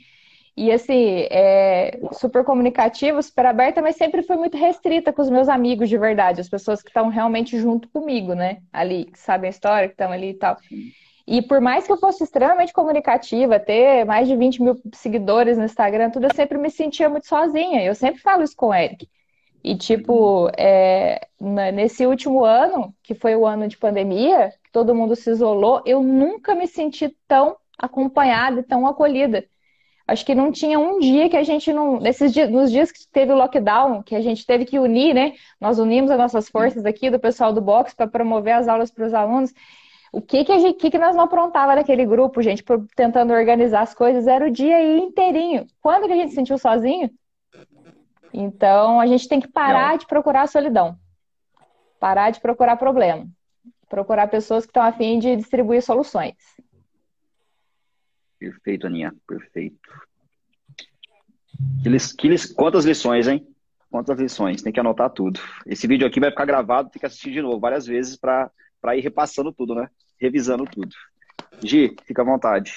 E 0.60 0.70
assim, 0.70 1.26
é 1.30 1.98
super 2.12 2.44
comunicativa, 2.44 3.22
super 3.22 3.46
aberta, 3.46 3.80
mas 3.80 3.96
sempre 3.96 4.22
fui 4.22 4.36
muito 4.36 4.58
restrita 4.58 5.10
com 5.10 5.22
os 5.22 5.30
meus 5.30 5.48
amigos 5.48 5.88
de 5.88 5.96
verdade, 5.96 6.42
as 6.42 6.50
pessoas 6.50 6.82
que 6.82 6.90
estão 6.90 7.08
realmente 7.08 7.58
junto 7.58 7.88
comigo, 7.88 8.34
né? 8.34 8.58
Ali, 8.70 9.06
que 9.06 9.18
sabem 9.18 9.48
a 9.48 9.50
história, 9.50 9.88
que 9.88 9.94
estão 9.94 10.12
ali 10.12 10.32
e 10.32 10.34
tal. 10.34 10.58
E 11.26 11.40
por 11.40 11.62
mais 11.62 11.86
que 11.86 11.92
eu 11.92 11.96
fosse 11.96 12.22
extremamente 12.22 12.74
comunicativa, 12.74 13.58
ter 13.58 14.04
mais 14.04 14.28
de 14.28 14.36
20 14.36 14.62
mil 14.62 14.78
seguidores 14.92 15.56
no 15.56 15.64
Instagram, 15.64 16.10
tudo, 16.10 16.26
eu 16.26 16.34
sempre 16.34 16.58
me 16.58 16.70
sentia 16.70 17.08
muito 17.08 17.26
sozinha. 17.26 17.82
Eu 17.82 17.94
sempre 17.94 18.20
falo 18.20 18.42
isso 18.42 18.54
com 18.54 18.66
o 18.66 18.74
Eric. 18.74 19.08
E, 19.64 19.74
tipo, 19.74 20.50
é, 20.58 21.26
nesse 21.72 22.04
último 22.04 22.44
ano, 22.44 22.94
que 23.02 23.14
foi 23.14 23.34
o 23.34 23.46
ano 23.46 23.66
de 23.66 23.78
pandemia, 23.78 24.52
que 24.62 24.70
todo 24.70 24.94
mundo 24.94 25.16
se 25.16 25.30
isolou, 25.30 25.80
eu 25.86 26.02
nunca 26.02 26.54
me 26.54 26.66
senti 26.66 27.16
tão 27.26 27.56
acompanhada 27.78 28.60
e 28.60 28.62
tão 28.62 28.86
acolhida. 28.86 29.48
Acho 30.10 30.26
que 30.26 30.34
não 30.34 30.50
tinha 30.50 30.76
um 30.76 30.98
dia 30.98 31.28
que 31.28 31.36
a 31.36 31.44
gente 31.44 31.72
não. 31.72 32.00
Nesses 32.00 32.32
dias, 32.32 32.50
nos 32.50 32.68
dias 32.68 32.90
que 32.90 33.06
teve 33.12 33.32
o 33.32 33.36
lockdown, 33.36 34.02
que 34.02 34.16
a 34.16 34.20
gente 34.20 34.44
teve 34.44 34.64
que 34.64 34.76
unir, 34.76 35.14
né? 35.14 35.34
Nós 35.60 35.78
unimos 35.78 36.10
as 36.10 36.18
nossas 36.18 36.48
forças 36.48 36.84
aqui 36.84 37.08
do 37.08 37.20
pessoal 37.20 37.52
do 37.52 37.60
box 37.60 37.94
para 37.94 38.08
promover 38.08 38.54
as 38.54 38.66
aulas 38.66 38.90
para 38.90 39.06
os 39.06 39.14
alunos. 39.14 39.54
O 40.12 40.20
que 40.20 40.44
que, 40.44 40.50
a 40.50 40.58
gente, 40.58 40.78
que 40.78 40.90
que 40.90 40.98
nós 40.98 41.14
não 41.14 41.22
aprontava 41.22 41.76
naquele 41.76 42.04
grupo, 42.04 42.42
gente, 42.42 42.64
tentando 42.96 43.32
organizar 43.32 43.82
as 43.82 43.94
coisas? 43.94 44.26
Era 44.26 44.48
o 44.48 44.50
dia 44.50 44.82
inteirinho. 44.98 45.64
Quando 45.80 46.08
que 46.08 46.12
a 46.12 46.16
gente 46.16 46.30
se 46.30 46.34
sentiu 46.34 46.58
sozinho? 46.58 47.08
Então, 48.34 49.00
a 49.00 49.06
gente 49.06 49.28
tem 49.28 49.38
que 49.38 49.46
parar 49.46 49.92
não. 49.92 49.98
de 49.98 50.06
procurar 50.08 50.42
a 50.42 50.48
solidão. 50.48 50.98
Parar 52.00 52.30
de 52.30 52.40
procurar 52.40 52.74
problema. 52.74 53.28
Procurar 53.88 54.26
pessoas 54.26 54.64
que 54.64 54.70
estão 54.70 54.82
a 54.82 54.90
fim 54.90 55.20
de 55.20 55.36
distribuir 55.36 55.82
soluções. 55.82 56.34
Perfeito, 58.40 58.86
Aninha. 58.86 59.14
Perfeito. 59.28 59.78
Que, 61.82 61.90
que, 62.16 62.54
quantas 62.54 62.86
lições, 62.86 63.28
hein? 63.28 63.46
Quantas 63.90 64.18
lições? 64.18 64.62
Tem 64.62 64.72
que 64.72 64.80
anotar 64.80 65.10
tudo. 65.10 65.38
Esse 65.66 65.86
vídeo 65.86 66.06
aqui 66.06 66.18
vai 66.18 66.30
ficar 66.30 66.46
gravado, 66.46 66.88
tem 66.88 66.98
que 66.98 67.04
assistir 67.04 67.32
de 67.32 67.42
novo 67.42 67.60
várias 67.60 67.86
vezes 67.86 68.16
para 68.16 68.50
ir 68.96 69.00
repassando 69.00 69.52
tudo, 69.52 69.74
né? 69.74 69.88
Revisando 70.18 70.64
tudo. 70.64 70.94
Gi, 71.62 71.94
fica 72.06 72.22
à 72.22 72.24
vontade. 72.24 72.72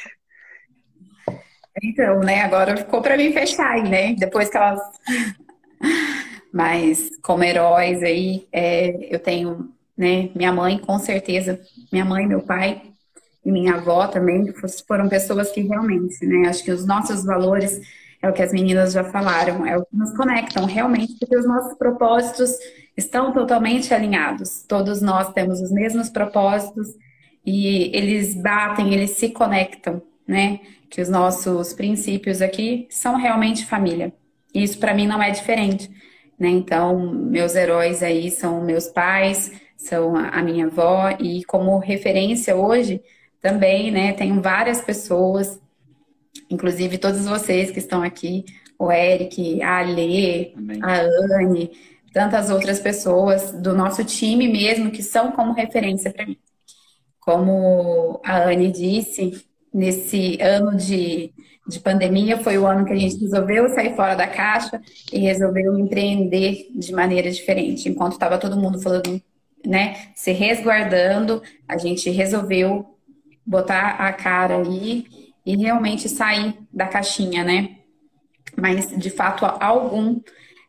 Então, 1.82 2.20
né? 2.20 2.42
Agora 2.42 2.76
ficou 2.76 3.02
para 3.02 3.16
mim 3.16 3.32
fechar 3.32 3.72
aí, 3.72 3.84
né? 3.90 4.14
Depois 4.16 4.50
que 4.50 4.58
elas. 4.58 4.82
Mas 6.52 7.10
como 7.22 7.44
heróis 7.44 8.04
aí, 8.04 8.48
é, 8.52 9.16
eu 9.16 9.20
tenho, 9.20 9.74
né? 9.98 10.30
Minha 10.36 10.52
mãe, 10.52 10.78
com 10.78 11.00
certeza. 11.00 11.62
Minha 11.92 12.06
mãe, 12.06 12.28
meu 12.28 12.42
pai, 12.42 12.93
e 13.46 13.52
minha 13.52 13.76
avó 13.76 14.08
também, 14.08 14.54
foram 14.88 15.10
pessoas 15.10 15.52
que 15.52 15.62
realmente, 15.62 16.26
né? 16.26 16.48
Acho 16.48 16.64
que 16.64 16.72
os 16.72 16.86
nossos 16.86 17.26
valores 17.26 17.82
é 18.22 18.30
o 18.30 18.34
que 18.34 18.42
as 18.42 18.54
meninas 18.54 18.94
já 18.94 19.04
falaram, 19.04 19.66
é 19.66 19.78
o 19.78 19.86
que 19.86 19.96
nos 19.96 20.16
conectam 20.16 20.66
realmente, 20.66 21.18
porque 21.20 21.36
os 21.36 21.46
nossos 21.46 21.78
propósitos 21.78 22.52
estão 22.96 23.34
totalmente 23.34 23.94
alinhados. 23.94 24.64
Todos 24.68 25.02
nós 25.02 25.34
temos 25.34 25.60
os 25.60 25.72
mesmos 25.72 26.10
propósitos 26.10 26.88
e 27.46 27.92
eles 27.94 28.34
batem, 28.36 28.94
eles 28.94 29.12
se 29.12 29.30
conectam, 29.30 30.02
né? 30.26 30.62
Que 30.90 31.02
os 31.02 31.10
nossos 31.10 31.74
princípios 31.74 32.42
aqui 32.42 32.88
são 32.90 33.18
realmente 33.18 33.66
família. 33.66 34.14
Isso 34.54 34.80
para 34.80 34.94
mim 34.94 35.06
não 35.06 35.22
é 35.22 35.32
diferente, 35.32 35.92
né? 36.40 36.48
Então, 36.48 37.12
meus 37.14 37.56
heróis 37.56 38.02
aí 38.02 38.32
são 38.32 38.64
meus 38.64 38.88
pais, 38.88 39.52
são 39.76 40.16
a 40.16 40.42
minha 40.42 40.68
avó, 40.68 41.10
e 41.20 41.44
como 41.44 41.78
referência 41.78 42.56
hoje, 42.56 43.02
também, 43.44 43.92
né, 43.92 44.14
tenho 44.14 44.42
várias 44.42 44.80
pessoas, 44.80 45.60
inclusive 46.50 46.98
todos 46.98 47.26
vocês 47.26 47.72
que 47.72 47.80
estão 47.80 48.02
aqui, 48.02 48.46
o 48.80 48.90
Eric, 48.90 49.62
a 49.62 49.80
Alê, 49.80 50.54
a 50.82 51.02
Anne, 51.38 51.70
tantas 52.14 52.50
outras 52.50 52.80
pessoas 52.80 53.52
do 53.52 53.76
nosso 53.76 54.06
time 54.06 54.48
mesmo 54.48 54.92
que 54.92 55.04
são 55.04 55.34
como 55.34 55.52
referência 55.52 56.10
para 56.12 56.26
mim. 56.26 56.38
Como 57.20 58.22
a 58.24 58.44
Anne 58.44 58.72
disse, 58.72 59.46
nesse 59.74 60.42
ano 60.42 60.78
de, 60.78 61.34
de 61.68 61.82
pandemia 61.82 62.38
foi 62.38 62.58
o 62.58 62.66
ano 62.66 62.86
que 62.86 62.94
a 62.94 62.98
gente 62.98 63.18
resolveu 63.18 63.68
sair 63.70 63.94
fora 63.94 64.16
da 64.16 64.28
caixa 64.28 64.82
e 65.12 65.20
resolveu 65.20 65.78
empreender 65.78 66.70
de 66.74 66.94
maneira 66.94 67.30
diferente. 67.30 67.90
Enquanto 67.90 68.14
estava 68.14 68.38
todo 68.38 68.56
mundo 68.56 68.82
falando, 68.82 69.22
né, 69.66 69.96
se 70.16 70.32
resguardando, 70.32 71.44
a 71.68 71.78
gente 71.78 72.10
resolveu 72.10 72.93
botar 73.46 73.96
a 74.00 74.12
cara 74.14 74.58
aí 74.58 75.06
e 75.46 75.56
realmente 75.56 76.08
sair 76.08 76.56
da 76.72 76.88
caixinha, 76.88 77.44
né? 77.44 77.78
Mas 78.56 78.88
de 78.98 79.10
fato 79.10 79.46
algum, 79.46 80.22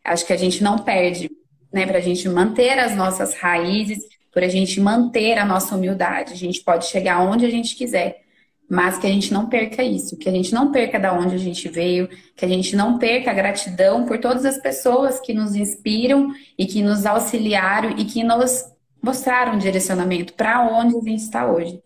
acho 0.03 0.25
que 0.25 0.33
a 0.33 0.37
gente 0.37 0.63
não 0.63 0.79
perde, 0.79 1.29
né, 1.71 1.85
para 1.85 1.97
a 1.97 2.01
gente 2.01 2.27
manter 2.27 2.77
as 2.79 2.95
nossas 2.95 3.35
raízes 3.35 3.99
por 4.35 4.43
a 4.43 4.49
gente 4.49 4.81
manter 4.81 5.37
a 5.37 5.45
nossa 5.45 5.75
humildade. 5.75 6.33
A 6.33 6.35
gente 6.35 6.61
pode 6.61 6.87
chegar 6.87 7.21
onde 7.21 7.45
a 7.45 7.49
gente 7.49 7.73
quiser, 7.73 8.21
mas 8.69 8.97
que 8.97 9.07
a 9.07 9.09
gente 9.09 9.31
não 9.31 9.47
perca 9.47 9.81
isso, 9.81 10.17
que 10.17 10.27
a 10.27 10.31
gente 10.31 10.53
não 10.53 10.73
perca 10.73 10.99
da 10.99 11.13
onde 11.13 11.35
a 11.35 11.37
gente 11.37 11.69
veio, 11.69 12.09
que 12.35 12.43
a 12.43 12.47
gente 12.47 12.75
não 12.75 12.97
perca 12.97 13.31
a 13.31 13.33
gratidão 13.33 14.05
por 14.05 14.17
todas 14.17 14.43
as 14.43 14.57
pessoas 14.57 15.21
que 15.21 15.33
nos 15.33 15.55
inspiram 15.55 16.33
e 16.57 16.65
que 16.65 16.83
nos 16.83 17.05
auxiliaram 17.05 17.91
e 17.91 18.03
que 18.03 18.25
nos 18.25 18.65
mostraram 19.01 19.53
um 19.53 19.57
direcionamento 19.57 20.33
para 20.33 20.67
onde 20.67 20.97
a 20.97 21.01
gente 21.01 21.21
está 21.21 21.49
hoje. 21.49 21.79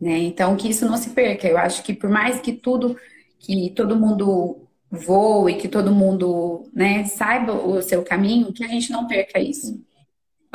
Né? 0.00 0.18
Então, 0.18 0.56
que 0.56 0.68
isso 0.68 0.86
não 0.86 0.96
se 0.96 1.10
perca. 1.10 1.48
Eu 1.48 1.58
acho 1.58 1.82
que 1.82 1.94
por 1.94 2.10
mais 2.10 2.40
que 2.40 2.52
tudo, 2.52 2.96
que 3.38 3.70
todo 3.70 3.96
mundo 3.96 4.68
voe, 4.90 5.56
que 5.56 5.68
todo 5.68 5.92
mundo 5.92 6.70
né, 6.74 7.04
saiba 7.04 7.52
o 7.52 7.82
seu 7.82 8.02
caminho, 8.02 8.52
que 8.52 8.64
a 8.64 8.68
gente 8.68 8.90
não 8.92 9.06
perca 9.06 9.40
isso 9.40 9.84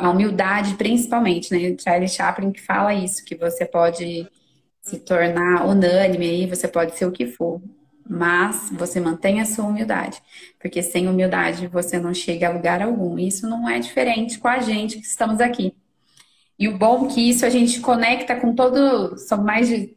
a 0.02 0.10
humildade 0.10 0.74
principalmente, 0.74 1.52
né? 1.52 1.76
Charlie 1.78 2.08
Chaplin 2.08 2.50
que 2.50 2.60
fala 2.60 2.92
isso, 2.92 3.24
que 3.24 3.36
você 3.36 3.64
pode 3.64 4.28
se 4.80 4.98
tornar 4.98 5.64
unânime 5.64 6.28
aí, 6.28 6.46
você 6.46 6.66
pode 6.66 6.96
ser 6.96 7.06
o 7.06 7.12
que 7.12 7.26
for, 7.26 7.62
mas 8.08 8.68
você 8.72 8.98
mantém 8.98 9.40
a 9.40 9.44
sua 9.44 9.64
humildade, 9.64 10.20
porque 10.58 10.82
sem 10.82 11.08
humildade 11.08 11.68
você 11.68 12.00
não 12.00 12.12
chega 12.12 12.48
a 12.48 12.52
lugar 12.52 12.82
algum. 12.82 13.16
Isso 13.16 13.48
não 13.48 13.68
é 13.68 13.78
diferente 13.78 14.40
com 14.40 14.48
a 14.48 14.58
gente 14.58 14.98
que 14.98 15.06
estamos 15.06 15.40
aqui. 15.40 15.72
E 16.58 16.68
o 16.68 16.76
bom 16.76 17.06
é 17.06 17.08
que 17.08 17.30
isso 17.30 17.44
a 17.44 17.50
gente 17.50 17.80
conecta 17.80 18.36
com 18.36 18.54
todo, 18.54 19.16
são 19.16 19.42
mais 19.42 19.68
de 19.68 19.96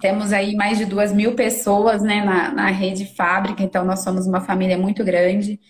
temos 0.00 0.32
aí 0.32 0.54
mais 0.54 0.78
de 0.78 0.84
duas 0.84 1.12
mil 1.12 1.34
pessoas 1.34 2.02
né, 2.02 2.24
na, 2.24 2.52
na 2.52 2.66
rede 2.70 3.06
fábrica, 3.14 3.62
então 3.62 3.84
nós 3.84 4.00
somos 4.00 4.26
uma 4.26 4.40
família 4.40 4.78
muito 4.78 5.04
grande 5.04 5.60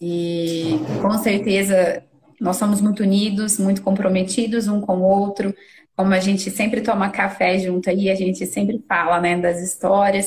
e 0.00 0.78
com 1.00 1.16
certeza 1.18 2.02
nós 2.40 2.56
somos 2.56 2.80
muito 2.80 3.04
unidos, 3.04 3.58
muito 3.58 3.82
comprometidos 3.82 4.66
um 4.66 4.80
com 4.80 4.96
o 4.96 5.02
outro. 5.02 5.54
Como 5.96 6.12
a 6.12 6.18
gente 6.18 6.50
sempre 6.50 6.80
toma 6.80 7.08
café 7.08 7.56
junto 7.58 7.88
aí, 7.88 8.10
a 8.10 8.14
gente 8.16 8.44
sempre 8.46 8.84
fala 8.88 9.20
né, 9.20 9.38
das 9.38 9.60
histórias. 9.62 10.26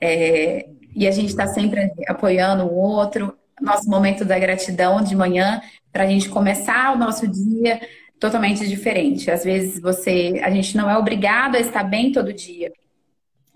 É, 0.00 0.68
e 0.94 1.08
a 1.08 1.10
gente 1.10 1.30
está 1.30 1.48
sempre 1.48 1.90
apoiando 2.06 2.64
o 2.64 2.74
outro. 2.74 3.36
Nosso 3.60 3.90
momento 3.90 4.24
da 4.24 4.38
gratidão 4.38 5.02
de 5.02 5.16
manhã, 5.16 5.60
para 5.92 6.04
a 6.04 6.06
gente 6.06 6.28
começar 6.28 6.94
o 6.94 6.98
nosso 6.98 7.26
dia 7.26 7.80
totalmente 8.20 8.68
diferente. 8.68 9.30
Às 9.30 9.42
vezes 9.42 9.80
você, 9.80 10.40
a 10.44 10.50
gente 10.50 10.76
não 10.76 10.88
é 10.88 10.96
obrigado 10.96 11.56
a 11.56 11.60
estar 11.60 11.82
bem 11.82 12.12
todo 12.12 12.32
dia, 12.32 12.70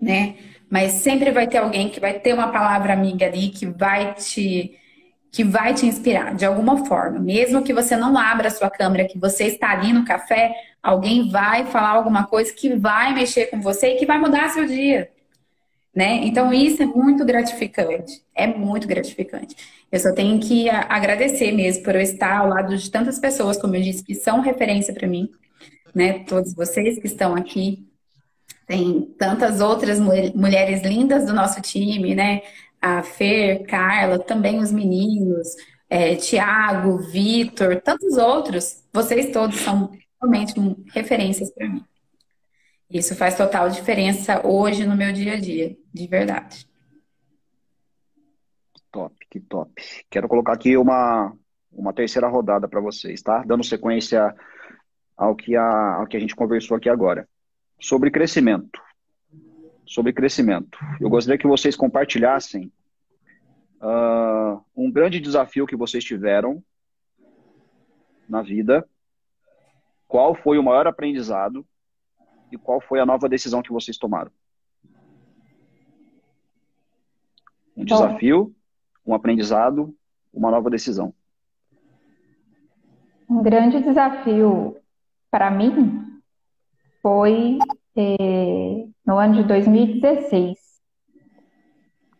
né? 0.01 0.35
Mas 0.69 0.93
sempre 0.93 1.31
vai 1.31 1.47
ter 1.47 1.59
alguém 1.59 1.89
que 1.89 1.99
vai 1.99 2.19
ter 2.19 2.33
uma 2.33 2.51
palavra 2.51 2.91
amiga 2.91 3.27
ali 3.27 3.49
que 3.49 3.67
vai 3.67 4.15
te 4.15 4.77
que 5.31 5.43
vai 5.43 5.73
te 5.73 5.85
inspirar 5.85 6.33
de 6.33 6.45
alguma 6.45 6.85
forma. 6.85 7.19
Mesmo 7.19 7.61
que 7.61 7.73
você 7.73 7.97
não 7.97 8.17
abra 8.17 8.47
a 8.47 8.51
sua 8.51 8.69
câmera, 8.69 9.05
que 9.05 9.19
você 9.19 9.43
está 9.47 9.71
ali 9.71 9.91
no 9.91 10.05
café, 10.05 10.55
alguém 10.81 11.29
vai 11.29 11.65
falar 11.65 11.89
alguma 11.89 12.25
coisa 12.25 12.53
que 12.53 12.73
vai 12.73 13.13
mexer 13.13 13.47
com 13.47 13.59
você 13.59 13.95
e 13.95 13.97
que 13.97 14.05
vai 14.05 14.17
mudar 14.17 14.47
seu 14.49 14.65
dia. 14.65 15.11
Né? 15.95 16.25
Então 16.25 16.51
isso 16.51 16.83
é 16.83 16.85
muito 16.85 17.23
gratificante, 17.23 18.21
é 18.35 18.45
muito 18.45 18.85
gratificante. 18.85 19.55
Eu 19.89 19.99
só 19.99 20.11
tenho 20.13 20.39
que 20.41 20.69
agradecer 20.69 21.53
mesmo 21.53 21.83
por 21.83 21.95
eu 21.95 22.01
estar 22.01 22.39
ao 22.39 22.49
lado 22.49 22.75
de 22.75 22.91
tantas 22.91 23.17
pessoas, 23.17 23.57
como 23.57 23.77
eu 23.77 23.81
disse, 23.81 24.03
que 24.03 24.13
são 24.13 24.41
referência 24.41 24.93
para 24.93 25.07
mim, 25.07 25.29
né? 25.93 26.25
Todos 26.25 26.53
vocês 26.53 26.99
que 26.99 27.07
estão 27.07 27.33
aqui, 27.33 27.87
tem 28.67 29.03
tantas 29.17 29.61
outras 29.61 29.97
mulheres 29.99 30.81
lindas 30.81 31.25
do 31.25 31.33
nosso 31.33 31.61
time, 31.61 32.13
né? 32.13 32.41
a 32.85 33.01
Fer, 33.01 33.65
Carla, 33.65 34.19
também 34.19 34.59
os 34.59 34.71
meninos, 34.71 35.47
é, 35.89 36.15
Tiago, 36.15 36.99
Vitor, 36.99 37.81
tantos 37.81 38.15
outros, 38.15 38.83
vocês 38.93 39.31
todos 39.31 39.59
são 39.59 39.91
realmente 40.21 40.53
referências 40.93 41.51
para 41.51 41.67
mim. 41.67 41.83
Isso 42.87 43.15
faz 43.15 43.35
total 43.35 43.69
diferença 43.69 44.45
hoje 44.45 44.85
no 44.85 44.95
meu 44.95 45.11
dia 45.11 45.33
a 45.33 45.39
dia, 45.39 45.75
de 45.95 46.07
verdade. 46.07 46.67
Top, 48.91 49.15
que 49.29 49.39
top. 49.39 49.73
Quero 50.09 50.27
colocar 50.27 50.53
aqui 50.53 50.75
uma, 50.77 51.33
uma 51.71 51.93
terceira 51.93 52.27
rodada 52.27 52.67
para 52.67 52.81
vocês, 52.81 53.21
tá? 53.21 53.43
Dando 53.43 53.63
sequência 53.63 54.35
ao 55.15 55.35
que, 55.35 55.55
a, 55.55 55.95
ao 55.95 56.07
que 56.07 56.17
a 56.17 56.19
gente 56.19 56.35
conversou 56.35 56.75
aqui 56.77 56.89
agora. 56.89 57.27
Sobre 57.79 58.11
crescimento 58.11 58.81
sobre 59.85 60.11
crescimento. 60.11 60.79
Eu 60.99 61.09
gostaria 61.09 61.37
que 61.37 61.47
vocês 61.47 61.75
compartilhassem 61.75 62.71
uh, 63.79 64.63
um 64.75 64.91
grande 64.91 65.19
desafio 65.19 65.67
que 65.67 65.75
vocês 65.75 66.03
tiveram 66.03 66.63
na 68.27 68.41
vida, 68.41 68.83
qual 70.07 70.33
foi 70.33 70.57
o 70.57 70.63
maior 70.63 70.87
aprendizado 70.87 71.65
e 72.51 72.57
qual 72.57 72.81
foi 72.81 72.99
a 72.99 73.05
nova 73.05 73.29
decisão 73.29 73.61
que 73.61 73.71
vocês 73.71 73.97
tomaram. 73.97 74.31
Um 77.75 77.83
desafio, 77.83 78.55
um 79.05 79.13
aprendizado, 79.13 79.93
uma 80.33 80.49
nova 80.49 80.69
decisão. 80.69 81.13
Um 83.29 83.41
grande 83.41 83.81
desafio 83.81 84.77
para 85.29 85.49
mim 85.49 86.21
foi 87.01 87.57
eh, 87.95 88.87
no 89.05 89.17
ano 89.17 89.35
de 89.35 89.43
2016. 89.43 90.57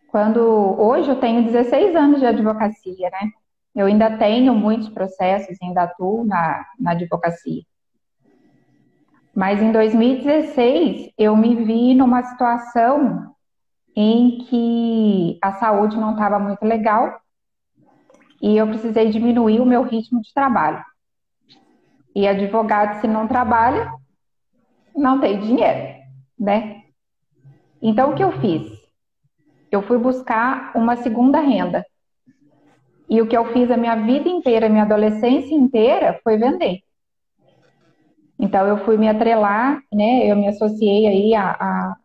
Quando 0.08 0.40
hoje 0.40 1.10
eu 1.10 1.20
tenho 1.20 1.44
16 1.44 1.94
anos 1.94 2.20
de 2.20 2.26
advocacia, 2.26 3.10
né? 3.10 3.30
Eu 3.74 3.86
ainda 3.86 4.16
tenho 4.16 4.54
muitos 4.54 4.88
processos, 4.88 5.56
ainda 5.62 5.82
atuo 5.82 6.24
na, 6.24 6.64
na 6.78 6.92
advocacia. 6.92 7.62
Mas 9.34 9.60
em 9.60 9.70
2016 9.70 11.12
eu 11.18 11.36
me 11.36 11.54
vi 11.56 11.94
numa 11.94 12.22
situação 12.22 13.35
em 13.96 14.38
que 14.44 15.38
a 15.40 15.52
saúde 15.52 15.96
não 15.96 16.12
estava 16.12 16.38
muito 16.38 16.62
legal 16.62 17.18
e 18.42 18.54
eu 18.54 18.66
precisei 18.66 19.08
diminuir 19.10 19.58
o 19.60 19.66
meu 19.66 19.82
ritmo 19.82 20.20
de 20.20 20.32
trabalho. 20.34 20.84
E 22.14 22.28
advogado, 22.28 23.00
se 23.00 23.08
não 23.08 23.26
trabalha, 23.26 23.90
não 24.94 25.18
tem 25.18 25.40
dinheiro, 25.40 26.02
né? 26.38 26.82
Então, 27.80 28.10
o 28.10 28.14
que 28.14 28.22
eu 28.22 28.32
fiz? 28.40 28.70
Eu 29.70 29.82
fui 29.82 29.98
buscar 29.98 30.72
uma 30.74 30.96
segunda 30.96 31.40
renda. 31.40 31.84
E 33.08 33.20
o 33.22 33.26
que 33.26 33.36
eu 33.36 33.52
fiz 33.52 33.70
a 33.70 33.76
minha 33.76 33.96
vida 33.96 34.28
inteira, 34.28 34.68
minha 34.68 34.82
adolescência 34.82 35.54
inteira, 35.54 36.18
foi 36.22 36.36
vender. 36.36 36.80
Então, 38.38 38.66
eu 38.66 38.78
fui 38.84 38.96
me 38.98 39.08
atrelar, 39.08 39.80
né? 39.92 40.30
Eu 40.30 40.36
me 40.36 40.48
associei 40.48 41.06
aí 41.06 41.34
a, 41.34 41.50
a, 41.52 41.96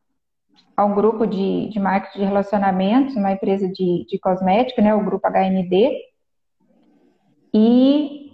a 0.76 0.86
um 0.86 0.96
grupo 0.96 1.26
de, 1.26 1.70
de 1.70 1.80
marketing 1.80 2.20
de 2.20 2.26
relacionamentos, 2.26 3.16
uma 3.16 3.32
empresa 3.32 3.68
de, 3.68 4.06
de 4.08 4.20
cosmética, 4.20 4.82
né? 4.82 4.94
O 4.96 5.04
grupo 5.04 5.28
HMD. 5.28 5.98
E 7.54 8.32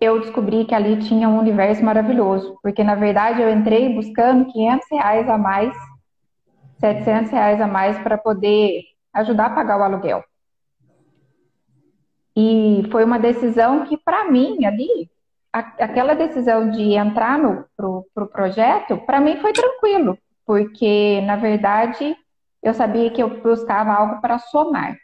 eu 0.00 0.20
descobri 0.20 0.64
que 0.64 0.74
ali 0.74 0.98
tinha 0.98 1.28
um 1.28 1.38
universo 1.38 1.84
maravilhoso, 1.84 2.58
porque 2.62 2.82
na 2.82 2.94
verdade 2.94 3.40
eu 3.40 3.50
entrei 3.50 3.94
buscando 3.94 4.50
500 4.52 4.86
reais 4.90 5.28
a 5.28 5.38
mais, 5.38 5.74
700 6.78 7.30
reais 7.30 7.60
a 7.60 7.66
mais 7.66 7.98
para 7.98 8.18
poder 8.18 8.82
ajudar 9.12 9.46
a 9.46 9.54
pagar 9.54 9.78
o 9.78 9.82
aluguel. 9.82 10.24
E 12.36 12.82
foi 12.90 13.04
uma 13.04 13.18
decisão 13.18 13.84
que, 13.84 13.96
para 13.96 14.28
mim, 14.30 14.64
ali, 14.64 15.08
a, 15.52 15.60
aquela 15.60 16.14
decisão 16.14 16.68
de 16.68 16.94
entrar 16.94 17.38
no 17.38 17.64
pro, 17.76 18.06
pro 18.12 18.26
projeto, 18.26 18.98
para 19.06 19.20
mim 19.20 19.36
foi 19.36 19.52
tranquilo, 19.52 20.18
porque, 20.46 21.20
na 21.22 21.36
verdade, 21.36 22.16
eu 22.62 22.74
sabia 22.74 23.10
que 23.10 23.22
eu 23.22 23.40
buscava 23.42 23.92
algo 23.92 24.20
para 24.20 24.38
somar. 24.38 24.96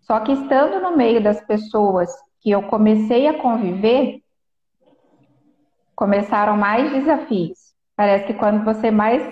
Só 0.00 0.20
que 0.20 0.32
estando 0.32 0.80
no 0.80 0.96
meio 0.96 1.22
das 1.22 1.40
pessoas 1.46 2.10
que 2.40 2.50
eu 2.50 2.62
comecei 2.64 3.26
a 3.26 3.38
conviver, 3.38 4.20
começaram 5.94 6.56
mais 6.56 6.90
desafios. 6.92 7.74
Parece 7.94 8.26
que 8.26 8.34
quando 8.34 8.64
você 8.64 8.90
mais, 8.90 9.22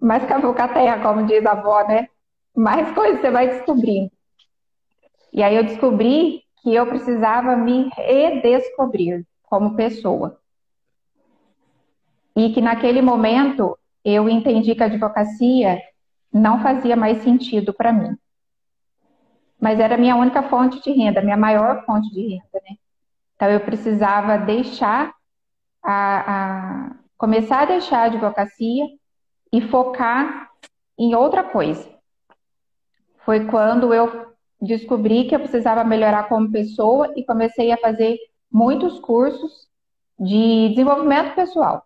mais 0.00 0.24
cavuca 0.24 0.64
a 0.64 0.68
terra, 0.68 1.02
como 1.02 1.26
diz 1.26 1.44
a 1.44 1.52
avó, 1.52 1.86
né? 1.86 2.08
Mais 2.54 2.92
coisas 2.94 3.20
você 3.20 3.30
vai 3.30 3.48
descobrindo. 3.48 4.10
E 5.32 5.42
aí 5.42 5.56
eu 5.56 5.64
descobri 5.64 6.42
que 6.62 6.74
eu 6.74 6.86
precisava 6.86 7.56
me 7.56 7.90
redescobrir 7.96 9.26
como 9.42 9.74
pessoa. 9.74 10.40
E 12.36 12.52
que 12.52 12.60
naquele 12.60 13.02
momento 13.02 13.78
eu 14.04 14.28
entendi 14.28 14.74
que 14.74 14.82
a 14.82 14.86
advocacia 14.86 15.80
não 16.32 16.62
fazia 16.62 16.96
mais 16.96 17.22
sentido 17.22 17.72
para 17.72 17.92
mim. 17.92 18.16
Mas 19.60 19.78
era 19.78 19.94
a 19.94 19.98
minha 19.98 20.16
única 20.16 20.42
fonte 20.44 20.82
de 20.82 20.90
renda, 20.90 21.22
minha 21.22 21.36
maior 21.36 21.84
fonte 21.84 22.10
de 22.12 22.20
renda, 22.20 22.60
né? 22.68 22.76
Então 23.36 23.48
eu 23.50 23.60
precisava 23.60 24.38
deixar 24.38 25.12
a, 25.82 26.86
a 26.88 26.90
começar 27.18 27.62
a 27.62 27.66
deixar 27.66 27.98
a 27.98 28.04
advocacia 28.04 28.86
e 29.52 29.60
focar 29.60 30.50
em 30.98 31.14
outra 31.14 31.44
coisa. 31.44 31.88
Foi 33.24 33.44
quando 33.46 33.92
eu 33.92 34.32
descobri 34.60 35.24
que 35.28 35.34
eu 35.34 35.40
precisava 35.40 35.84
melhorar 35.84 36.28
como 36.28 36.50
pessoa 36.50 37.12
e 37.16 37.24
comecei 37.24 37.70
a 37.72 37.76
fazer 37.76 38.16
muitos 38.50 38.98
cursos 39.00 39.68
de 40.18 40.70
desenvolvimento 40.70 41.34
pessoal. 41.34 41.84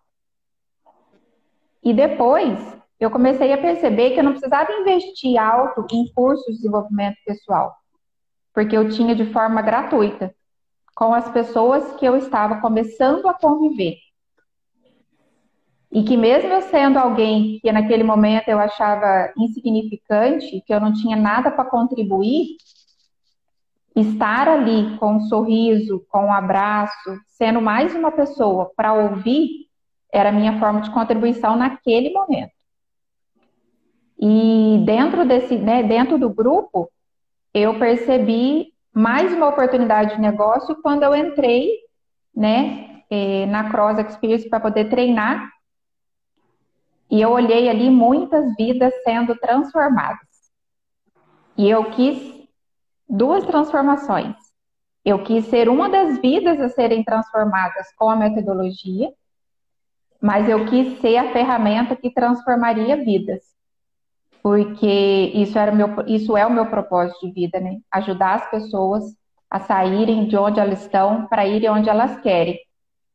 E 1.83 1.93
depois 1.93 2.77
eu 2.99 3.11
comecei 3.11 3.53
a 3.53 3.57
perceber 3.57 4.11
que 4.11 4.19
eu 4.19 4.23
não 4.23 4.31
precisava 4.31 4.71
investir 4.71 5.39
alto 5.39 5.85
em 5.91 6.11
cursos 6.13 6.45
de 6.45 6.53
desenvolvimento 6.53 7.17
pessoal, 7.25 7.75
porque 8.53 8.75
eu 8.75 8.89
tinha 8.89 9.15
de 9.15 9.31
forma 9.31 9.61
gratuita 9.61 10.33
com 10.95 11.13
as 11.13 11.29
pessoas 11.29 11.93
que 11.93 12.05
eu 12.05 12.17
estava 12.17 12.59
começando 12.59 13.27
a 13.27 13.33
conviver. 13.33 13.97
E 15.91 16.03
que 16.03 16.17
mesmo 16.17 16.51
eu 16.51 16.61
sendo 16.63 16.97
alguém 16.97 17.59
que 17.61 17.71
naquele 17.71 18.03
momento 18.03 18.49
eu 18.49 18.59
achava 18.59 19.31
insignificante, 19.37 20.61
que 20.65 20.73
eu 20.73 20.81
não 20.81 20.91
tinha 20.91 21.15
nada 21.15 21.51
para 21.51 21.69
contribuir, 21.69 22.57
estar 23.95 24.47
ali 24.47 24.97
com 24.97 25.17
um 25.17 25.21
sorriso, 25.21 26.05
com 26.09 26.25
um 26.25 26.33
abraço, 26.33 27.17
sendo 27.27 27.61
mais 27.61 27.95
uma 27.95 28.11
pessoa 28.11 28.71
para 28.75 28.93
ouvir, 28.93 29.66
era 30.11 30.29
a 30.29 30.31
minha 30.31 30.59
forma 30.59 30.81
de 30.81 30.91
contribuição 30.91 31.55
naquele 31.55 32.11
momento. 32.11 32.51
E 34.19 34.81
dentro 34.85 35.25
desse, 35.25 35.57
né, 35.57 35.83
dentro 35.83 36.17
do 36.17 36.29
grupo, 36.29 36.89
eu 37.53 37.77
percebi 37.77 38.73
mais 38.93 39.31
uma 39.31 39.47
oportunidade 39.47 40.15
de 40.15 40.21
negócio 40.21 40.75
quando 40.81 41.03
eu 41.03 41.15
entrei, 41.15 41.69
né, 42.35 43.03
eh, 43.09 43.45
na 43.45 43.69
Cross 43.69 43.99
Experience 43.99 44.49
para 44.49 44.59
poder 44.59 44.89
treinar. 44.89 45.49
E 47.09 47.21
eu 47.21 47.29
olhei 47.29 47.69
ali 47.69 47.89
muitas 47.89 48.55
vidas 48.55 48.93
sendo 49.03 49.35
transformadas. 49.37 50.27
E 51.57 51.69
eu 51.69 51.91
quis 51.91 52.47
duas 53.07 53.45
transformações. 53.45 54.35
Eu 55.05 55.23
quis 55.23 55.45
ser 55.45 55.69
uma 55.69 55.89
das 55.89 56.19
vidas 56.19 56.59
a 56.59 56.69
serem 56.69 57.03
transformadas 57.03 57.87
com 57.97 58.09
a 58.09 58.15
metodologia, 58.15 59.09
mas 60.21 60.49
eu 60.49 60.65
quis 60.65 60.99
ser 60.99 61.17
a 61.17 61.31
ferramenta 61.31 61.95
que 61.95 62.09
transformaria 62.09 62.97
vidas. 62.97 63.43
Porque 64.41 65.31
isso, 65.33 65.57
era 65.57 65.71
meu, 65.71 65.89
isso 66.07 66.37
é 66.37 66.45
o 66.45 66.51
meu 66.51 66.67
propósito 66.67 67.27
de 67.27 67.33
vida, 67.33 67.59
né? 67.59 67.79
Ajudar 67.91 68.35
as 68.35 68.49
pessoas 68.49 69.03
a 69.49 69.59
saírem 69.59 70.27
de 70.27 70.37
onde 70.37 70.59
elas 70.59 70.81
estão 70.81 71.27
para 71.27 71.45
irem 71.45 71.69
onde 71.69 71.89
elas 71.89 72.19
querem. 72.21 72.59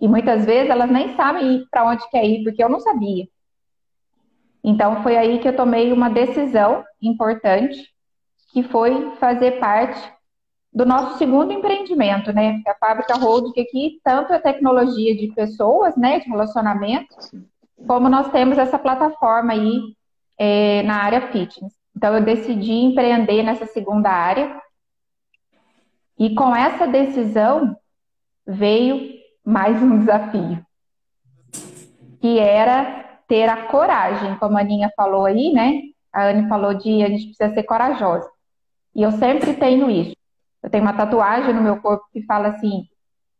E 0.00 0.08
muitas 0.08 0.44
vezes 0.44 0.70
elas 0.70 0.90
nem 0.90 1.14
sabem 1.14 1.64
para 1.70 1.84
onde 1.84 2.08
quer 2.10 2.24
ir, 2.24 2.42
porque 2.42 2.62
eu 2.62 2.68
não 2.68 2.80
sabia. 2.80 3.26
Então 4.64 5.02
foi 5.02 5.16
aí 5.16 5.38
que 5.38 5.48
eu 5.48 5.56
tomei 5.56 5.92
uma 5.92 6.08
decisão 6.08 6.84
importante, 7.00 7.88
que 8.52 8.62
foi 8.62 9.16
fazer 9.16 9.58
parte 9.58 10.12
do 10.72 10.86
nosso 10.86 11.18
segundo 11.18 11.52
empreendimento, 11.52 12.32
né? 12.32 12.62
A 12.66 12.74
fábrica 12.74 13.16
Holding 13.16 13.60
aqui 13.60 14.00
tanto 14.02 14.32
é 14.32 14.38
tecnologia 14.38 15.14
de 15.14 15.28
pessoas, 15.34 15.96
né, 15.96 16.20
de 16.20 16.28
relacionamento, 16.28 17.14
como 17.86 18.08
nós 18.08 18.30
temos 18.30 18.56
essa 18.56 18.78
plataforma 18.78 19.52
aí 19.52 19.94
é, 20.38 20.82
na 20.84 20.96
área 20.96 21.28
fitness. 21.28 21.74
Então 21.94 22.14
eu 22.14 22.22
decidi 22.22 22.72
empreender 22.72 23.42
nessa 23.42 23.66
segunda 23.66 24.08
área 24.08 24.60
e 26.18 26.34
com 26.34 26.56
essa 26.56 26.86
decisão 26.86 27.76
veio 28.46 29.20
mais 29.44 29.82
um 29.82 29.98
desafio, 29.98 30.64
que 32.20 32.38
era 32.38 33.18
ter 33.28 33.48
a 33.48 33.66
coragem, 33.66 34.36
como 34.38 34.56
a 34.56 34.60
Aninha 34.60 34.90
falou 34.96 35.26
aí, 35.26 35.52
né? 35.52 35.80
A 36.12 36.28
Anne 36.28 36.48
falou 36.48 36.74
de 36.74 37.02
a 37.02 37.08
gente 37.08 37.26
precisa 37.26 37.54
ser 37.54 37.62
corajosa. 37.64 38.28
E 38.94 39.02
eu 39.02 39.10
sempre 39.12 39.54
tenho 39.54 39.90
isso. 39.90 40.14
Eu 40.62 40.70
tenho 40.70 40.84
uma 40.84 40.96
tatuagem 40.96 41.52
no 41.52 41.60
meu 41.60 41.80
corpo 41.80 42.06
que 42.12 42.22
fala 42.22 42.48
assim: 42.48 42.84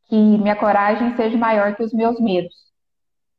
que 0.07 0.17
minha 0.17 0.57
coragem 0.57 1.15
seja 1.15 1.39
maior 1.39 1.75
que 1.77 1.83
os 1.83 1.93
meus 1.93 2.21
medos. 2.21 2.55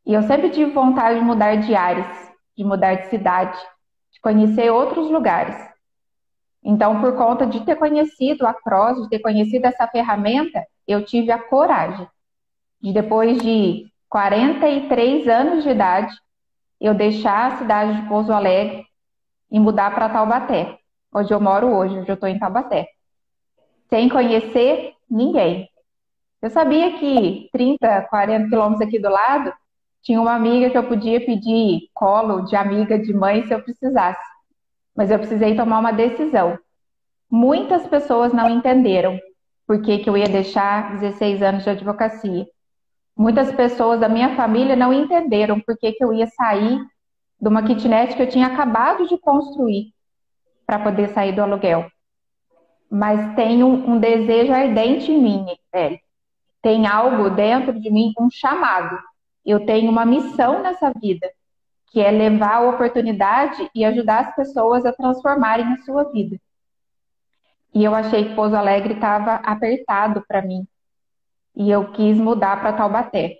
E 0.05 0.13
eu 0.13 0.23
sempre 0.23 0.49
tive 0.49 0.71
vontade 0.71 1.19
de 1.19 1.25
mudar 1.25 1.55
de 1.55 1.75
áreas, 1.75 2.07
de 2.57 2.63
mudar 2.63 2.95
de 2.95 3.07
cidade, 3.09 3.57
de 4.11 4.21
conhecer 4.21 4.71
outros 4.71 5.09
lugares. 5.09 5.55
Então, 6.63 7.01
por 7.01 7.15
conta 7.17 7.45
de 7.45 7.59
ter 7.65 7.75
conhecido 7.75 8.47
a 8.47 8.53
Cross, 8.53 9.03
de 9.03 9.09
ter 9.09 9.19
conhecido 9.19 9.65
essa 9.65 9.87
ferramenta, 9.87 10.65
eu 10.87 11.03
tive 11.05 11.31
a 11.31 11.37
coragem 11.37 12.07
de, 12.81 12.93
depois 12.93 13.41
de 13.41 13.85
43 14.09 15.27
anos 15.27 15.63
de 15.63 15.69
idade, 15.69 16.13
eu 16.79 16.93
deixar 16.93 17.51
a 17.51 17.57
cidade 17.57 18.01
de 18.01 18.07
Pouso 18.07 18.31
Alegre 18.31 18.85
e 19.51 19.59
mudar 19.59 19.93
para 19.93 20.09
Taubaté, 20.09 20.77
onde 21.13 21.33
eu 21.33 21.39
moro 21.39 21.67
hoje, 21.67 21.99
onde 21.99 22.09
eu 22.09 22.15
estou 22.15 22.29
em 22.29 22.39
Taubaté 22.39 22.87
sem 23.93 24.09
conhecer 24.09 24.95
ninguém. 25.07 25.69
Eu 26.41 26.49
sabia 26.49 26.97
que 26.97 27.47
30, 27.53 28.01
40 28.09 28.49
quilômetros 28.49 28.81
aqui 28.81 28.97
do 28.97 29.07
lado 29.07 29.53
tinha 30.01 30.19
uma 30.19 30.33
amiga 30.33 30.71
que 30.71 30.77
eu 30.79 30.87
podia 30.87 31.23
pedir 31.23 31.91
colo 31.93 32.41
de 32.41 32.55
amiga, 32.55 32.97
de 32.97 33.13
mãe, 33.13 33.45
se 33.45 33.53
eu 33.53 33.61
precisasse. 33.61 34.19
Mas 34.95 35.11
eu 35.11 35.19
precisei 35.19 35.55
tomar 35.55 35.77
uma 35.77 35.91
decisão. 35.91 36.57
Muitas 37.29 37.85
pessoas 37.85 38.33
não 38.33 38.49
entenderam 38.49 39.19
por 39.67 39.79
que, 39.79 39.99
que 39.99 40.09
eu 40.09 40.17
ia 40.17 40.27
deixar 40.27 40.93
16 40.93 41.43
anos 41.43 41.63
de 41.63 41.69
advocacia. 41.69 42.47
Muitas 43.15 43.51
pessoas 43.51 43.99
da 43.99 44.09
minha 44.09 44.35
família 44.35 44.75
não 44.75 44.91
entenderam 44.91 45.59
por 45.59 45.77
que, 45.77 45.91
que 45.91 46.03
eu 46.03 46.11
ia 46.11 46.25
sair 46.25 46.79
de 47.39 47.47
uma 47.47 47.61
kitnet 47.61 48.15
que 48.15 48.23
eu 48.23 48.27
tinha 48.27 48.47
acabado 48.47 49.07
de 49.07 49.19
construir 49.19 49.93
para 50.65 50.79
poder 50.79 51.09
sair 51.09 51.31
do 51.31 51.43
aluguel 51.43 51.85
mas 52.93 53.35
tem 53.35 53.63
um, 53.63 53.93
um 53.93 53.99
desejo 53.99 54.53
ardente 54.53 55.11
em 55.11 55.19
mim, 55.19 55.43
Nicole. 55.45 55.99
Tem 56.61 56.85
algo 56.85 57.31
dentro 57.31 57.73
de 57.79 57.89
mim, 57.89 58.13
um 58.19 58.29
chamado. 58.29 58.99
Eu 59.43 59.65
tenho 59.65 59.89
uma 59.89 60.05
missão 60.05 60.61
nessa 60.61 60.93
vida, 61.01 61.27
que 61.87 61.99
é 61.99 62.11
levar 62.11 62.57
a 62.57 62.69
oportunidade 62.69 63.67
e 63.73 63.83
ajudar 63.83 64.27
as 64.27 64.35
pessoas 64.35 64.85
a 64.85 64.93
transformarem 64.93 65.65
a 65.73 65.77
sua 65.77 66.03
vida. 66.11 66.37
E 67.73 67.83
eu 67.83 67.95
achei 67.95 68.25
que 68.25 68.35
Pouso 68.35 68.55
Alegre 68.55 68.93
estava 68.93 69.37
apertado 69.37 70.23
para 70.27 70.43
mim. 70.43 70.63
E 71.55 71.71
eu 71.71 71.91
quis 71.93 72.15
mudar 72.15 72.61
para 72.61 72.73
Taubaté. 72.73 73.39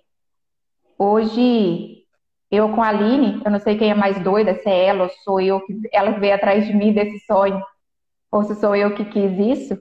Hoje, 0.98 2.04
eu 2.50 2.70
com 2.74 2.82
a 2.82 2.88
Aline, 2.88 3.40
eu 3.46 3.52
não 3.52 3.60
sei 3.60 3.78
quem 3.78 3.92
é 3.92 3.96
mais 3.96 4.20
doida, 4.20 4.56
se 4.56 4.68
é 4.68 4.86
ela 4.86 5.04
ou 5.04 5.10
sou 5.24 5.40
eu, 5.40 5.62
que 5.64 5.80
ela 5.94 6.18
veio 6.18 6.34
atrás 6.34 6.66
de 6.66 6.74
mim 6.74 6.92
desse 6.92 7.20
sonho 7.28 7.64
ou 8.34 8.44
se 8.44 8.56
sou 8.56 8.76
eu 8.76 8.96
que 8.96 9.06
quis 9.06 9.38
isso, 9.38 9.80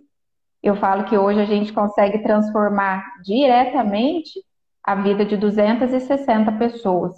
eu 0.62 0.76
falo 0.76 1.04
que 1.04 1.16
hoje 1.16 1.40
a 1.40 1.46
gente 1.46 1.72
consegue 1.72 2.18
transformar 2.18 3.02
diretamente 3.24 4.38
a 4.84 4.94
vida 4.94 5.24
de 5.24 5.38
260 5.38 6.52
pessoas 6.52 7.16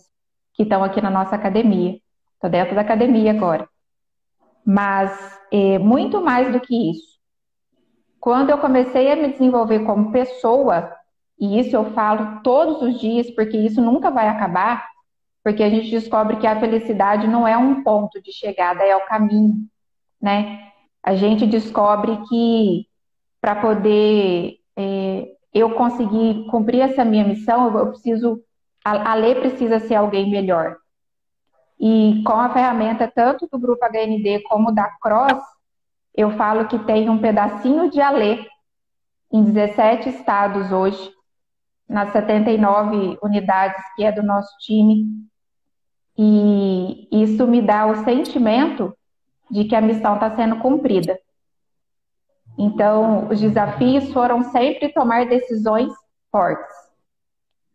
que 0.53 0.63
estão 0.63 0.85
aqui 0.85 1.01
na 1.01 1.11
nossa 1.11 1.35
academia. 1.35 1.99
Estou 2.35 2.49
dentro 2.49 2.77
da 2.77 2.83
academia 2.83 3.33
agora. 3.33 3.69
Mas 4.65 5.37
é, 5.51 5.77
muito 5.77 6.23
mais 6.23 6.53
do 6.53 6.61
que 6.61 6.93
isso. 6.93 7.19
Quando 8.21 8.51
eu 8.51 8.59
comecei 8.59 9.11
a 9.11 9.17
me 9.17 9.33
desenvolver 9.33 9.81
como 9.81 10.13
pessoa, 10.13 10.95
e 11.37 11.59
isso 11.59 11.75
eu 11.75 11.93
falo 11.95 12.43
todos 12.43 12.81
os 12.81 13.01
dias, 13.01 13.29
porque 13.33 13.57
isso 13.57 13.83
nunca 13.83 14.09
vai 14.09 14.29
acabar, 14.29 14.89
porque 15.43 15.65
a 15.65 15.69
gente 15.69 15.91
descobre 15.91 16.37
que 16.37 16.47
a 16.47 16.61
felicidade 16.61 17.27
não 17.27 17.47
é 17.47 17.59
um 17.59 17.83
ponto 17.83 18.23
de 18.23 18.33
chegada, 18.33 18.85
é 18.85 18.95
o 18.95 19.05
caminho, 19.05 19.67
né? 20.23 20.71
A 21.05 21.15
gente 21.15 21.47
descobre 21.47 22.19
que 22.29 22.89
para 23.39 23.57
poder 23.57 24.57
é, 24.75 25.29
eu 25.53 25.75
conseguir 25.75 26.47
cumprir 26.51 26.81
essa 26.81 27.05
minha 27.05 27.25
missão, 27.25 27.77
eu 27.79 27.89
preciso, 27.89 28.43
a, 28.83 29.13
a 29.13 29.15
lei 29.15 29.35
precisa 29.35 29.79
ser 29.79 29.97
alguém 29.97 30.31
melhor. 30.31 30.79
E 31.79 32.23
com 32.25 32.33
a 32.33 32.49
ferramenta 32.49 33.13
tanto 33.15 33.47
do 33.53 33.59
grupo 33.59 33.85
HND 33.85 34.45
como 34.49 34.73
da 34.73 34.89
Cross, 34.99 35.43
eu 36.17 36.31
falo 36.39 36.69
que 36.69 36.79
tem 36.79 37.11
um 37.11 37.19
pedacinho 37.19 37.91
de 37.91 38.01
Alê 38.01 38.47
em 39.31 39.45
17 39.45 40.09
estados 40.09 40.73
hoje, 40.73 41.13
nas 41.87 42.13
79 42.13 43.19
unidades 43.23 43.83
que 43.95 44.05
é 44.05 44.11
do 44.11 44.23
nosso 44.23 44.57
time. 44.61 45.05
E 46.17 47.09
isso 47.11 47.47
me 47.47 47.61
dá 47.61 47.85
o 47.87 48.05
sentimento 48.05 48.97
de 49.55 49.65
que 49.67 49.77
a 49.77 49.81
missão 49.81 50.15
está 50.15 50.35
sendo 50.35 50.59
cumprida. 50.59 51.17
Então, 52.59 53.29
os 53.29 53.41
desafios 53.41 54.13
foram 54.13 54.43
sempre 54.51 54.93
tomar 54.93 55.27
decisões 55.27 55.93
fortes. 56.29 56.75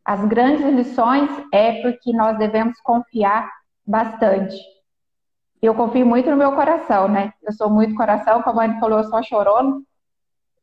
As 0.03 0.25
grandes 0.25 0.65
lições 0.73 1.29
é 1.53 1.81
porque 1.81 2.11
nós 2.11 2.37
devemos 2.37 2.77
confiar 2.81 3.49
bastante. 3.87 4.57
Eu 5.61 5.73
confio 5.73 6.05
muito 6.05 6.29
no 6.29 6.35
meu 6.35 6.51
coração, 6.51 7.07
né? 7.07 7.31
Eu 7.41 7.53
sou 7.53 7.69
muito 7.69 7.95
coração, 7.95 8.43
como 8.43 8.59
a 8.59 8.67
mãe 8.67 8.79
falou, 8.81 8.99
eu 8.99 9.05
sou 9.05 9.23
chorona. 9.23 9.81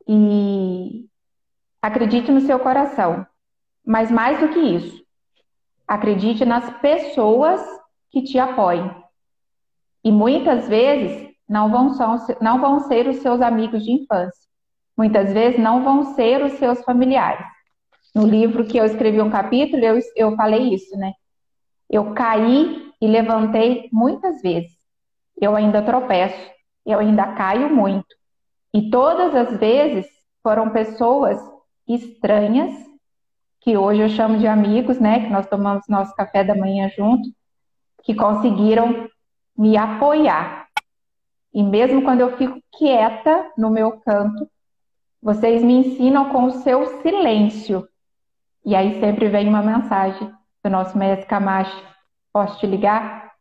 E 0.07 1.09
acredite 1.81 2.31
no 2.31 2.43
seu 2.43 2.59
coração. 2.59 3.27
Mas 3.83 4.11
mais 4.11 4.39
do 4.39 4.51
que 4.51 4.59
isso, 4.59 5.03
acredite 5.89 6.45
nas 6.45 6.69
pessoas 6.81 7.63
que 8.11 8.23
te 8.23 8.39
apoiem. 8.39 9.06
E 10.07 10.13
muitas 10.13 10.69
vezes 10.69 11.35
não 11.49 11.69
vão, 11.69 11.93
são, 11.95 12.17
não 12.41 12.61
vão 12.61 12.79
ser 12.79 13.09
os 13.09 13.17
seus 13.17 13.41
amigos 13.41 13.83
de 13.83 13.91
infância. 13.91 14.49
Muitas 14.97 15.33
vezes 15.33 15.59
não 15.59 15.83
vão 15.83 16.15
ser 16.15 16.45
os 16.45 16.53
seus 16.53 16.81
familiares. 16.85 17.45
No 18.15 18.25
livro 18.25 18.65
que 18.65 18.79
eu 18.79 18.85
escrevi 18.85 19.21
um 19.21 19.31
capítulo, 19.31 19.83
eu, 19.83 19.99
eu 20.15 20.37
falei 20.37 20.73
isso, 20.73 20.97
né? 20.97 21.13
Eu 21.91 22.15
caí 22.15 22.93
e 23.03 23.09
levantei 23.09 23.89
muitas 23.93 24.41
vezes. 24.41 24.71
Eu 25.41 25.57
ainda 25.57 25.83
tropeço, 25.83 26.53
eu 26.87 27.01
ainda 27.01 27.33
caio 27.33 27.69
muito. 27.69 28.15
E 28.73 28.89
todas 28.91 29.35
as 29.35 29.59
vezes 29.59 30.07
foram 30.41 30.71
pessoas 30.71 31.37
estranhas, 31.89 32.73
que 33.61 33.77
hoje 33.77 34.03
eu 34.03 34.09
chamo 34.09 34.39
de 34.39 34.47
amigos, 34.47 35.01
né? 35.01 35.25
Que 35.25 35.33
nós 35.33 35.49
tomamos 35.49 35.83
nosso 35.89 36.15
café 36.15 36.45
da 36.45 36.55
manhã 36.55 36.89
junto, 36.97 37.29
que 38.05 38.15
conseguiram 38.15 39.09
me 39.57 39.77
apoiar. 39.77 40.69
E 41.53 41.63
mesmo 41.63 42.03
quando 42.03 42.21
eu 42.21 42.37
fico 42.37 42.61
quieta 42.77 43.51
no 43.57 43.71
meu 43.71 43.93
canto, 44.01 44.49
vocês 45.23 45.63
me 45.63 45.75
ensinam 45.75 46.31
com 46.31 46.45
o 46.45 46.51
seu 46.51 47.01
silêncio. 47.01 47.89
E 48.65 48.75
aí 48.75 49.01
sempre 49.01 49.29
vem 49.29 49.49
uma 49.49 49.63
mensagem 49.63 50.31
do 50.63 50.71
nosso 50.71 50.97
mestre 50.99 51.27
Camacho. 51.27 51.83
Posso 52.33 52.59
te 52.59 52.67
ligar? 52.67 53.33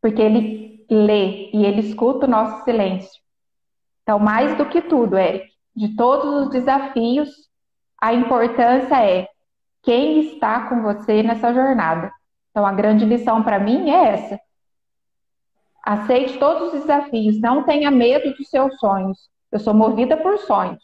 Porque 0.00 0.22
ele 0.22 0.86
lê 0.88 1.50
e 1.52 1.64
ele 1.64 1.80
escuta 1.80 2.26
o 2.26 2.30
nosso 2.30 2.64
silêncio. 2.64 3.20
Então, 4.02 4.18
mais 4.18 4.56
do 4.56 4.66
que 4.66 4.80
tudo, 4.80 5.18
Eric, 5.18 5.50
de 5.74 5.96
todos 5.96 6.42
os 6.42 6.50
desafios, 6.50 7.28
a 8.00 8.14
importância 8.14 9.04
é 9.04 9.28
quem 9.82 10.20
está 10.20 10.68
com 10.68 10.82
você 10.82 11.22
nessa 11.22 11.52
jornada. 11.52 12.12
Então, 12.50 12.64
a 12.64 12.72
grande 12.72 13.04
lição 13.04 13.42
para 13.42 13.58
mim 13.58 13.90
é 13.90 14.08
essa. 14.10 14.40
Aceite 15.86 16.36
todos 16.40 16.74
os 16.74 16.80
desafios, 16.80 17.40
não 17.40 17.62
tenha 17.62 17.92
medo 17.92 18.34
dos 18.34 18.48
seus 18.48 18.76
sonhos. 18.80 19.30
Eu 19.52 19.60
sou 19.60 19.72
movida 19.72 20.16
por 20.16 20.36
sonhos, 20.38 20.82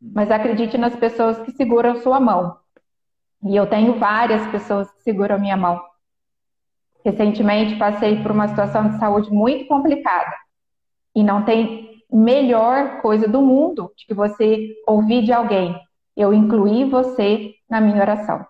mas 0.00 0.30
acredite 0.30 0.78
nas 0.78 0.96
pessoas 0.96 1.38
que 1.40 1.52
seguram 1.52 2.00
sua 2.00 2.18
mão. 2.18 2.56
E 3.44 3.54
eu 3.54 3.66
tenho 3.66 3.98
várias 3.98 4.50
pessoas 4.50 4.90
que 4.90 5.02
seguram 5.02 5.38
minha 5.38 5.54
mão. 5.54 5.78
Recentemente 7.04 7.76
passei 7.76 8.22
por 8.22 8.30
uma 8.30 8.48
situação 8.48 8.88
de 8.88 8.98
saúde 8.98 9.30
muito 9.30 9.66
complicada 9.66 10.34
e 11.14 11.22
não 11.22 11.44
tem 11.44 12.02
melhor 12.10 13.02
coisa 13.02 13.28
do 13.28 13.42
mundo 13.42 13.92
de 13.98 14.06
que 14.06 14.14
você 14.14 14.74
ouvir 14.88 15.24
de 15.24 15.32
alguém. 15.32 15.78
Eu 16.16 16.32
incluí 16.32 16.88
você 16.88 17.52
na 17.68 17.82
minha 17.82 18.00
oração. 18.00 18.46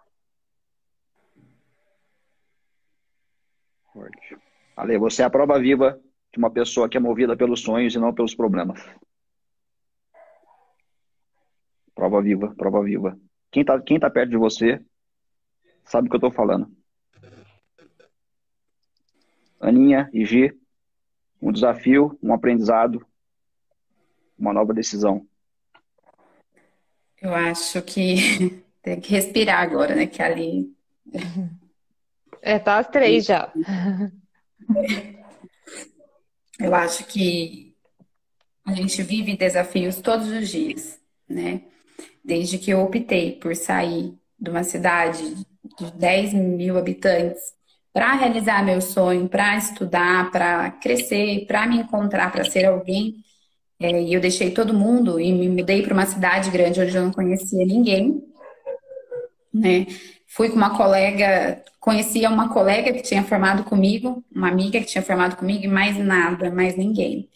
Ale, 4.77 4.99
você 4.99 5.23
é 5.23 5.25
a 5.25 5.31
prova 5.31 5.59
viva 5.59 6.01
de 6.33 6.39
uma 6.39 6.51
pessoa 6.51 6.89
que 6.89 6.97
é 6.97 7.01
movida 7.01 7.37
pelos 7.37 7.61
sonhos 7.61 7.95
e 7.95 7.99
não 7.99 8.15
pelos 8.15 8.35
problemas. 8.35 8.81
Prova 11.95 12.23
viva, 12.23 12.55
prova 12.57 12.83
viva. 12.83 13.19
Quem 13.51 13.61
está 13.61 13.81
quem 13.81 14.01
tá 14.01 14.09
perto 14.09 14.31
de 14.31 14.37
você 14.37 14.83
sabe 15.85 16.07
o 16.07 16.11
que 16.11 16.17
eu 16.17 16.19
estou 16.19 16.31
falando. 16.31 16.75
Aninha 19.61 20.11
e 20.13 20.25
G, 20.25 20.57
um 21.41 21.53
desafio, 21.53 22.19
um 22.23 22.33
aprendizado, 22.33 23.07
uma 24.39 24.53
nova 24.53 24.73
decisão. 24.73 25.27
Eu 27.21 27.35
acho 27.35 27.81
que 27.83 28.65
tem 28.83 29.01
que 29.01 29.13
respirar 29.13 29.63
agora, 29.63 29.95
né? 29.95 30.07
Que 30.07 30.23
ali. 30.23 30.75
É, 32.41 32.59
tá 32.59 32.79
às 32.79 32.89
três 32.89 33.27
já. 33.27 33.53
Eu 36.59 36.75
acho 36.75 37.05
que 37.07 37.75
a 38.65 38.73
gente 38.73 39.03
vive 39.03 39.37
desafios 39.37 40.01
todos 40.01 40.29
os 40.29 40.49
dias, 40.49 40.99
né? 41.29 41.63
Desde 42.25 42.57
que 42.59 42.71
eu 42.71 42.81
optei 42.81 43.33
por 43.33 43.57
sair 43.57 44.15
de 44.39 44.51
uma 44.51 44.63
cidade 44.63 45.35
de 45.79 45.93
10 45.93 46.35
mil 46.35 46.79
habitantes 46.79 47.41
para 47.93 48.15
realizar 48.15 48.65
meu 48.65 48.81
sonho, 48.81 49.29
para 49.29 49.57
estudar, 49.57 50.31
para 50.31 50.71
crescer, 50.73 51.47
para 51.47 51.67
me 51.67 51.79
encontrar, 51.79 52.31
para 52.31 52.45
ser 52.45 52.65
alguém. 52.65 53.17
É, 53.81 54.01
e 54.01 54.15
eu 54.15 54.21
deixei 54.21 54.53
todo 54.53 54.73
mundo 54.73 55.19
e 55.21 55.33
me 55.33 55.49
mudei 55.49 55.83
para 55.83 55.93
uma 55.95 56.07
cidade 56.07 56.51
grande 56.51 56.81
onde 56.81 56.97
eu 56.97 57.03
não 57.03 57.13
conhecia 57.13 57.67
ninguém, 57.67 58.23
né? 59.53 59.87
Fui 60.35 60.49
com 60.49 60.57
uma 60.57 60.75
colega, 60.75 61.63
conhecia 61.79 62.31
uma 62.31 62.49
colega 62.49 62.91
que 62.91 63.03
tinha 63.03 63.23
formado 63.23 63.65
comigo, 63.65 64.25
uma 64.35 64.49
amiga 64.49 64.81
que 64.81 64.87
tinha 64.87 65.03
formado 65.03 65.37
comigo, 65.37 65.65
e 65.65 65.69
mais 65.69 65.99
nada, 65.99 66.51
mais 66.51 66.75
ninguém. 66.75 67.29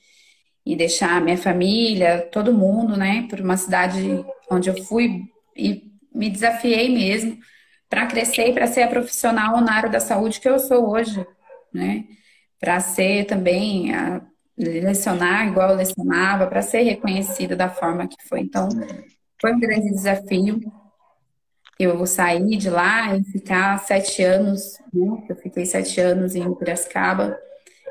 E 0.65 0.75
deixar 0.75 1.21
minha 1.21 1.37
família, 1.37 2.27
todo 2.33 2.55
mundo, 2.55 2.97
né, 2.97 3.27
por 3.29 3.39
uma 3.39 3.59
cidade 3.59 4.25
onde 4.51 4.71
eu 4.71 4.83
fui 4.85 5.25
e 5.55 5.93
me 6.15 6.31
desafiei 6.31 6.89
mesmo 6.89 7.39
para 7.87 8.07
crescer 8.07 8.49
e 8.49 8.55
para 8.55 8.67
ser 8.67 8.85
a 8.85 8.89
profissional 8.89 9.61
na 9.61 9.75
área 9.75 9.91
da 9.91 10.01
saúde 10.01 10.41
que 10.41 10.49
eu 10.49 10.59
sou 10.59 10.89
hoje, 10.89 11.25
né? 11.73 12.05
Para 12.59 12.81
ser 12.81 13.27
também 13.27 13.95
a 13.95 14.23
lecionar 14.57 15.47
igual 15.47 15.71
eu 15.71 15.77
lecionava, 15.77 16.47
para 16.47 16.63
ser 16.63 16.81
reconhecida 16.81 17.55
da 17.55 17.69
forma 17.69 18.09
que 18.09 18.17
foi. 18.27 18.41
Então, 18.41 18.71
foi 19.39 19.53
um 19.53 19.61
grande 19.61 19.91
desafio 19.91 20.61
eu 21.79 22.07
saí 22.07 22.57
de 22.57 22.71
lá 22.71 23.17
e 23.17 23.25
ficar 23.25 23.79
sete 23.81 24.23
anos, 24.23 24.79
né? 24.93 25.25
Eu 25.29 25.37
fiquei 25.37 25.67
sete 25.67 26.01
anos 26.01 26.35
em 26.35 26.55
Piracicaba. 26.55 27.39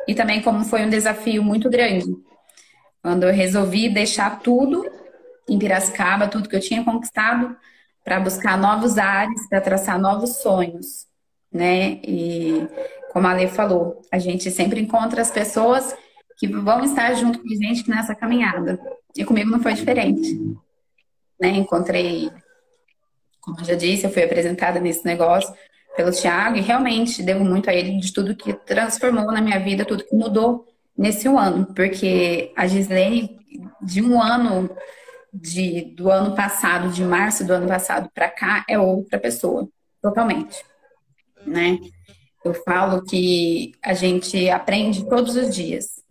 E 0.07 0.15
também 0.15 0.41
como 0.41 0.63
foi 0.63 0.83
um 0.86 0.89
desafio 0.89 1.43
muito 1.43 1.69
grande. 1.69 2.05
Quando 3.01 3.23
eu 3.23 3.33
resolvi 3.33 3.89
deixar 3.89 4.39
tudo 4.39 4.83
em 5.47 5.59
Piracicaba, 5.59 6.27
tudo 6.27 6.49
que 6.49 6.55
eu 6.55 6.59
tinha 6.59 6.83
conquistado, 6.83 7.55
para 8.03 8.19
buscar 8.19 8.57
novos 8.57 8.97
ares, 8.97 9.47
para 9.49 9.61
traçar 9.61 9.99
novos 9.99 10.38
sonhos, 10.38 11.07
né? 11.51 11.99
E 12.03 12.67
como 13.11 13.27
a 13.27 13.33
Lê 13.33 13.47
falou, 13.47 14.01
a 14.11 14.19
gente 14.19 14.51
sempre 14.51 14.81
encontra 14.81 15.21
as 15.21 15.31
pessoas 15.31 15.95
que 16.38 16.47
vão 16.47 16.83
estar 16.83 17.13
junto 17.13 17.39
com 17.39 17.47
a 17.47 17.55
gente 17.55 17.89
nessa 17.89 18.13
caminhada. 18.13 18.79
E 19.15 19.23
comigo 19.23 19.49
não 19.49 19.61
foi 19.61 19.73
diferente. 19.73 20.38
Né? 21.39 21.49
Encontrei 21.49 22.29
como 23.45 23.59
eu 23.59 23.65
já 23.65 23.75
disse, 23.75 24.05
eu 24.05 24.11
fui 24.11 24.23
apresentada 24.23 24.79
nesse 24.79 25.05
negócio 25.05 25.53
pelo 25.95 26.11
Thiago 26.11 26.57
e 26.57 26.61
realmente 26.61 27.23
devo 27.23 27.45
muito 27.45 27.69
a 27.69 27.73
ele 27.73 27.97
de 27.99 28.11
tudo 28.11 28.35
que 28.35 28.53
transformou 28.53 29.31
na 29.31 29.39
minha 29.39 29.59
vida, 29.59 29.85
tudo 29.85 30.03
que 30.03 30.15
mudou 30.15 30.65
nesse 30.97 31.29
um 31.29 31.37
ano, 31.37 31.67
porque 31.73 32.51
a 32.55 32.67
Gislene, 32.67 33.37
de 33.81 34.01
um 34.01 34.21
ano, 34.21 34.69
de, 35.33 35.93
do 35.95 36.09
ano 36.09 36.35
passado, 36.35 36.89
de 36.89 37.03
março 37.03 37.45
do 37.45 37.53
ano 37.53 37.67
passado 37.67 38.09
para 38.13 38.29
cá, 38.29 38.65
é 38.67 38.79
outra 38.79 39.19
pessoa, 39.19 39.69
totalmente, 40.01 40.63
né? 41.45 41.79
Eu 42.43 42.53
falo 42.53 43.03
que 43.03 43.73
a 43.83 43.93
gente 43.93 44.49
aprende 44.49 45.07
todos 45.09 45.35
os 45.35 45.53
dias. 45.53 46.03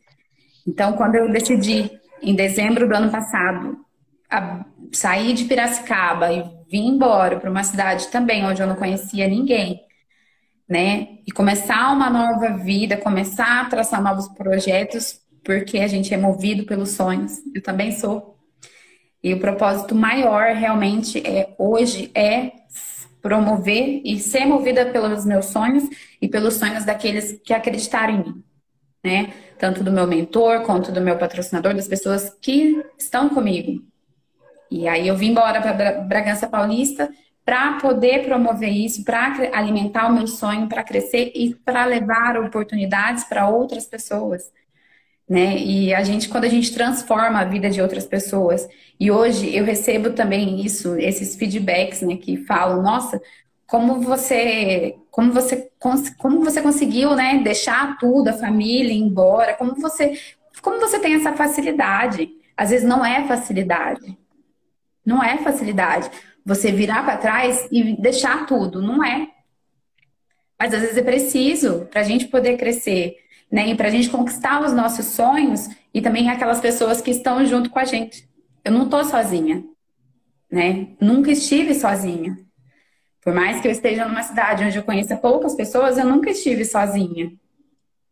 Então, 0.66 0.95
quando 0.95 1.14
eu 1.14 1.30
decidi, 1.30 1.91
em 2.20 2.35
dezembro 2.35 2.89
do 2.89 2.95
ano 2.95 3.11
passado, 3.11 3.78
sair 4.93 5.32
de 5.35 5.45
Piracicaba 5.45 6.32
e 6.32 6.45
vim 6.75 6.89
embora 6.89 7.39
para 7.39 7.49
uma 7.49 7.62
cidade 7.62 8.09
também 8.09 8.45
onde 8.45 8.61
eu 8.61 8.66
não 8.66 8.75
conhecia 8.75 9.29
ninguém, 9.29 9.81
né? 10.68 11.18
E 11.25 11.31
começar 11.31 11.93
uma 11.93 12.11
nova 12.11 12.57
vida, 12.57 12.97
começar 12.97 13.61
a 13.61 13.64
traçar 13.66 14.03
novos 14.03 14.27
projetos, 14.31 15.20
porque 15.45 15.79
a 15.79 15.87
gente 15.87 16.12
é 16.12 16.16
movido 16.16 16.64
pelos 16.64 16.91
sonhos. 16.91 17.35
Eu 17.55 17.62
também 17.62 17.93
sou. 17.93 18.37
E 19.22 19.33
o 19.33 19.39
propósito 19.39 19.95
maior 19.95 20.53
realmente 20.57 21.25
é 21.25 21.55
hoje 21.57 22.11
é 22.12 22.51
promover 23.22 24.03
e 24.05 24.18
ser 24.18 24.45
movida 24.45 24.85
pelos 24.87 25.25
meus 25.25 25.47
sonhos 25.47 25.85
e 26.20 26.27
pelos 26.27 26.55
sonhos 26.55 26.85
daqueles 26.85 27.41
que 27.45 27.55
acreditaram 27.55 28.14
em 28.14 28.18
mim, 28.18 28.45
né? 29.05 29.33
Tanto 29.61 29.85
do 29.85 29.93
meu 29.93 30.09
mentor 30.09 30.62
quanto 30.62 30.91
do 30.91 31.01
meu 31.01 31.16
patrocinador, 31.16 31.72
das 31.72 31.87
pessoas 31.87 32.37
que 32.43 32.85
estão 32.99 33.29
comigo, 33.29 33.81
e 34.75 34.89
aí 34.89 35.07
eu 35.07 35.16
vim 35.16 35.31
embora 35.31 35.61
para 35.61 36.01
Bragança 36.01 36.49
Paulista 36.49 37.09
para 37.45 37.75
poder 37.75 38.25
promover 38.25 38.70
isso, 38.70 39.05
para 39.05 39.51
alimentar 39.53 40.09
o 40.09 40.14
meu 40.14 40.27
sonho, 40.27 40.68
para 40.68 40.83
crescer 40.83 41.31
e 41.35 41.55
para 41.55 41.85
levar 41.85 42.37
oportunidades 42.39 43.22
para 43.25 43.49
outras 43.49 43.87
pessoas. 43.87 44.51
Né? 45.29 45.57
E 45.59 45.95
a 45.95 46.03
gente, 46.03 46.29
quando 46.29 46.45
a 46.45 46.49
gente 46.49 46.75
transforma 46.75 47.39
a 47.39 47.45
vida 47.45 47.70
de 47.70 47.81
outras 47.81 48.05
pessoas, 48.05 48.66
e 48.99 49.11
hoje 49.12 49.55
eu 49.55 49.64
recebo 49.64 50.11
também 50.11 50.64
isso, 50.64 50.97
esses 50.97 51.37
feedbacks, 51.37 52.03
né, 52.03 52.16
que 52.16 52.37
falam, 52.39 52.83
nossa, 52.83 53.20
como 53.66 54.01
você, 54.01 54.97
como 55.11 55.33
você, 55.33 55.70
como 56.18 56.43
você 56.43 56.61
conseguiu, 56.61 57.14
né, 57.14 57.41
deixar 57.45 57.97
tudo, 57.99 58.29
a 58.29 58.33
família, 58.33 58.93
ir 58.93 58.99
embora, 58.99 59.55
como 59.55 59.75
você, 59.77 60.18
como 60.61 60.81
você 60.81 60.99
tem 60.99 61.14
essa 61.14 61.33
facilidade? 61.33 62.29
Às 62.57 62.70
vezes 62.70 62.87
não 62.87 63.05
é 63.05 63.27
facilidade, 63.27 64.16
não 65.05 65.23
é 65.23 65.39
facilidade 65.39 66.11
você 66.45 66.71
virar 66.71 67.05
para 67.05 67.17
trás 67.17 67.67
e 67.71 67.97
deixar 68.01 68.47
tudo, 68.47 68.83
não 68.83 69.03
é. 69.03 69.29
Mas 70.59 70.75
às 70.75 70.81
vezes 70.81 70.97
é 70.97 71.03
preciso 71.03 71.87
para 71.91 72.01
a 72.01 72.05
gente 72.05 72.27
poder 72.27 72.57
crescer, 72.57 73.17
né? 73.51 73.69
E 73.69 73.75
para 73.75 73.89
a 73.89 73.91
gente 73.91 74.11
conquistar 74.11 74.63
os 74.63 74.73
nossos 74.73 75.07
sonhos 75.07 75.69
e 75.93 76.01
também 76.01 76.29
aquelas 76.29 76.61
pessoas 76.61 77.01
que 77.01 77.11
estão 77.11 77.45
junto 77.47 77.71
com 77.71 77.79
a 77.79 77.85
gente. 77.85 78.29
Eu 78.65 78.73
não 78.73 78.85
estou 78.85 79.05
sozinha, 79.05 79.65
né? 80.51 80.89
Nunca 81.01 81.31
estive 81.31 81.75
sozinha. 81.75 82.39
Por 83.23 83.33
mais 83.33 83.61
que 83.61 83.67
eu 83.67 83.73
esteja 83.73 84.07
numa 84.07 84.23
cidade 84.23 84.65
onde 84.65 84.77
eu 84.77 84.83
conheça 84.83 85.17
poucas 85.17 85.55
pessoas, 85.55 85.97
eu 85.97 86.05
nunca 86.05 86.31
estive 86.31 86.65
sozinha. 86.65 87.33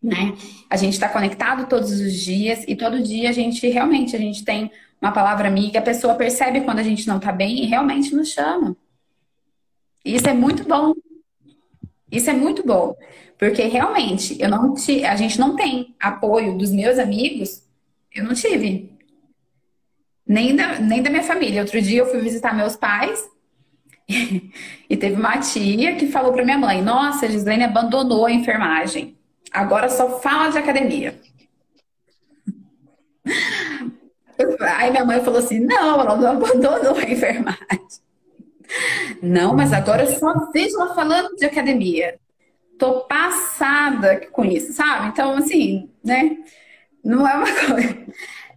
Né? 0.02 0.34
A 0.68 0.76
gente 0.76 0.94
está 0.94 1.08
conectado 1.08 1.68
todos 1.68 1.92
os 1.92 2.14
dias 2.14 2.64
e 2.66 2.74
todo 2.74 3.02
dia 3.02 3.28
a 3.28 3.32
gente 3.32 3.68
realmente 3.68 4.16
a 4.16 4.18
gente 4.18 4.44
tem 4.44 4.70
uma 5.00 5.12
palavra 5.12 5.46
amiga, 5.48 5.78
a 5.78 5.82
pessoa 5.82 6.14
percebe 6.14 6.62
quando 6.62 6.80
a 6.80 6.82
gente 6.82 7.06
não 7.06 7.20
tá 7.20 7.30
bem 7.30 7.62
e 7.62 7.66
realmente 7.66 8.14
nos 8.14 8.30
chama. 8.30 8.76
Isso 10.04 10.28
é 10.28 10.34
muito 10.34 10.64
bom. 10.64 10.94
Isso 12.10 12.28
é 12.28 12.32
muito 12.32 12.66
bom. 12.66 12.96
Porque 13.38 13.62
realmente 13.62 14.36
eu 14.40 14.48
não 14.48 14.74
te, 14.74 15.04
a 15.04 15.16
gente 15.16 15.38
não 15.38 15.56
tem 15.56 15.94
apoio 15.98 16.56
dos 16.56 16.70
meus 16.70 16.98
amigos, 16.98 17.62
eu 18.14 18.24
não 18.24 18.34
tive. 18.34 18.92
Nem 20.26 20.54
da, 20.54 20.78
nem 20.78 21.02
da 21.02 21.10
minha 21.10 21.22
família. 21.22 21.62
Outro 21.62 21.80
dia 21.80 22.00
eu 22.00 22.06
fui 22.06 22.20
visitar 22.20 22.54
meus 22.54 22.76
pais 22.76 23.28
e 24.88 24.96
teve 24.96 25.16
uma 25.16 25.38
tia 25.38 25.96
que 25.96 26.06
falou 26.06 26.32
para 26.32 26.44
minha 26.44 26.58
mãe: 26.58 26.82
Nossa, 26.82 27.26
a 27.26 27.28
Gislaine 27.28 27.64
abandonou 27.64 28.26
a 28.26 28.32
enfermagem. 28.32 29.16
Agora 29.52 29.88
só 29.88 30.20
fala 30.20 30.50
de 30.50 30.58
academia. 30.58 31.20
Aí 34.60 34.90
minha 34.90 35.04
mãe 35.04 35.22
falou 35.22 35.38
assim: 35.38 35.60
não, 35.60 36.00
ela 36.00 36.16
não 36.16 36.30
abandonou 36.32 36.96
a 36.96 37.10
enfermagem. 37.10 37.60
Não, 39.22 39.54
mas 39.54 39.72
agora 39.72 40.04
eu 40.04 40.18
só 40.18 40.50
vejo 40.50 40.76
ela 40.76 40.94
falando 40.94 41.36
de 41.36 41.44
academia. 41.44 42.18
Tô 42.78 43.02
passada 43.02 44.26
com 44.32 44.44
isso, 44.44 44.72
sabe? 44.72 45.08
Então, 45.08 45.34
assim, 45.34 45.90
né? 46.02 46.38
Não 47.04 47.26
é 47.28 47.34
uma 47.34 47.46
coisa. 47.66 48.06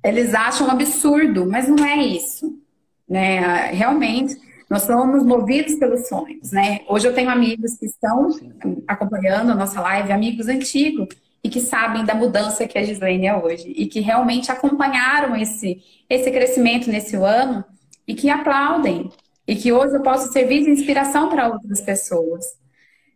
Eles 0.03 0.33
acham 0.33 0.67
um 0.67 0.71
absurdo, 0.71 1.45
mas 1.45 1.67
não 1.67 1.83
é 1.85 1.97
isso. 1.97 2.59
Né? 3.07 3.71
Realmente, 3.71 4.35
nós 4.69 4.83
somos 4.83 5.23
movidos 5.23 5.75
pelos 5.75 6.07
sonhos, 6.07 6.51
né? 6.51 6.81
Hoje 6.87 7.07
eu 7.07 7.13
tenho 7.13 7.29
amigos 7.29 7.75
que 7.75 7.85
estão 7.85 8.29
acompanhando 8.87 9.51
a 9.51 9.55
nossa 9.55 9.79
live, 9.81 10.11
amigos 10.11 10.47
antigos, 10.47 11.07
e 11.43 11.49
que 11.49 11.61
sabem 11.61 12.03
da 12.03 12.15
mudança 12.15 12.67
que 12.67 12.75
a 12.75 12.83
Gislaine 12.83 13.27
é 13.27 13.37
hoje 13.37 13.69
e 13.69 13.85
que 13.85 13.99
realmente 13.99 14.51
acompanharam 14.51 15.35
esse, 15.35 15.79
esse 16.09 16.31
crescimento 16.31 16.89
nesse 16.89 17.15
ano 17.15 17.63
e 18.07 18.15
que 18.15 18.29
aplaudem 18.31 19.11
e 19.47 19.55
que 19.55 19.71
hoje 19.71 19.95
eu 19.95 20.01
posso 20.01 20.33
servir 20.33 20.63
de 20.63 20.71
inspiração 20.71 21.29
para 21.29 21.47
outras 21.47 21.81
pessoas, 21.81 22.43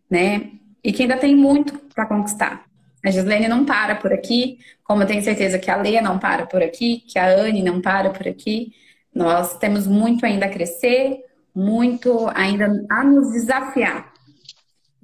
né? 0.08 0.52
E 0.82 0.92
que 0.92 1.02
ainda 1.02 1.16
tem 1.16 1.34
muito 1.34 1.76
para 1.92 2.06
conquistar. 2.06 2.64
A 3.04 3.10
Gislaine 3.10 3.48
não 3.48 3.64
para 3.64 3.96
por 3.96 4.12
aqui, 4.12 4.58
como 4.84 5.02
eu 5.02 5.06
tenho 5.08 5.24
certeza 5.24 5.58
que 5.58 5.68
a 5.70 5.76
Leia 5.76 6.00
não 6.00 6.16
para 6.16 6.46
por 6.46 6.62
aqui, 6.62 6.98
que 7.08 7.18
a 7.18 7.26
Anne 7.26 7.64
não 7.64 7.80
para 7.80 8.10
por 8.10 8.28
aqui. 8.28 8.72
Nós 9.12 9.58
temos 9.58 9.88
muito 9.88 10.24
ainda 10.24 10.46
a 10.46 10.50
crescer, 10.50 11.18
muito 11.54 12.28
ainda 12.34 12.66
a 12.90 13.04
nos 13.04 13.32
desafiar. 13.32 14.12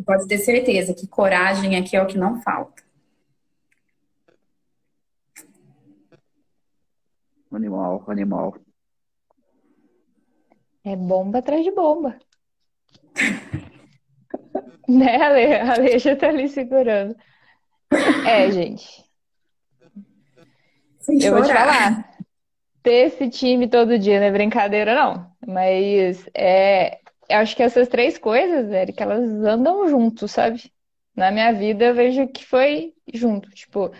Pode 0.04 0.26
ter 0.28 0.38
certeza 0.38 0.94
que 0.94 1.06
coragem 1.06 1.76
aqui 1.76 1.96
é 1.96 2.02
o 2.02 2.06
que 2.06 2.18
não 2.18 2.40
falta. 2.42 2.84
Animal, 7.50 8.04
animal. 8.08 8.58
É 10.84 10.94
bomba 10.94 11.38
atrás 11.38 11.64
de 11.64 11.70
bomba. 11.70 12.18
né, 14.88 15.16
Ale? 15.16 15.54
A 15.54 15.72
Ale 15.72 15.98
já 15.98 16.14
tá 16.14 16.28
ali 16.28 16.48
segurando. 16.48 17.16
É, 18.26 18.50
gente. 18.50 19.04
Sem 21.00 21.16
eu 21.16 21.20
chorar. 21.22 21.34
vou 21.34 21.42
te 21.42 21.52
falar. 21.52 22.15
Ter 22.86 23.06
esse 23.08 23.28
time 23.28 23.66
todo 23.66 23.98
dia 23.98 24.20
não 24.20 24.28
é 24.28 24.30
brincadeira, 24.30 24.94
não. 24.94 25.32
Mas 25.44 26.24
é, 26.32 27.00
eu 27.28 27.38
acho 27.38 27.56
que 27.56 27.62
essas 27.64 27.88
três 27.88 28.16
coisas, 28.16 28.70
Eric, 28.70 29.02
elas 29.02 29.28
andam 29.44 29.88
junto, 29.88 30.28
sabe? 30.28 30.72
Na 31.16 31.32
minha 31.32 31.52
vida 31.52 31.86
eu 31.86 31.94
vejo 31.96 32.28
que 32.28 32.44
foi 32.44 32.94
junto. 33.12 33.50
Tipo, 33.50 33.90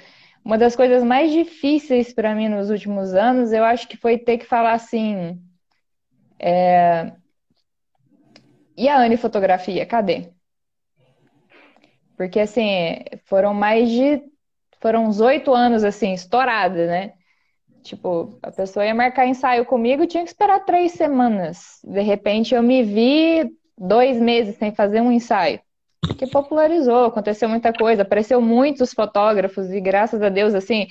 uma 0.44 0.56
das 0.56 0.76
coisas 0.76 1.02
mais 1.02 1.32
difíceis 1.32 2.12
para 2.12 2.32
mim 2.32 2.48
nos 2.48 2.70
últimos 2.70 3.12
anos, 3.12 3.50
eu 3.50 3.64
acho 3.64 3.88
que 3.88 3.96
foi 3.96 4.18
ter 4.18 4.38
que 4.38 4.46
falar 4.46 4.74
assim. 4.74 5.36
É... 6.38 7.10
E 8.76 8.88
a 8.88 8.98
Anne 8.98 9.16
Fotografia, 9.16 9.84
cadê? 9.84 10.30
Porque 12.16 12.38
assim, 12.38 13.00
foram 13.24 13.52
mais 13.52 13.90
de. 13.90 14.22
Foram 14.80 15.06
uns 15.06 15.20
oito 15.20 15.52
anos 15.52 15.82
assim, 15.82 16.12
estourada, 16.12 16.86
né? 16.86 17.15
Tipo, 17.86 18.38
a 18.42 18.50
pessoa 18.50 18.84
ia 18.84 18.94
marcar 18.94 19.26
ensaio 19.26 19.64
comigo 19.64 20.02
e 20.02 20.06
tinha 20.06 20.22
que 20.24 20.30
esperar 20.30 20.64
três 20.64 20.92
semanas. 20.92 21.80
De 21.84 22.02
repente 22.02 22.54
eu 22.54 22.62
me 22.62 22.82
vi 22.82 23.50
dois 23.78 24.20
meses 24.20 24.56
sem 24.56 24.74
fazer 24.74 25.00
um 25.00 25.12
ensaio 25.12 25.60
que 26.18 26.26
popularizou, 26.26 27.06
aconteceu 27.06 27.48
muita 27.48 27.72
coisa, 27.72 28.02
apareceu 28.02 28.40
muitos 28.40 28.92
fotógrafos 28.92 29.70
e 29.72 29.80
graças 29.80 30.22
a 30.22 30.28
Deus, 30.28 30.54
assim, 30.54 30.86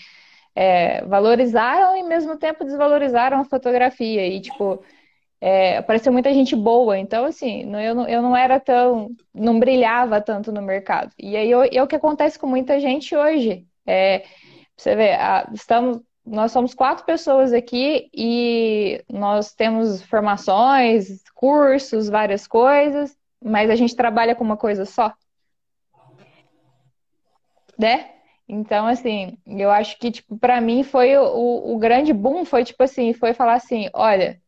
é, 0.55 1.03
valorizaram 1.05 1.97
e 1.97 2.01
ao 2.01 2.07
mesmo 2.07 2.37
tempo 2.37 2.63
desvalorizaram 2.63 3.39
a 3.39 3.45
fotografia 3.45 4.27
e, 4.27 4.41
tipo, 4.41 4.83
é, 5.41 5.77
apareceu 5.77 6.11
muita 6.13 6.33
gente 6.33 6.55
boa, 6.55 6.97
então, 6.97 7.25
assim, 7.25 7.63
eu 7.83 7.95
não, 7.95 8.07
eu 8.07 8.21
não 8.21 8.35
era 8.35 8.59
tão, 8.59 9.09
não 9.33 9.59
brilhava 9.59 10.21
tanto 10.21 10.51
no 10.51 10.61
mercado. 10.61 11.11
E 11.19 11.35
aí, 11.35 11.51
é 11.51 11.83
o 11.83 11.87
que 11.87 11.95
acontece 11.95 12.39
com 12.39 12.47
muita 12.47 12.79
gente 12.79 13.15
hoje. 13.15 13.65
É, 13.85 14.23
você 14.77 14.95
vê, 14.95 15.13
a, 15.13 15.49
estamos, 15.53 16.01
nós 16.25 16.51
somos 16.51 16.73
quatro 16.73 17.05
pessoas 17.05 17.53
aqui 17.53 18.09
e 18.13 19.03
nós 19.07 19.53
temos 19.53 20.01
formações, 20.01 21.23
cursos, 21.35 22.09
várias 22.09 22.47
coisas, 22.47 23.15
mas 23.43 23.69
a 23.69 23.75
gente 23.75 23.95
trabalha 23.95 24.33
com 24.33 24.43
uma 24.43 24.57
coisa 24.57 24.85
só. 24.85 25.13
Né? 27.77 28.11
Então, 28.47 28.87
assim, 28.87 29.37
eu 29.45 29.69
acho 29.69 29.99
que, 29.99 30.11
tipo, 30.11 30.37
para 30.37 30.59
mim 30.61 30.83
foi 30.83 31.15
o, 31.17 31.73
o 31.73 31.77
grande 31.77 32.13
boom, 32.13 32.45
foi 32.45 32.63
tipo 32.63 32.81
assim, 32.83 33.13
foi 33.13 33.33
falar 33.33 33.55
assim, 33.55 33.89
olha, 33.93 34.41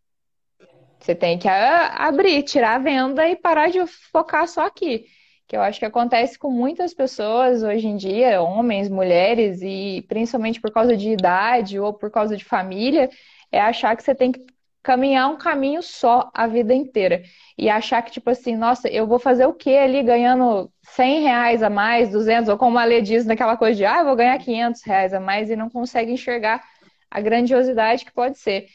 você 0.99 1.13
tem 1.13 1.37
que 1.37 1.47
abrir, 1.47 2.43
tirar 2.43 2.75
a 2.75 2.79
venda 2.79 3.27
e 3.27 3.35
parar 3.35 3.69
de 3.69 3.85
focar 3.87 4.47
só 4.47 4.65
aqui. 4.65 5.05
Que 5.47 5.55
eu 5.55 5.61
acho 5.61 5.79
que 5.79 5.85
acontece 5.85 6.37
com 6.37 6.51
muitas 6.51 6.93
pessoas 6.93 7.63
hoje 7.63 7.87
em 7.87 7.95
dia, 7.95 8.41
homens, 8.41 8.89
mulheres, 8.89 9.61
e 9.61 10.05
principalmente 10.07 10.59
por 10.59 10.71
causa 10.71 10.95
de 10.97 11.09
idade 11.09 11.79
ou 11.79 11.93
por 11.93 12.11
causa 12.11 12.35
de 12.35 12.43
família, 12.43 13.09
é 13.51 13.61
achar 13.61 13.95
que 13.95 14.03
você 14.03 14.13
tem 14.13 14.31
que 14.31 14.45
caminhar 14.87 15.29
um 15.29 15.37
caminho 15.37 15.81
só 15.83 16.29
a 16.33 16.47
vida 16.47 16.73
inteira. 16.73 17.21
E 17.57 17.69
achar 17.69 18.01
que, 18.01 18.11
tipo 18.11 18.29
assim, 18.29 18.55
nossa, 18.55 18.87
eu 18.87 19.05
vou 19.05 19.19
fazer 19.19 19.45
o 19.45 19.53
quê 19.53 19.71
ali 19.71 20.01
ganhando 20.01 20.71
100 20.81 21.23
reais 21.23 21.61
a 21.61 21.69
mais, 21.69 22.09
200, 22.09 22.49
ou 22.49 22.57
como 22.57 22.77
a 22.77 22.85
Lê 22.85 23.01
diz 23.01 23.25
naquela 23.25 23.57
coisa 23.57 23.75
de, 23.75 23.85
ah, 23.85 23.99
eu 23.99 24.05
vou 24.05 24.15
ganhar 24.15 24.37
500 24.37 24.81
reais 24.83 25.13
a 25.13 25.19
mais 25.19 25.49
e 25.49 25.57
não 25.57 25.69
consegue 25.69 26.13
enxergar 26.13 26.63
a 27.11 27.19
grandiosidade 27.19 28.05
que 28.05 28.13
pode 28.13 28.37
ser. 28.37 28.67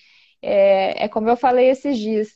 É, 0.42 1.04
é 1.04 1.08
como 1.08 1.30
eu 1.30 1.36
falei 1.36 1.70
esses 1.70 1.96
dias. 1.96 2.28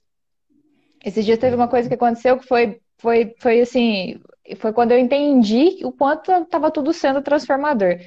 Esses 1.04 1.24
dias 1.24 1.38
teve 1.38 1.54
uma 1.54 1.68
coisa 1.68 1.86
que 1.86 1.94
aconteceu 1.94 2.38
que 2.38 2.46
foi, 2.46 2.80
foi, 3.06 3.36
foi 3.38 3.60
assim, 3.60 4.20
foi 4.56 4.72
quando 4.72 4.90
eu 4.90 4.98
entendi 4.98 5.78
o 5.84 5.92
quanto 5.92 6.32
estava 6.32 6.72
tudo 6.72 6.92
sendo 6.92 7.22
transformador. 7.22 8.00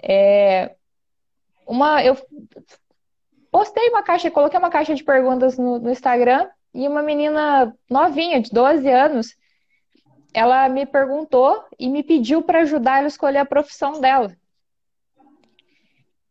É, 0.00 0.76
uma, 1.66 2.04
eu 2.04 2.16
postei 3.50 3.88
uma 3.88 4.00
caixa, 4.00 4.30
coloquei 4.30 4.56
uma 4.56 4.70
caixa 4.70 4.94
de 4.94 5.02
perguntas 5.02 5.58
no, 5.58 5.80
no 5.80 5.90
Instagram 5.90 6.48
e 6.72 6.86
uma 6.86 7.02
menina 7.02 7.76
novinha, 7.90 8.40
de 8.40 8.52
12 8.52 8.88
anos, 8.88 9.36
ela 10.32 10.68
me 10.68 10.86
perguntou 10.86 11.64
e 11.76 11.88
me 11.88 12.04
pediu 12.04 12.40
para 12.40 12.60
ajudar 12.60 12.98
ela 12.98 13.06
a 13.06 13.08
escolher 13.08 13.38
a 13.38 13.44
profissão 13.44 14.00
dela. 14.00 14.36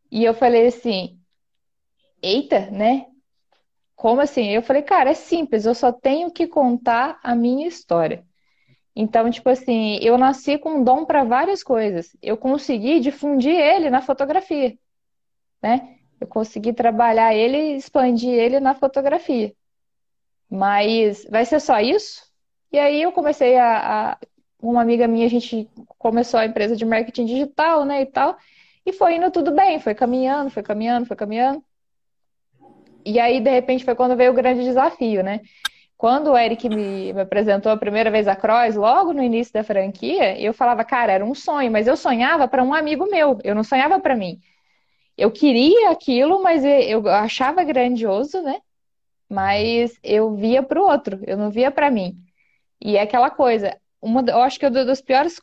E 0.09 0.23
eu 0.23 0.33
falei 0.33 0.67
assim: 0.67 1.19
eita, 2.21 2.71
né? 2.71 3.07
Como 3.97 4.21
assim? 4.21 4.49
Eu 4.49 4.61
falei, 4.61 4.83
cara, 4.83 5.09
é 5.11 5.13
simples, 5.15 5.65
eu 5.65 5.75
só 5.75 5.91
tenho 5.91 6.31
que 6.31 6.47
contar 6.47 7.19
a 7.23 7.35
minha 7.35 7.67
história. 7.67 8.23
Então, 8.95 9.29
tipo 9.31 9.49
assim, 9.49 9.99
eu 10.01 10.17
nasci 10.17 10.57
com 10.59 10.75
um 10.75 10.83
dom 10.83 11.05
para 11.05 11.23
várias 11.23 11.63
coisas. 11.63 12.15
Eu 12.21 12.37
consegui 12.37 12.99
difundir 12.99 13.55
ele 13.55 13.89
na 13.89 14.01
fotografia, 14.01 14.77
né? 15.61 15.97
Eu 16.21 16.27
consegui 16.27 16.73
trabalhar 16.73 17.35
ele 17.35 17.57
e 17.57 17.77
expandir 17.77 18.31
ele 18.31 18.59
na 18.59 18.75
fotografia. 18.75 19.53
Mas 20.49 21.25
vai 21.29 21.45
ser 21.45 21.59
só 21.59 21.79
isso? 21.79 22.23
E 22.71 22.79
aí 22.79 23.01
eu 23.01 23.11
comecei 23.11 23.57
a, 23.57 24.11
a 24.13 24.19
uma 24.61 24.81
amiga 24.81 25.07
minha, 25.07 25.25
a 25.25 25.29
gente 25.29 25.69
começou 25.97 26.39
a 26.39 26.45
empresa 26.45 26.75
de 26.75 26.85
marketing 26.85 27.25
digital, 27.25 27.85
né, 27.85 28.01
e 28.01 28.05
tal, 28.07 28.37
e 28.85 28.93
foi 28.93 29.15
indo 29.15 29.31
tudo 29.31 29.51
bem, 29.51 29.79
foi 29.79 29.95
caminhando, 29.95 30.49
foi 30.49 30.63
caminhando, 30.63 31.05
foi 31.05 31.15
caminhando. 31.15 31.63
E 33.07 33.21
aí, 33.21 33.39
de 33.39 33.49
repente, 33.49 33.85
foi 33.85 33.95
quando 33.95 34.17
veio 34.17 34.31
o 34.31 34.35
grande 34.35 34.63
desafio, 34.65 35.23
né? 35.23 35.39
Quando 35.95 36.31
o 36.31 36.37
Eric 36.37 36.67
me, 36.67 37.13
me 37.13 37.21
apresentou 37.21 37.71
a 37.71 37.77
primeira 37.77 38.11
vez 38.11 38.27
a 38.27 38.35
Cross, 38.35 38.75
logo 38.75 39.13
no 39.13 39.23
início 39.23 39.53
da 39.53 39.63
franquia, 39.63 40.37
eu 40.39 40.53
falava, 40.53 40.83
cara, 40.83 41.13
era 41.13 41.25
um 41.25 41.33
sonho, 41.33 41.71
mas 41.71 41.87
eu 41.87 41.95
sonhava 41.95 42.49
para 42.49 42.61
um 42.61 42.73
amigo 42.73 43.09
meu, 43.09 43.39
eu 43.45 43.55
não 43.55 43.63
sonhava 43.63 43.97
para 43.97 44.13
mim. 44.13 44.41
Eu 45.17 45.31
queria 45.31 45.89
aquilo, 45.91 46.43
mas 46.43 46.65
eu 46.65 47.07
achava 47.07 47.63
grandioso, 47.63 48.41
né? 48.41 48.59
Mas 49.29 49.97
eu 50.03 50.35
via 50.35 50.61
para 50.61 50.81
o 50.81 50.85
outro, 50.85 51.21
eu 51.25 51.37
não 51.37 51.49
via 51.49 51.71
para 51.71 51.89
mim. 51.89 52.17
E 52.81 52.97
é 52.97 53.01
aquela 53.01 53.29
coisa, 53.29 53.77
uma, 54.01 54.21
eu 54.27 54.41
acho 54.41 54.59
que 54.59 54.67
uma 54.67 54.85
das 54.85 55.01
piores 55.01 55.41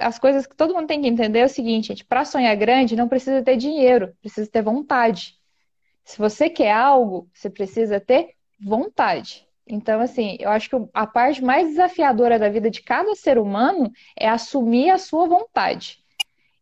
as 0.00 0.18
coisas 0.18 0.46
que 0.46 0.56
todo 0.56 0.74
mundo 0.74 0.86
tem 0.86 1.02
que 1.02 1.08
entender 1.08 1.40
é 1.40 1.44
o 1.44 1.48
seguinte, 1.48 1.88
gente, 1.88 2.04
para 2.06 2.24
sonhar 2.24 2.56
grande 2.56 2.96
não 2.96 3.08
precisa 3.08 3.42
ter 3.42 3.56
dinheiro, 3.56 4.14
precisa 4.22 4.50
ter 4.50 4.62
vontade. 4.62 5.41
Se 6.12 6.18
você 6.18 6.50
quer 6.50 6.72
algo, 6.72 7.26
você 7.32 7.48
precisa 7.48 7.98
ter 7.98 8.34
vontade. 8.60 9.48
Então, 9.66 9.98
assim, 9.98 10.36
eu 10.38 10.50
acho 10.50 10.68
que 10.68 10.76
a 10.92 11.06
parte 11.06 11.42
mais 11.42 11.68
desafiadora 11.68 12.38
da 12.38 12.50
vida 12.50 12.70
de 12.70 12.82
cada 12.82 13.14
ser 13.14 13.38
humano 13.38 13.90
é 14.14 14.28
assumir 14.28 14.90
a 14.90 14.98
sua 14.98 15.26
vontade. 15.26 16.00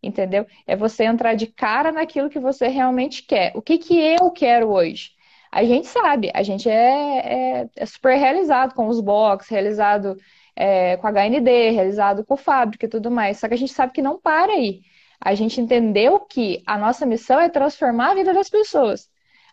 Entendeu? 0.01 0.47
É 0.69 0.77
você 0.77 1.03
entrar 1.03 1.35
de 1.35 1.49
cara 1.49 1.91
naquilo 1.91 2.31
que 2.31 2.39
você 2.39 2.69
realmente 2.69 3.25
quer. 3.25 3.51
O 3.57 3.61
que, 3.61 3.77
que 3.79 3.99
eu 3.99 4.31
quero 4.31 4.71
hoje? 4.71 5.11
A 5.51 5.65
gente 5.65 5.89
sabe, 5.89 6.31
a 6.33 6.45
gente 6.45 6.71
é, 6.71 7.63
é, 7.63 7.69
é 7.75 7.87
super 7.87 8.17
realizado 8.17 8.73
com 8.73 8.87
os 8.87 9.01
box, 9.01 9.51
realizado 9.51 10.17
é, 10.55 10.97
com 10.99 11.09
a 11.09 11.11
HND, 11.11 11.71
realizado 11.71 12.25
com 12.25 12.37
fábrica 12.37 12.87
e 12.87 12.89
tudo 12.89 13.11
mais. 13.11 13.39
Só 13.39 13.49
que 13.49 13.55
a 13.55 13.59
gente 13.59 13.73
sabe 13.73 13.93
que 13.93 14.01
não 14.01 14.17
para 14.17 14.53
aí. 14.53 14.83
A 15.21 15.35
gente 15.35 15.61
entendeu 15.61 16.21
que 16.21 16.63
a 16.65 16.79
nossa 16.79 17.05
missão 17.05 17.41
é 17.41 17.49
transformar 17.49 18.13
a 18.13 18.15
vida 18.15 18.33
das 18.33 18.49
pessoas. 18.49 19.10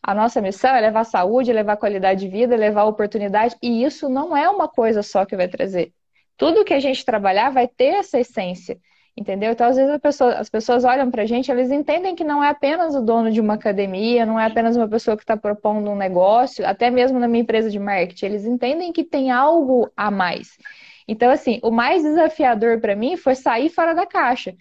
A 0.08 0.16
nossa 0.16 0.40
missão 0.42 0.74
é 0.74 0.80
levar 0.80 1.04
saúde, 1.04 1.52
levar 1.52 1.76
qualidade 1.76 2.22
de 2.22 2.30
vida, 2.30 2.56
levar 2.56 2.86
oportunidade, 2.86 3.58
e 3.62 3.84
isso 3.84 4.08
não 4.08 4.38
é 4.38 4.50
uma 4.50 4.66
coisa 4.70 5.04
só 5.04 5.26
que 5.26 5.36
vai 5.36 5.50
trazer. 5.50 5.92
Tudo 6.38 6.64
que 6.64 6.74
a 6.74 6.80
gente 6.80 7.04
trabalhar 7.04 7.50
vai 7.50 7.68
ter 7.68 7.96
essa 7.96 8.18
essência, 8.18 8.78
entendeu? 9.18 9.52
Então, 9.52 9.68
às 9.68 9.76
vezes, 9.76 9.98
pessoa, 9.98 10.36
as 10.36 10.50
pessoas 10.50 10.86
olham 10.86 11.12
para 11.12 11.24
a 11.24 11.26
gente, 11.26 11.52
eles 11.52 11.72
entendem 11.72 12.16
que 12.16 12.24
não 12.24 12.42
é 12.42 12.48
apenas 12.48 12.96
o 12.96 13.02
dono 13.02 13.30
de 13.30 13.42
uma 13.42 13.56
academia, 13.56 14.26
não 14.26 14.40
é 14.40 14.46
apenas 14.46 14.78
uma 14.78 14.88
pessoa 14.88 15.18
que 15.18 15.24
está 15.24 15.36
propondo 15.36 15.92
um 15.92 15.96
negócio, 15.98 16.66
até 16.66 16.90
mesmo 16.90 17.20
na 17.20 17.28
minha 17.28 17.42
empresa 17.42 17.70
de 17.70 17.78
marketing, 17.78 18.28
eles 18.28 18.46
entendem 18.46 18.94
que 18.94 19.04
tem 19.04 19.30
algo 19.30 19.92
a 19.98 20.10
mais. 20.10 20.58
Então, 21.06 21.30
assim, 21.30 21.60
o 21.62 21.70
mais 21.70 22.02
desafiador 22.02 22.80
para 22.80 22.96
mim 22.96 23.18
foi 23.18 23.36
sair 23.36 23.68
fora 23.68 23.94
da 23.94 24.06
caixa 24.06 24.56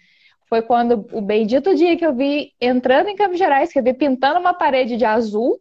foi 0.47 0.61
quando 0.61 1.05
o 1.11 1.21
bendito 1.21 1.75
dia 1.75 1.97
que 1.97 2.05
eu 2.05 2.13
vi 2.13 2.53
entrando 2.59 3.09
em 3.09 3.15
Campos 3.15 3.37
Gerais, 3.37 3.71
que 3.71 3.79
eu 3.79 3.83
vi 3.83 3.93
pintando 3.93 4.39
uma 4.39 4.53
parede 4.53 4.97
de 4.97 5.05
azul, 5.05 5.59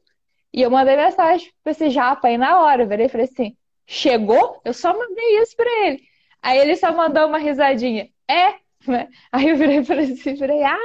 e 0.53 0.63
eu 0.63 0.71
mandei 0.71 0.97
mensagem 0.97 1.53
pra 1.63 1.73
esse 1.73 1.91
japa 1.91 2.29
aí 2.29 2.39
na 2.39 2.61
hora. 2.63 2.83
Eu 2.83 2.89
virei 2.89 3.07
e 3.07 3.09
falei 3.09 3.27
assim: 3.27 3.57
chegou? 3.87 4.61
Eu 4.65 4.73
só 4.73 4.97
mandei 4.97 5.43
isso 5.43 5.57
pra 5.57 5.71
ele. 5.87 6.03
Aí 6.43 6.59
ele 6.59 6.77
só 6.77 6.93
mandou 6.93 7.27
uma 7.27 7.39
risadinha. 7.39 8.09
É? 8.29 8.55
Aí 9.33 9.49
eu 9.49 9.57
virei 9.57 9.79
e 9.79 9.85
falei 9.85 10.13
assim: 10.13 10.35
virei, 10.35 10.63
ah, 10.63 10.79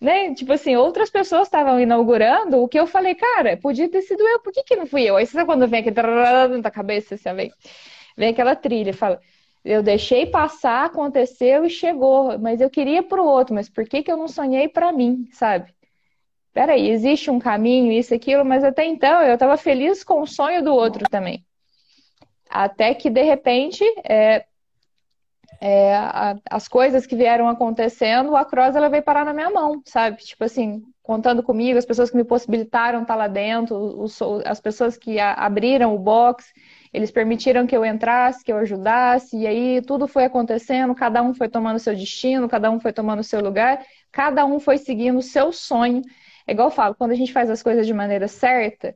né? 0.00 0.34
Tipo 0.34 0.52
assim, 0.52 0.76
outras 0.76 1.10
pessoas 1.10 1.48
estavam 1.48 1.80
inaugurando 1.80 2.62
o 2.62 2.68
que 2.68 2.78
eu 2.78 2.86
falei, 2.86 3.14
cara, 3.14 3.56
podia 3.56 3.88
ter 3.90 4.02
sido 4.02 4.26
eu, 4.26 4.40
por 4.40 4.52
que, 4.52 4.62
que 4.64 4.76
não 4.76 4.86
fui 4.86 5.02
eu? 5.02 5.16
Aí 5.16 5.26
você 5.26 5.32
sabe 5.32 5.46
quando 5.46 5.68
vem 5.68 5.80
aquele 5.80 6.58
na 6.62 6.70
cabeça, 6.70 7.16
você 7.16 7.32
vem, 7.32 7.52
vem 8.16 8.30
aquela 8.30 8.56
trilha, 8.56 8.92
fala, 8.92 9.20
eu 9.64 9.82
deixei 9.82 10.26
passar, 10.26 10.86
aconteceu 10.86 11.64
e 11.64 11.70
chegou, 11.70 12.38
mas 12.38 12.60
eu 12.60 12.68
queria 12.68 13.02
para 13.02 13.22
o 13.22 13.26
outro, 13.26 13.54
mas 13.54 13.68
por 13.68 13.84
que, 13.84 14.02
que 14.02 14.10
eu 14.10 14.16
não 14.16 14.28
sonhei 14.28 14.68
para 14.68 14.92
mim, 14.92 15.28
sabe? 15.32 15.72
Peraí, 16.52 16.90
existe 16.90 17.30
um 17.30 17.38
caminho, 17.38 17.92
isso, 17.92 18.14
aquilo, 18.14 18.44
mas 18.44 18.64
até 18.64 18.84
então 18.84 19.22
eu 19.22 19.34
estava 19.34 19.56
feliz 19.56 20.04
com 20.04 20.20
o 20.20 20.26
sonho 20.26 20.62
do 20.62 20.74
outro 20.74 21.08
também. 21.08 21.44
Até 22.50 22.92
que, 22.92 23.08
de 23.08 23.22
repente, 23.22 23.82
é, 24.04 24.44
é, 25.60 25.94
a, 25.94 26.36
as 26.50 26.68
coisas 26.68 27.06
que 27.06 27.16
vieram 27.16 27.48
acontecendo, 27.48 28.36
a 28.36 28.44
Cross 28.44 28.76
ela 28.76 28.90
veio 28.90 29.02
parar 29.02 29.24
na 29.24 29.32
minha 29.32 29.48
mão, 29.48 29.80
sabe? 29.86 30.18
Tipo 30.18 30.44
assim, 30.44 30.82
contando 31.02 31.42
comigo, 31.42 31.78
as 31.78 31.86
pessoas 31.86 32.10
que 32.10 32.16
me 32.16 32.24
possibilitaram 32.24 33.02
estar 33.02 33.14
lá 33.14 33.28
dentro, 33.28 33.76
os, 33.76 34.20
as 34.44 34.60
pessoas 34.60 34.96
que 34.96 35.18
a, 35.18 35.32
abriram 35.32 35.94
o 35.94 35.98
box, 35.98 36.52
eles 36.92 37.10
permitiram 37.10 37.66
que 37.66 37.76
eu 37.76 37.84
entrasse, 37.84 38.44
que 38.44 38.52
eu 38.52 38.58
ajudasse, 38.58 39.36
e 39.36 39.46
aí 39.46 39.82
tudo 39.82 40.06
foi 40.06 40.24
acontecendo, 40.24 40.94
cada 40.94 41.22
um 41.22 41.32
foi 41.32 41.48
tomando 41.48 41.78
seu 41.78 41.94
destino, 41.94 42.48
cada 42.48 42.70
um 42.70 42.78
foi 42.78 42.92
tomando 42.92 43.22
seu 43.22 43.40
lugar, 43.40 43.82
cada 44.10 44.44
um 44.44 44.60
foi 44.60 44.76
seguindo 44.76 45.18
o 45.18 45.22
seu 45.22 45.52
sonho. 45.52 46.02
É 46.46 46.52
igual 46.52 46.68
eu 46.68 46.72
falo, 46.72 46.94
quando 46.94 47.12
a 47.12 47.14
gente 47.14 47.32
faz 47.32 47.48
as 47.48 47.62
coisas 47.62 47.86
de 47.86 47.94
maneira 47.94 48.28
certa, 48.28 48.94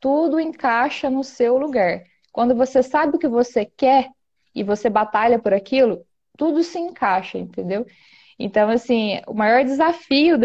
tudo 0.00 0.40
encaixa 0.40 1.08
no 1.08 1.22
seu 1.22 1.56
lugar. 1.56 2.02
Quando 2.32 2.54
você 2.54 2.82
sabe 2.82 3.16
o 3.16 3.18
que 3.18 3.28
você 3.28 3.64
quer 3.64 4.08
e 4.54 4.64
você 4.64 4.90
batalha 4.90 5.38
por 5.38 5.54
aquilo, 5.54 6.04
tudo 6.36 6.62
se 6.62 6.78
encaixa, 6.78 7.38
entendeu? 7.38 7.86
Então, 8.38 8.70
assim, 8.70 9.20
o 9.26 9.34
maior 9.34 9.62
desafio 9.62 10.38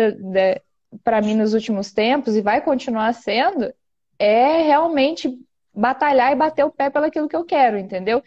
para 1.03 1.21
mim 1.21 1.33
nos 1.33 1.53
últimos 1.53 1.91
tempos, 1.91 2.35
e 2.35 2.41
vai 2.41 2.61
continuar 2.61 3.13
sendo, 3.13 3.73
é 4.19 4.61
realmente 4.61 5.39
batalhar 5.75 6.31
e 6.31 6.35
bater 6.35 6.63
o 6.65 6.71
pé 6.71 6.89
pelo 6.89 7.05
aquilo 7.05 7.27
que 7.27 7.35
eu 7.35 7.45
quero, 7.45 7.77
entendeu? 7.77 8.23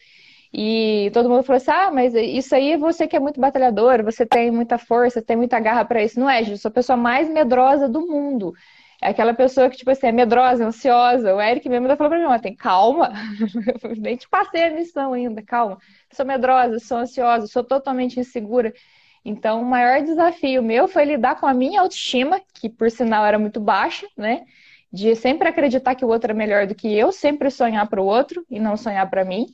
E 0.53 1.11
todo 1.13 1.29
mundo 1.29 1.43
falou 1.43 1.59
assim: 1.59 1.71
ah, 1.71 1.91
mas 1.93 2.15
isso 2.15 2.55
aí 2.55 2.77
você 2.77 3.07
que 3.07 3.17
é 3.17 3.21
muito 3.21 3.41
batalhador, 3.41 4.03
você 4.03 4.25
tem 4.27 4.51
muita 4.51 4.79
força, 4.79 5.23
tem 5.23 5.37
muita 5.37 5.61
garra 5.61 5.85
para 5.85 6.03
isso. 6.03 6.19
Não 6.19 6.29
é, 6.29 6.39
gente, 6.41 6.53
eu 6.53 6.59
sou 6.59 6.71
a 6.71 6.73
pessoa 6.73 6.97
mais 6.97 7.29
medrosa 7.29 7.89
do 7.89 8.07
mundo. 8.07 8.55
É 9.01 9.11
aquela 9.11 9.33
pessoa 9.33 9.71
que, 9.71 9.77
tipo 9.77 9.91
assim, 9.91 10.09
é 10.09 10.13
medrosa, 10.13 10.67
ansiosa. 10.67 11.35
O 11.35 11.41
Eric 11.41 11.69
mesmo 11.69 11.87
falou 11.97 12.11
pra 12.11 12.19
mim, 12.19 12.25
ontem, 12.25 12.55
calma. 12.55 13.13
Nem 13.97 14.17
te 14.17 14.29
passei 14.29 14.65
a 14.65 14.71
missão 14.71 15.13
ainda, 15.13 15.41
calma. 15.43 15.79
Sou 16.13 16.27
medrosa, 16.27 16.81
sou 16.81 16.99
ansiosa, 16.99 17.47
sou 17.47 17.63
totalmente 17.63 18.19
insegura. 18.19 18.73
Então, 19.25 19.63
o 19.63 19.65
maior 19.65 20.03
desafio 20.03 20.63
meu 20.63 20.89
foi 20.89 21.05
lidar 21.05 21.39
com 21.39 21.47
a 21.47 21.55
minha 21.55 21.81
autoestima, 21.81 22.41
que 22.55 22.69
por 22.69 22.91
sinal 22.91 23.25
era 23.25 23.39
muito 23.39 23.61
baixa, 23.61 24.07
né? 24.17 24.45
De 24.93 25.15
sempre 25.15 25.49
acreditar 25.49 25.95
que 25.95 26.05
o 26.05 26.09
outro 26.09 26.31
é 26.31 26.35
melhor 26.35 26.67
do 26.67 26.75
que 26.75 26.93
eu, 26.93 27.13
sempre 27.13 27.51
sonhar 27.51 27.89
para 27.89 28.01
o 28.01 28.07
outro 28.07 28.45
e 28.51 28.59
não 28.59 28.77
sonhar 28.77 29.09
para 29.09 29.25
mim, 29.25 29.47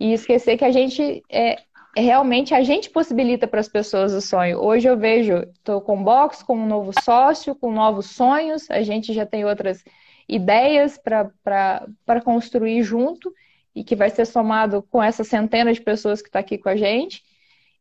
e 0.00 0.12
esquecer 0.12 0.56
que 0.56 0.64
a 0.64 0.70
gente 0.70 1.22
é, 1.28 1.58
é 1.96 2.00
realmente 2.00 2.54
a 2.54 2.62
gente 2.62 2.90
possibilita 2.90 3.46
para 3.46 3.60
as 3.60 3.68
pessoas 3.68 4.12
o 4.12 4.20
sonho. 4.20 4.58
Hoje 4.58 4.88
eu 4.88 4.96
vejo, 4.96 5.34
estou 5.52 5.80
com 5.80 6.02
box, 6.02 6.42
com 6.42 6.56
um 6.56 6.66
novo 6.66 6.92
sócio, 7.02 7.54
com 7.54 7.70
novos 7.70 8.06
sonhos, 8.06 8.70
a 8.70 8.82
gente 8.82 9.12
já 9.12 9.26
tem 9.26 9.44
outras 9.44 9.84
ideias 10.28 10.98
para 10.98 12.20
construir 12.24 12.82
junto 12.82 13.32
e 13.74 13.84
que 13.84 13.96
vai 13.96 14.10
ser 14.10 14.26
somado 14.26 14.82
com 14.90 15.02
essa 15.02 15.24
centena 15.24 15.72
de 15.72 15.80
pessoas 15.80 16.22
que 16.22 16.28
está 16.28 16.38
aqui 16.38 16.58
com 16.58 16.68
a 16.68 16.76
gente. 16.76 17.22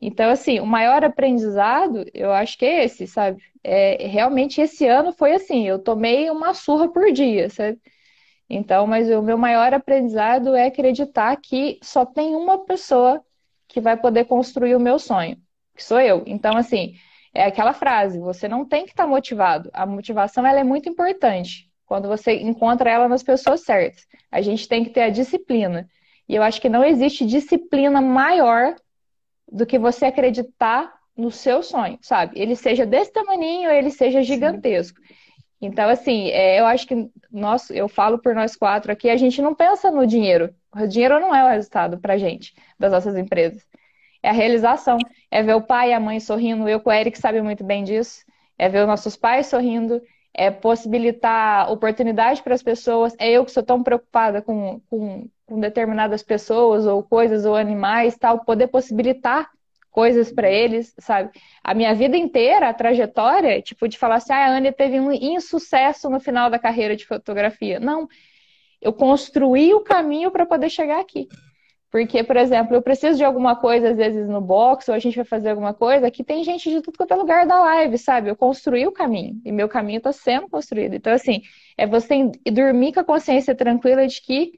Então, 0.02 0.32
assim, 0.32 0.60
o 0.60 0.66
maior 0.66 1.04
aprendizado, 1.04 2.06
eu 2.14 2.32
acho 2.34 2.58
que 2.58 2.66
é 2.66 2.86
esse, 2.86 3.06
sabe? 3.06 3.42
É, 3.64 4.08
realmente 4.08 4.60
esse 4.60 4.88
ano 4.88 5.14
foi 5.14 5.34
assim, 5.34 5.68
eu 5.68 5.78
tomei 5.78 6.30
uma 6.32 6.56
surra 6.56 6.92
por 6.92 7.12
dia, 7.12 7.50
sabe? 7.50 7.80
Então, 8.50 8.88
mas 8.88 9.10
o 9.10 9.22
meu 9.22 9.38
maior 9.38 9.74
aprendizado 9.74 10.56
é 10.56 10.66
acreditar 10.66 11.36
que 11.38 11.80
só 11.84 12.06
tem 12.06 12.36
uma 12.36 12.66
pessoa 12.66 13.24
que 13.68 13.80
vai 13.80 13.96
poder 13.96 14.26
construir 14.26 14.76
o 14.76 14.80
meu 14.80 15.00
sonho, 15.00 15.38
que 15.76 15.84
sou 15.84 16.00
eu. 16.00 16.24
Então, 16.26 16.58
assim, 16.58 16.96
é 17.34 17.46
aquela 17.46 17.74
frase, 17.74 18.20
você 18.20 18.48
não 18.48 18.66
tem 18.66 18.86
que 18.86 18.92
estar 18.92 19.04
tá 19.04 19.10
motivado. 19.10 19.70
A 19.72 19.86
motivação 19.86 20.46
ela 20.46 20.60
é 20.60 20.64
muito 20.64 20.90
importante 20.90 21.70
quando 21.86 22.08
você 22.08 22.34
encontra 22.42 22.90
ela 22.90 23.08
nas 23.08 23.24
pessoas 23.24 23.62
certas. 23.62 24.06
A 24.32 24.42
gente 24.42 24.68
tem 24.68 24.84
que 24.84 24.90
ter 24.90 25.04
a 25.04 25.10
disciplina. 25.10 25.88
E 26.28 26.36
eu 26.36 26.44
acho 26.44 26.60
que 26.60 26.70
não 26.70 26.84
existe 26.84 27.26
disciplina 27.26 28.02
maior 28.02 28.76
do 29.52 29.66
que 29.66 29.78
você 29.80 30.06
acreditar 30.06 30.94
no 31.18 31.32
seu 31.32 31.62
sonho, 31.64 32.00
sabe? 32.02 32.40
Ele 32.40 32.56
seja 32.56 32.86
desse 32.86 33.12
tamanho 33.14 33.70
ou 33.70 33.76
ele 33.76 33.92
seja 33.92 34.24
gigantesco. 34.24 35.00
Sim. 35.02 35.16
Então, 35.62 35.90
assim, 35.90 36.30
é, 36.30 36.60
eu 36.60 36.66
acho 36.66 36.88
que 36.88 37.10
nós, 37.32 37.70
eu 37.70 37.88
falo 37.88 38.20
por 38.20 38.34
nós 38.36 38.56
quatro 38.56 38.92
aqui, 38.92 39.10
a 39.10 39.18
gente 39.18 39.42
não 39.42 39.54
pensa 39.56 39.92
no 39.92 40.08
dinheiro. 40.08 40.54
O 40.76 40.88
dinheiro 40.88 41.20
não 41.20 41.36
é 41.36 41.44
o 41.46 41.50
resultado 41.50 42.00
pra 42.00 42.18
gente, 42.18 42.54
das 42.80 42.92
nossas 42.92 43.16
empresas. 43.18 43.64
É 44.24 44.30
a 44.30 44.34
realização. 44.34 44.98
É 45.30 45.44
ver 45.44 45.56
o 45.56 45.62
pai 45.62 45.92
e 45.92 45.94
a 45.94 46.00
mãe 46.00 46.20
sorrindo. 46.20 46.68
Eu 46.70 46.80
com 46.82 46.90
o 46.90 46.94
Eric 46.94 47.18
sabe 47.20 47.42
muito 47.42 47.64
bem 47.64 47.84
disso. 47.84 48.26
É 48.58 48.70
ver 48.70 48.82
os 48.82 48.88
nossos 48.88 49.16
pais 49.16 49.48
sorrindo. 49.48 50.02
é 50.34 50.50
possibilitar 50.52 51.72
oportunidade 51.72 52.42
para 52.44 52.56
as 52.56 52.64
pessoas. 52.64 53.16
É 53.20 53.30
eu 53.32 53.46
que 53.46 53.52
sou 53.52 53.64
tão 53.64 53.84
preocupada 53.84 54.42
com, 54.42 54.80
com, 54.90 55.30
com 55.52 55.60
determinadas 55.60 56.24
pessoas 56.24 56.86
ou 56.86 57.04
coisas 57.04 57.46
ou 57.46 57.58
animais, 57.58 58.18
tal, 58.18 58.46
poder 58.46 58.68
possibilitar 58.68 59.50
coisas 59.92 60.32
para 60.32 60.50
eles, 60.50 60.96
sabe? 60.98 61.30
A 61.62 61.74
minha 61.74 61.94
vida 61.94 62.16
inteira, 62.16 62.70
a 62.70 62.74
trajetória, 62.74 63.62
tipo, 63.62 63.86
de 63.90 63.98
falar 63.98 64.16
assim, 64.16 64.32
ah, 64.32 64.46
a 64.46 64.50
Anne 64.56 64.72
teve 64.72 64.98
um 64.98 65.12
insucesso 65.12 66.10
no 66.10 66.22
final 66.22 66.50
da 66.50 66.58
carreira 66.58 66.96
de 66.96 67.06
fotografia. 67.06 67.82
Não, 67.82 68.08
eu 68.82 68.94
construí 68.94 69.74
o 69.74 69.82
caminho 69.82 70.32
para 70.32 70.46
poder 70.46 70.70
chegar 70.70 71.02
aqui. 71.02 71.28
Porque, 71.92 72.24
por 72.24 72.38
exemplo, 72.38 72.74
eu 72.74 72.82
preciso 72.82 73.18
de 73.18 73.26
alguma 73.26 73.54
coisa, 73.54 73.90
às 73.90 73.98
vezes 73.98 74.26
no 74.30 74.40
box, 74.40 74.88
ou 74.88 74.96
a 74.96 75.00
gente 75.00 75.18
vai 75.18 75.26
fazer 75.26 75.50
alguma 75.50 75.74
coisa, 75.74 76.10
que 76.10 76.24
tem 76.24 76.42
gente 76.46 76.70
de 76.70 76.82
tudo 76.82 76.98
quanto 76.98 77.12
é 77.12 77.18
lugar 77.18 77.46
da 77.46 77.60
live, 77.60 77.98
sabe? 77.98 78.30
Eu 78.30 78.38
construí 78.38 78.88
o 78.88 78.94
caminho, 78.94 79.42
e 79.44 79.52
meu 79.52 79.68
caminho 79.68 79.98
está 79.98 80.14
sendo 80.14 80.48
construído. 80.48 80.94
Então, 80.94 81.12
assim, 81.12 81.42
é 81.78 81.86
você 81.86 82.32
dormir 82.54 82.94
com 82.94 83.02
a 83.02 83.04
consciência 83.04 83.54
tranquila 83.54 84.08
de 84.08 84.22
que 84.22 84.54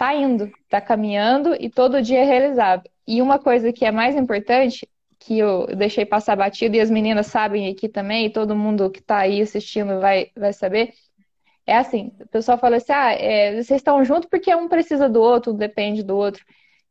tá 0.00 0.14
indo, 0.14 0.50
tá 0.66 0.80
caminhando 0.80 1.54
e 1.60 1.68
todo 1.68 2.00
dia 2.00 2.20
é 2.20 2.24
realizável. 2.24 2.90
E 3.06 3.20
uma 3.20 3.38
coisa 3.38 3.70
que 3.70 3.84
é 3.84 3.90
mais 3.90 4.16
importante, 4.16 4.88
que 5.18 5.38
eu 5.38 5.66
deixei 5.76 6.06
passar 6.06 6.36
batido, 6.36 6.74
e 6.74 6.80
as 6.80 6.90
meninas 6.90 7.26
sabem 7.26 7.68
aqui 7.70 7.86
também, 7.86 8.24
e 8.24 8.30
todo 8.30 8.56
mundo 8.56 8.90
que 8.90 9.00
está 9.00 9.18
aí 9.18 9.42
assistindo 9.42 10.00
vai, 10.00 10.30
vai 10.34 10.54
saber, 10.54 10.94
é 11.66 11.76
assim, 11.76 12.12
o 12.18 12.26
pessoal 12.28 12.56
fala 12.56 12.76
assim, 12.76 12.92
ah, 12.94 13.12
é, 13.12 13.52
vocês 13.62 13.72
estão 13.72 14.02
juntos 14.02 14.26
porque 14.30 14.54
um 14.54 14.68
precisa 14.68 15.06
do 15.06 15.20
outro, 15.20 15.52
depende 15.52 16.02
do 16.02 16.16
outro. 16.16 16.42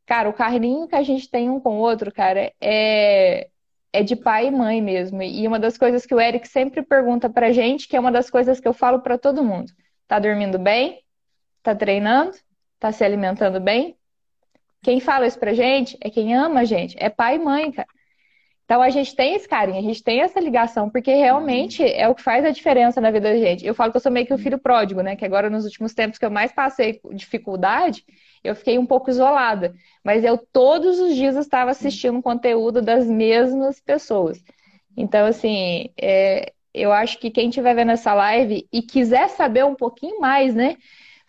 Cara, 0.06 0.28
o 0.28 0.32
carinho 0.32 0.86
que 0.86 0.94
a 0.94 1.02
gente 1.02 1.28
tem 1.28 1.50
um 1.50 1.58
com 1.58 1.78
o 1.78 1.80
outro, 1.80 2.12
cara, 2.12 2.52
é, 2.60 3.48
é 3.92 4.04
de 4.04 4.14
pai 4.14 4.46
e 4.46 4.50
mãe 4.52 4.80
mesmo. 4.80 5.20
E 5.20 5.48
uma 5.48 5.58
das 5.58 5.76
coisas 5.76 6.06
que 6.06 6.14
o 6.14 6.20
Eric 6.20 6.46
sempre 6.46 6.80
pergunta 6.80 7.28
pra 7.28 7.50
gente, 7.50 7.88
que 7.88 7.96
é 7.96 8.00
uma 8.00 8.12
das 8.12 8.30
coisas 8.30 8.60
que 8.60 8.68
eu 8.68 8.72
falo 8.72 9.00
para 9.00 9.18
todo 9.18 9.42
mundo. 9.42 9.72
Tá 10.06 10.20
dormindo 10.20 10.60
bem? 10.60 11.02
Tá 11.60 11.74
treinando? 11.74 12.36
Tá 12.80 12.90
se 12.90 13.04
alimentando 13.04 13.60
bem? 13.60 13.96
Quem 14.82 14.98
fala 14.98 15.26
isso 15.26 15.38
pra 15.38 15.52
gente 15.52 15.96
é 16.00 16.10
quem 16.10 16.34
ama 16.34 16.60
a 16.60 16.64
gente, 16.64 16.96
é 16.98 17.10
pai 17.10 17.36
e 17.36 17.38
mãe, 17.38 17.70
cara. 17.70 17.88
Então 18.64 18.80
a 18.80 18.88
gente 18.88 19.14
tem 19.16 19.34
esse 19.34 19.48
carinho, 19.48 19.78
a 19.78 19.82
gente 19.82 20.02
tem 20.02 20.20
essa 20.20 20.38
ligação, 20.38 20.88
porque 20.88 21.12
realmente 21.12 21.82
é 21.82 22.08
o 22.08 22.14
que 22.14 22.22
faz 22.22 22.44
a 22.44 22.50
diferença 22.50 23.00
na 23.00 23.10
vida 23.10 23.28
da 23.28 23.36
gente. 23.36 23.66
Eu 23.66 23.74
falo 23.74 23.90
que 23.90 23.96
eu 23.96 24.00
sou 24.00 24.12
meio 24.12 24.26
que 24.26 24.32
o 24.32 24.38
filho 24.38 24.58
pródigo, 24.60 25.02
né? 25.02 25.16
Que 25.16 25.24
agora 25.24 25.50
nos 25.50 25.64
últimos 25.64 25.92
tempos 25.92 26.18
que 26.18 26.24
eu 26.24 26.30
mais 26.30 26.52
passei 26.52 27.00
dificuldade, 27.12 28.04
eu 28.44 28.54
fiquei 28.54 28.78
um 28.78 28.86
pouco 28.86 29.10
isolada. 29.10 29.74
Mas 30.04 30.22
eu 30.24 30.38
todos 30.38 31.00
os 31.00 31.16
dias 31.16 31.36
estava 31.36 31.72
assistindo 31.72 32.22
conteúdo 32.22 32.80
das 32.80 33.06
mesmas 33.08 33.80
pessoas. 33.80 34.40
Então, 34.96 35.26
assim, 35.26 35.90
é, 36.00 36.52
eu 36.72 36.92
acho 36.92 37.18
que 37.18 37.28
quem 37.28 37.48
estiver 37.48 37.74
vendo 37.74 37.90
essa 37.90 38.14
live 38.14 38.68
e 38.72 38.82
quiser 38.82 39.28
saber 39.30 39.64
um 39.64 39.74
pouquinho 39.74 40.20
mais, 40.20 40.54
né? 40.54 40.76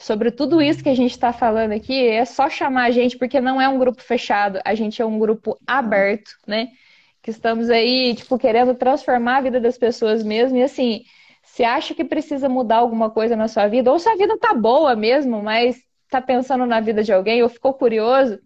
Sobre 0.01 0.31
tudo 0.31 0.61
isso 0.61 0.83
que 0.83 0.89
a 0.89 0.95
gente 0.95 1.11
está 1.11 1.31
falando 1.31 1.71
aqui, 1.73 2.07
é 2.07 2.25
só 2.25 2.49
chamar 2.49 2.85
a 2.85 2.91
gente, 2.91 3.17
porque 3.17 3.39
não 3.39 3.61
é 3.61 3.69
um 3.69 3.79
grupo 3.79 4.01
fechado, 4.01 4.59
a 4.65 4.75
gente 4.75 5.01
é 5.01 5.05
um 5.05 5.19
grupo 5.19 5.57
aberto, 5.65 6.31
né? 6.47 6.69
que 7.21 7.29
estamos 7.29 7.69
aí, 7.69 8.15
tipo, 8.15 8.37
querendo 8.37 8.73
transformar 8.75 9.37
a 9.37 9.41
vida 9.41 9.59
das 9.59 9.77
pessoas 9.77 10.23
mesmo. 10.23 10.57
E 10.57 10.63
assim, 10.63 11.03
se 11.43 11.63
acha 11.63 11.93
que 11.93 12.03
precisa 12.03 12.49
mudar 12.49 12.77
alguma 12.77 13.09
coisa 13.11 13.35
na 13.35 13.47
sua 13.47 13.67
vida, 13.67 13.91
ou 13.91 13.99
se 13.99 14.09
a 14.09 14.15
vida 14.15 14.37
tá 14.39 14.53
boa 14.53 14.95
mesmo, 14.95 15.41
mas 15.41 15.77
tá 16.09 16.21
pensando 16.21 16.65
na 16.65 16.79
vida 16.79 17.03
de 17.03 17.13
alguém, 17.13 17.43
ou 17.43 17.49
ficou 17.49 17.73
curioso, 17.73 18.39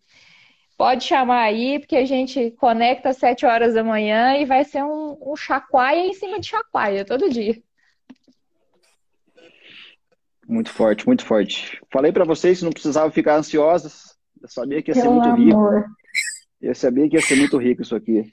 pode 0.77 1.03
chamar 1.05 1.43
aí, 1.43 1.79
porque 1.79 1.95
a 1.95 2.05
gente 2.05 2.51
conecta 2.51 3.09
às 3.09 3.17
7 3.17 3.45
horas 3.45 3.73
da 3.75 3.83
manhã 3.83 4.37
e 4.37 4.45
vai 4.45 4.63
ser 4.65 4.83
um, 4.83 5.17
um 5.21 5.35
chacoalha 5.35 5.99
em 5.99 6.13
cima 6.13 6.39
de 6.39 6.47
chacoalha 6.47 7.05
todo 7.05 7.29
dia. 7.29 7.55
Muito 10.47 10.71
forte, 10.71 11.07
muito 11.07 11.25
forte. 11.25 11.81
Falei 11.91 12.11
para 12.11 12.23
vocês 12.23 12.59
que 12.59 12.65
não 12.65 12.71
precisavam 12.71 13.11
ficar 13.11 13.35
ansiosas. 13.35 14.15
Eu 14.41 14.47
sabia 14.47 14.81
que 14.81 14.91
ia 14.91 14.95
ser 14.95 15.09
muito 15.09 15.27
amor. 15.27 15.79
rico. 15.79 15.95
Eu 16.61 16.75
sabia 16.75 17.09
que 17.09 17.15
ia 17.15 17.21
ser 17.21 17.35
muito 17.35 17.57
rico 17.57 17.81
isso 17.81 17.95
aqui. 17.95 18.31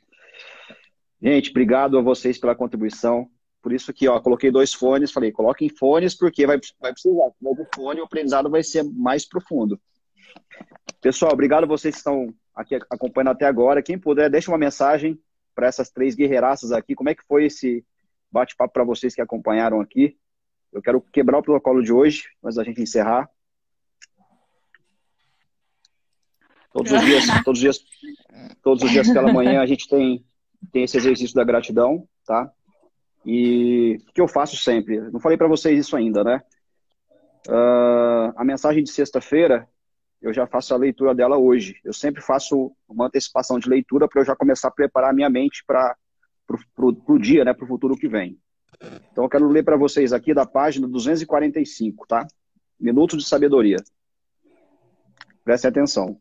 Gente, 1.21 1.51
obrigado 1.51 1.97
a 1.97 2.03
vocês 2.03 2.39
pela 2.39 2.55
contribuição. 2.55 3.29
Por 3.63 3.73
isso 3.73 3.93
que, 3.93 4.09
ó, 4.09 4.21
coloquei 4.21 4.51
dois 4.51 4.75
fones, 4.75 5.13
falei, 5.13 5.31
coloquem 5.31 5.69
fones 5.69 6.15
porque 6.15 6.47
vai, 6.47 6.59
vai 6.81 6.93
precisar. 6.93 7.31
Com 7.41 7.53
o 7.53 7.67
fone 7.75 8.01
o 8.01 8.05
aprendizado 8.05 8.51
vai 8.51 8.63
ser 8.63 8.83
mais 8.83 9.27
profundo. 9.27 9.81
Pessoal, 11.01 11.33
obrigado 11.33 11.65
a 11.65 11.69
vocês 11.69 11.95
que 11.95 11.99
estão 11.99 12.27
aqui 12.55 12.75
acompanhando 12.91 13.31
até 13.31 13.47
agora. 13.47 13.83
Quem 13.83 13.99
puder, 13.99 14.29
deixa 14.29 14.51
uma 14.51 14.59
mensagem 14.59 15.19
para 15.55 15.67
essas 15.67 15.91
três 15.91 16.15
guerreiraças 16.15 16.73
aqui. 16.73 16.95
Como 16.95 17.09
é 17.09 17.15
que 17.15 17.25
foi 17.27 17.47
esse 17.47 17.85
bate-papo 18.31 18.73
para 18.73 18.85
vocês 18.85 19.15
que 19.15 19.21
acompanharam 19.21 19.81
aqui? 19.81 20.17
Eu 20.73 20.81
quero 20.81 21.01
quebrar 21.01 21.39
o 21.39 21.43
protocolo 21.43 21.83
de 21.83 21.93
hoje, 21.93 22.25
antes 22.43 22.57
da 22.57 22.65
gente 22.65 22.81
encerrar. 22.81 23.29
Todos 26.73 26.91
os 26.91 27.01
dias, 27.03 27.25
todos 27.45 27.59
os 27.59 27.61
dias, 27.61 27.85
todos 28.63 28.83
os 28.83 28.91
dias 28.91 29.13
pela 29.13 29.33
manhã 29.33 29.61
a 29.61 29.67
gente 29.67 29.89
tem 29.89 30.25
tem 30.71 30.85
esse 30.85 30.97
exercício 30.97 31.35
da 31.35 31.45
gratidão, 31.45 32.07
tá? 32.25 32.51
E 33.25 33.99
o 34.09 34.13
que 34.13 34.21
eu 34.21 34.29
faço 34.29 34.57
sempre? 34.57 35.01
Não 35.11 35.21
falei 35.21 35.37
para 35.37 35.49
vocês 35.49 35.79
isso 35.79 35.97
ainda, 35.97 36.23
né? 36.23 36.43
Uh, 37.49 38.33
a 38.37 38.45
mensagem 38.45 38.83
de 38.83 38.91
sexta-feira, 38.91 39.69
eu 40.21 40.33
já 40.33 40.47
faço 40.47 40.75
a 40.75 40.77
leitura 40.77 41.15
dela 41.15 41.37
hoje. 41.37 41.77
Eu 41.85 41.93
sempre 41.93 42.23
faço 42.23 42.73
uma 42.89 43.07
antecipação 43.07 43.59
de 43.59 43.69
leitura 43.69 44.09
para 44.09 44.21
eu 44.21 44.25
já 44.25 44.37
começar 44.37 44.69
a 44.69 44.73
preparar 44.73 45.11
a 45.11 45.13
minha 45.13 45.31
mente 45.31 45.65
para 45.67 45.97
o 46.79 47.19
dia, 47.19 47.45
né? 47.45 47.53
Para 47.53 47.65
o 47.65 47.69
futuro 47.69 47.97
que 47.97 48.09
vem. 48.09 48.39
Então, 48.81 49.25
eu 49.25 49.29
quero 49.29 49.49
ler 49.49 49.65
para 49.65 49.77
vocês 49.77 50.13
aqui 50.13 50.35
da 50.35 50.47
página 50.47 50.89
245, 50.89 52.07
tá? 52.07 52.27
Minutos 52.79 53.23
de 53.23 53.29
Sabedoria. 53.29 53.77
Prestem 55.45 55.69
atenção. 55.69 56.21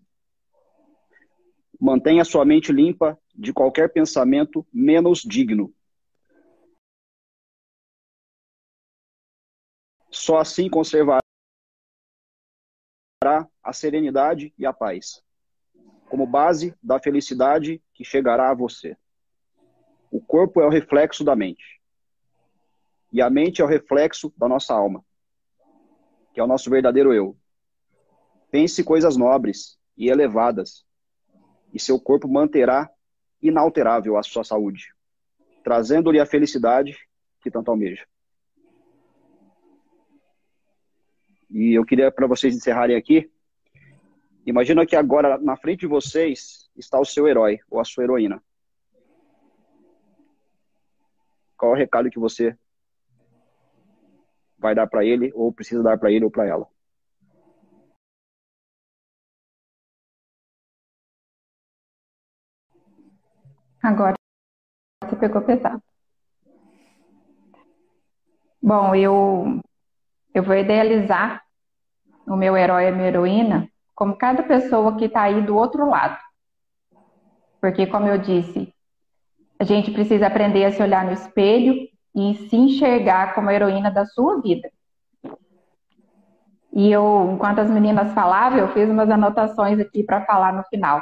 Mantenha 1.80 2.24
sua 2.24 2.46
mente 2.46 2.72
limpa 2.72 3.20
de 3.34 3.52
qualquer 3.52 3.92
pensamento 3.92 4.66
menos 4.72 5.22
digno. 5.22 5.74
Só 10.12 10.38
assim 10.38 10.70
conservará 10.70 11.22
a 13.64 13.74
serenidade 13.74 14.54
e 14.58 14.66
a 14.66 14.74
paz, 14.74 15.24
como 16.10 16.28
base 16.28 16.76
da 16.84 17.00
felicidade 17.00 17.82
que 17.94 18.04
chegará 18.04 18.52
a 18.52 18.56
você. 18.56 18.98
O 20.12 20.22
corpo 20.22 20.62
é 20.62 20.66
o 20.66 20.70
reflexo 20.70 21.24
da 21.24 21.36
mente. 21.36 21.81
E 23.12 23.22
a 23.22 23.30
mente 23.30 23.62
é 23.62 23.66
o 23.66 23.68
reflexo 23.68 24.34
da 24.38 24.48
nossa 24.48 24.74
alma, 24.74 25.04
que 26.34 26.40
é 26.40 26.44
o 26.44 26.48
nosso 26.48 26.70
verdadeiro 26.70 27.14
eu. 27.14 27.38
Pense 28.50 28.84
coisas 28.84 29.18
nobres 29.18 29.78
e 29.98 30.10
elevadas, 30.10 30.86
e 31.74 31.80
seu 31.80 32.00
corpo 32.00 32.28
manterá 32.28 32.90
inalterável 33.42 34.18
a 34.18 34.24
sua 34.24 34.44
saúde, 34.44 34.94
trazendo-lhe 35.64 36.20
a 36.20 36.26
felicidade 36.26 36.98
que 37.42 37.52
tanto 37.52 37.72
almeja. 37.72 38.06
E 41.50 41.74
eu 41.74 41.84
queria 41.84 42.10
para 42.10 42.28
vocês 42.28 42.56
encerrarem 42.56 42.96
aqui. 42.96 43.30
Imagina 44.46 44.86
que 44.86 44.96
agora 44.96 45.38
na 45.38 45.58
frente 45.58 45.82
de 45.82 45.88
vocês 45.88 46.70
está 46.78 46.98
o 47.00 47.06
seu 47.06 47.28
herói 47.28 47.60
ou 47.70 47.80
a 47.80 47.84
sua 47.84 48.04
heroína. 48.04 48.42
Qual 51.58 51.74
é 51.74 51.76
o 51.76 51.78
recado 51.78 52.10
que 52.10 52.18
você 52.18 52.58
vai 54.62 54.76
dar 54.76 54.88
para 54.88 55.04
ele 55.04 55.32
ou 55.34 55.52
precisa 55.52 55.82
dar 55.84 55.98
para 55.98 56.12
ele 56.12 56.24
ou 56.24 56.32
para 56.32 56.48
ela? 56.48 56.68
Agora 63.84 64.14
você 65.04 65.16
pegou 65.16 65.42
pesado. 65.42 65.82
Bom, 68.62 68.94
eu, 68.94 69.60
eu 70.36 70.44
vou 70.44 70.56
idealizar 70.56 71.44
o 72.28 72.36
meu 72.36 72.56
herói 72.56 72.88
e 72.88 72.92
minha 72.92 73.08
heroína 73.08 73.68
como 73.96 74.16
cada 74.16 74.44
pessoa 74.44 74.96
que 74.98 75.06
está 75.06 75.24
aí 75.24 75.42
do 75.42 75.56
outro 75.56 75.90
lado. 75.90 76.18
Porque, 77.60 77.88
como 77.88 78.08
eu 78.08 78.20
disse, 78.20 78.74
a 79.60 79.64
gente 79.64 79.92
precisa 79.92 80.28
aprender 80.28 80.66
a 80.66 80.72
se 80.72 80.82
olhar 80.82 81.04
no 81.06 81.12
espelho 81.12 81.91
e 82.16 82.36
se 82.50 82.56
enxergar 82.56 83.34
como 83.34 83.50
a 83.50 83.54
heroína 83.54 83.90
da 83.90 84.06
sua 84.06 84.42
vida. 84.42 84.70
E 86.74 86.90
eu, 86.90 87.30
enquanto 87.34 87.60
as 87.60 87.70
meninas 87.70 88.14
falavam, 88.14 88.60
eu 88.60 88.74
fiz 88.74 88.90
umas 88.90 89.10
anotações 89.10 89.80
aqui 89.80 90.04
para 90.04 90.26
falar 90.26 90.54
no 90.54 90.64
final. 90.64 91.02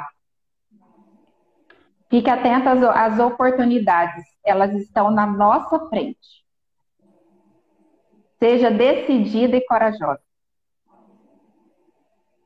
Fique 2.08 2.28
atento 2.28 2.68
às, 2.68 2.82
às 2.82 3.18
oportunidades, 3.20 4.24
elas 4.44 4.72
estão 4.74 5.12
na 5.12 5.24
nossa 5.26 5.88
frente. 5.88 6.44
Seja 8.38 8.70
decidida 8.70 9.56
e 9.56 9.64
corajosa. 9.64 10.20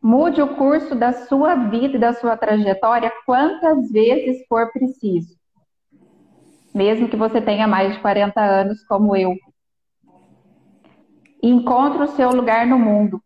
Mude 0.03 0.43
o 0.43 0.55
curso 0.55 0.95
da 0.95 1.15
sua 1.15 1.55
vida 1.55 1.97
e 1.97 2.01
da 2.01 2.12
sua 2.12 2.36
trajetória 2.36 3.11
quantas 3.24 3.91
vezes 3.91 4.47
for 4.47 4.70
preciso. 4.70 5.35
Mesmo 6.75 7.09
que 7.09 7.17
você 7.17 7.41
tenha 7.41 7.69
mais 7.69 7.95
de 7.95 8.01
40 8.01 8.41
anos, 8.41 8.85
como 8.85 9.15
eu. 9.17 9.37
Encontre 11.41 12.03
o 12.03 12.09
seu 12.09 12.31
lugar 12.31 12.67
no 12.67 12.79
mundo 12.79 13.23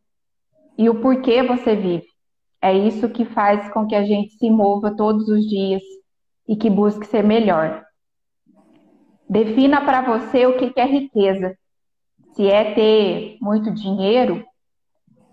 e 0.76 0.90
o 0.90 1.00
porquê 1.00 1.42
você 1.42 1.74
vive. 1.74 2.06
É 2.60 2.72
isso 2.76 3.08
que 3.08 3.24
faz 3.24 3.72
com 3.72 3.86
que 3.86 3.94
a 3.94 4.04
gente 4.04 4.32
se 4.34 4.50
mova 4.50 4.94
todos 4.94 5.28
os 5.28 5.48
dias 5.48 5.82
e 6.46 6.56
que 6.56 6.68
busque 6.68 7.06
ser 7.06 7.24
melhor. 7.24 7.84
Defina 9.28 9.80
para 9.80 10.02
você 10.02 10.46
o 10.46 10.58
que 10.58 10.78
é 10.78 10.84
riqueza. 10.84 11.56
Se 12.34 12.46
é 12.46 12.74
ter 12.74 13.38
muito 13.40 13.72
dinheiro, 13.72 14.44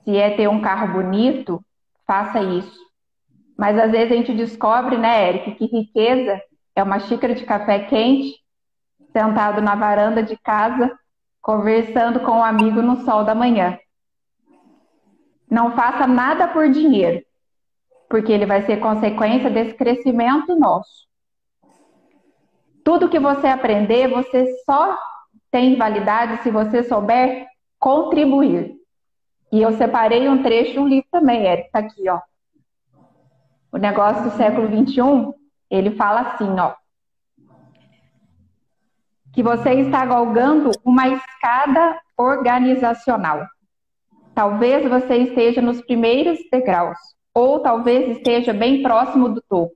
se 0.03 0.15
é 0.15 0.35
ter 0.35 0.47
um 0.47 0.61
carro 0.61 0.93
bonito, 0.93 1.63
faça 2.07 2.41
isso. 2.41 2.79
Mas 3.57 3.77
às 3.77 3.91
vezes 3.91 4.11
a 4.11 4.15
gente 4.15 4.33
descobre, 4.33 4.97
né, 4.97 5.29
Eric, 5.29 5.55
que 5.55 5.65
riqueza 5.65 6.41
é 6.75 6.83
uma 6.83 6.99
xícara 6.99 7.33
de 7.33 7.45
café 7.45 7.79
quente, 7.79 8.35
sentado 9.13 9.61
na 9.61 9.75
varanda 9.75 10.21
de 10.21 10.37
casa, 10.37 10.91
conversando 11.41 12.19
com 12.19 12.31
um 12.31 12.43
amigo 12.43 12.81
no 12.81 12.97
sol 13.05 13.23
da 13.23 13.33
manhã. 13.33 13.79
Não 15.49 15.71
faça 15.71 16.05
nada 16.05 16.47
por 16.49 16.69
dinheiro, 16.69 17.23
porque 18.09 18.31
ele 18.31 18.45
vai 18.45 18.65
ser 18.65 18.79
consequência 18.79 19.49
desse 19.49 19.73
crescimento 19.73 20.55
nosso. 20.55 21.05
Tudo 22.83 23.09
que 23.09 23.19
você 23.19 23.47
aprender, 23.47 24.09
você 24.09 24.45
só 24.65 24.97
tem 25.49 25.77
validade 25.77 26.43
se 26.43 26.51
você 26.51 26.83
souber 26.83 27.47
contribuir. 27.79 28.75
E 29.51 29.61
eu 29.61 29.71
separei 29.73 30.27
um 30.27 30.43
trecho 30.43 30.73
de 30.73 30.79
um 30.79 30.87
livro 30.87 31.07
também, 31.09 31.45
Eric, 31.45 31.71
tá 31.71 31.79
aqui, 31.79 32.09
ó. 32.09 32.19
O 33.71 33.77
negócio 33.77 34.23
do 34.23 34.31
século 34.31 34.67
XXI, 34.67 35.33
ele 35.75 35.91
fala 35.95 36.21
assim, 36.21 36.49
ó. 36.59 36.73
Que 39.33 39.43
você 39.43 39.73
está 39.81 40.05
galgando 40.05 40.71
uma 40.83 41.07
escada 41.09 41.99
organizacional. 42.17 43.45
Talvez 44.33 44.89
você 44.89 45.17
esteja 45.17 45.61
nos 45.61 45.81
primeiros 45.81 46.39
degraus, 46.51 46.97
ou 47.33 47.59
talvez 47.59 48.17
esteja 48.17 48.53
bem 48.53 48.81
próximo 48.81 49.29
do 49.29 49.41
topo. 49.41 49.73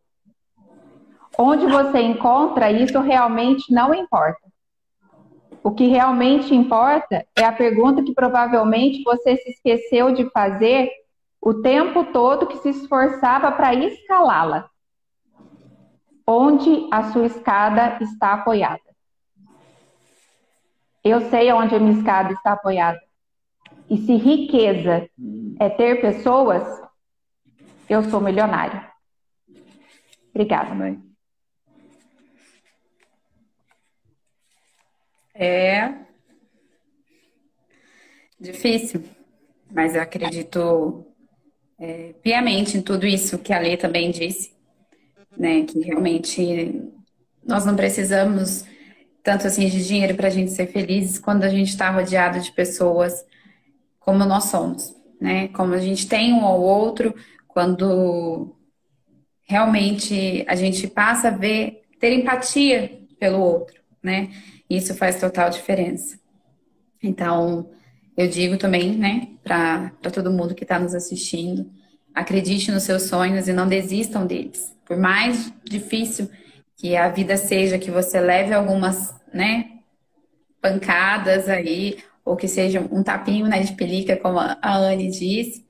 Onde 1.38 1.66
você 1.68 2.02
encontra 2.02 2.72
isso 2.72 3.00
realmente 3.00 3.74
não 3.74 3.94
importa. 3.94 4.50
O 5.64 5.72
que 5.72 5.88
realmente 5.88 6.56
importa 6.56 7.26
é 7.36 7.44
a 7.44 7.52
pergunta 7.52 8.04
que 8.04 8.14
provavelmente 8.14 9.04
você 9.04 9.36
se 9.38 9.50
esqueceu 9.50 10.14
de 10.14 10.30
fazer 10.32 10.90
o 11.42 11.54
tempo 11.56 12.06
todo 12.06 12.48
que 12.48 12.58
se 12.58 12.70
esforçava 12.70 13.52
para 13.52 13.74
escalá-la. 13.74 14.69
Onde 16.32 16.88
a 16.92 17.12
sua 17.12 17.26
escada 17.26 17.98
está 18.04 18.34
apoiada? 18.34 18.84
Eu 21.04 21.28
sei 21.28 21.52
onde 21.52 21.74
a 21.74 21.80
minha 21.80 21.98
escada 21.98 22.32
está 22.34 22.54
apoiada. 22.54 23.02
E 23.90 23.98
se 23.98 24.16
riqueza 24.16 25.10
é 25.60 25.70
ter 25.72 26.00
pessoas, 26.00 26.64
eu 27.90 28.04
sou 28.12 28.22
milionário. 28.22 28.80
Obrigada. 30.30 30.76
Mãe. 30.76 31.02
É 35.34 35.96
difícil, 38.40 39.04
mas 39.72 39.96
eu 39.96 40.02
acredito 40.04 41.08
é, 41.80 42.14
piamente 42.22 42.78
em 42.78 42.84
tudo 42.84 43.08
isso 43.08 43.40
que 43.40 43.52
a 43.52 43.58
Lê 43.58 43.76
também 43.76 44.12
disse, 44.12 44.59
né? 45.38 45.64
Que 45.64 45.80
realmente 45.80 46.82
nós 47.46 47.66
não 47.66 47.76
precisamos 47.76 48.66
tanto 49.24 49.48
assim 49.48 49.68
de 49.68 49.86
dinheiro 49.86 50.16
para 50.16 50.28
a 50.28 50.32
gente 50.32 50.52
ser 50.52 50.68
felizes 50.68 51.20
quando 51.20 51.44
a 51.44 51.50
gente 51.50 51.70
está 51.70 51.90
rodeado 51.90 52.40
de 52.40 52.52
pessoas 52.52 53.26
como 54.00 54.26
nós 54.26 54.46
somos, 54.46 54.96
né? 55.20 55.50
Como 55.50 55.74
a 55.74 55.80
gente 55.80 56.08
tem 56.08 56.34
um 56.34 56.46
ao 56.46 56.62
outro, 56.62 57.14
quando 57.48 58.56
realmente 59.44 60.46
a 60.48 60.56
gente 60.56 60.88
passa 60.88 61.28
a 61.28 61.32
ver, 61.32 61.84
ter 62.00 62.14
empatia 62.14 63.00
pelo 63.20 63.40
outro, 63.40 63.82
né? 64.02 64.30
Isso 64.70 64.94
faz 64.96 65.20
total 65.20 65.50
diferença. 65.50 66.20
Então, 67.02 67.70
eu 68.16 68.28
digo 68.28 68.58
também, 68.58 68.98
né, 68.98 69.30
para 69.44 69.92
todo 70.12 70.32
mundo 70.32 70.54
que 70.54 70.64
está 70.64 70.78
nos 70.78 70.94
assistindo, 70.94 71.72
acredite 72.14 72.72
nos 72.72 72.84
seus 72.84 73.04
sonhos 73.04 73.48
e 73.48 73.54
não 73.54 73.68
desistam 73.68 74.28
deles. 74.28 74.76
Por 74.90 74.98
mais 74.98 75.54
difícil 75.64 76.32
que 76.76 76.98
a 76.98 77.10
vida 77.10 77.38
seja, 77.38 77.78
que 77.78 77.92
você 77.92 78.20
leve 78.20 78.52
algumas, 78.56 79.14
né, 79.32 79.70
pancadas 80.60 81.48
aí, 81.48 82.00
ou 82.26 82.36
que 82.36 82.48
seja 82.48 82.82
um 82.92 83.04
tapinho 83.04 83.46
né, 83.46 83.62
de 83.62 83.74
pelica, 83.74 84.18
como 84.18 84.40
a 84.40 84.58
Anne 84.64 85.12
disse, 85.12 85.64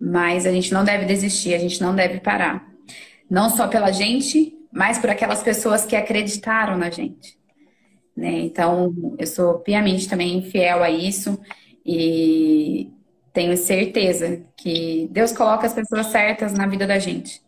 mas 0.00 0.46
a 0.46 0.50
gente 0.50 0.72
não 0.72 0.82
deve 0.82 1.04
desistir, 1.04 1.52
a 1.52 1.58
gente 1.58 1.78
não 1.82 1.94
deve 1.94 2.20
parar. 2.20 2.66
Não 3.28 3.50
só 3.50 3.68
pela 3.68 3.92
gente, 3.92 4.56
mas 4.72 4.98
por 4.98 5.10
aquelas 5.10 5.42
pessoas 5.42 5.84
que 5.84 5.94
acreditaram 5.94 6.78
na 6.78 6.88
gente. 6.88 7.38
Né? 8.16 8.40
Então, 8.40 8.94
eu 9.18 9.26
sou 9.26 9.58
piamente 9.58 10.08
também 10.08 10.40
fiel 10.40 10.82
a 10.82 10.88
isso 10.88 11.38
e 11.84 12.90
tenho 13.34 13.54
certeza 13.58 14.42
que 14.56 15.06
Deus 15.10 15.32
coloca 15.32 15.66
as 15.66 15.74
pessoas 15.74 16.06
certas 16.06 16.54
na 16.54 16.66
vida 16.66 16.86
da 16.86 16.98
gente. 16.98 17.46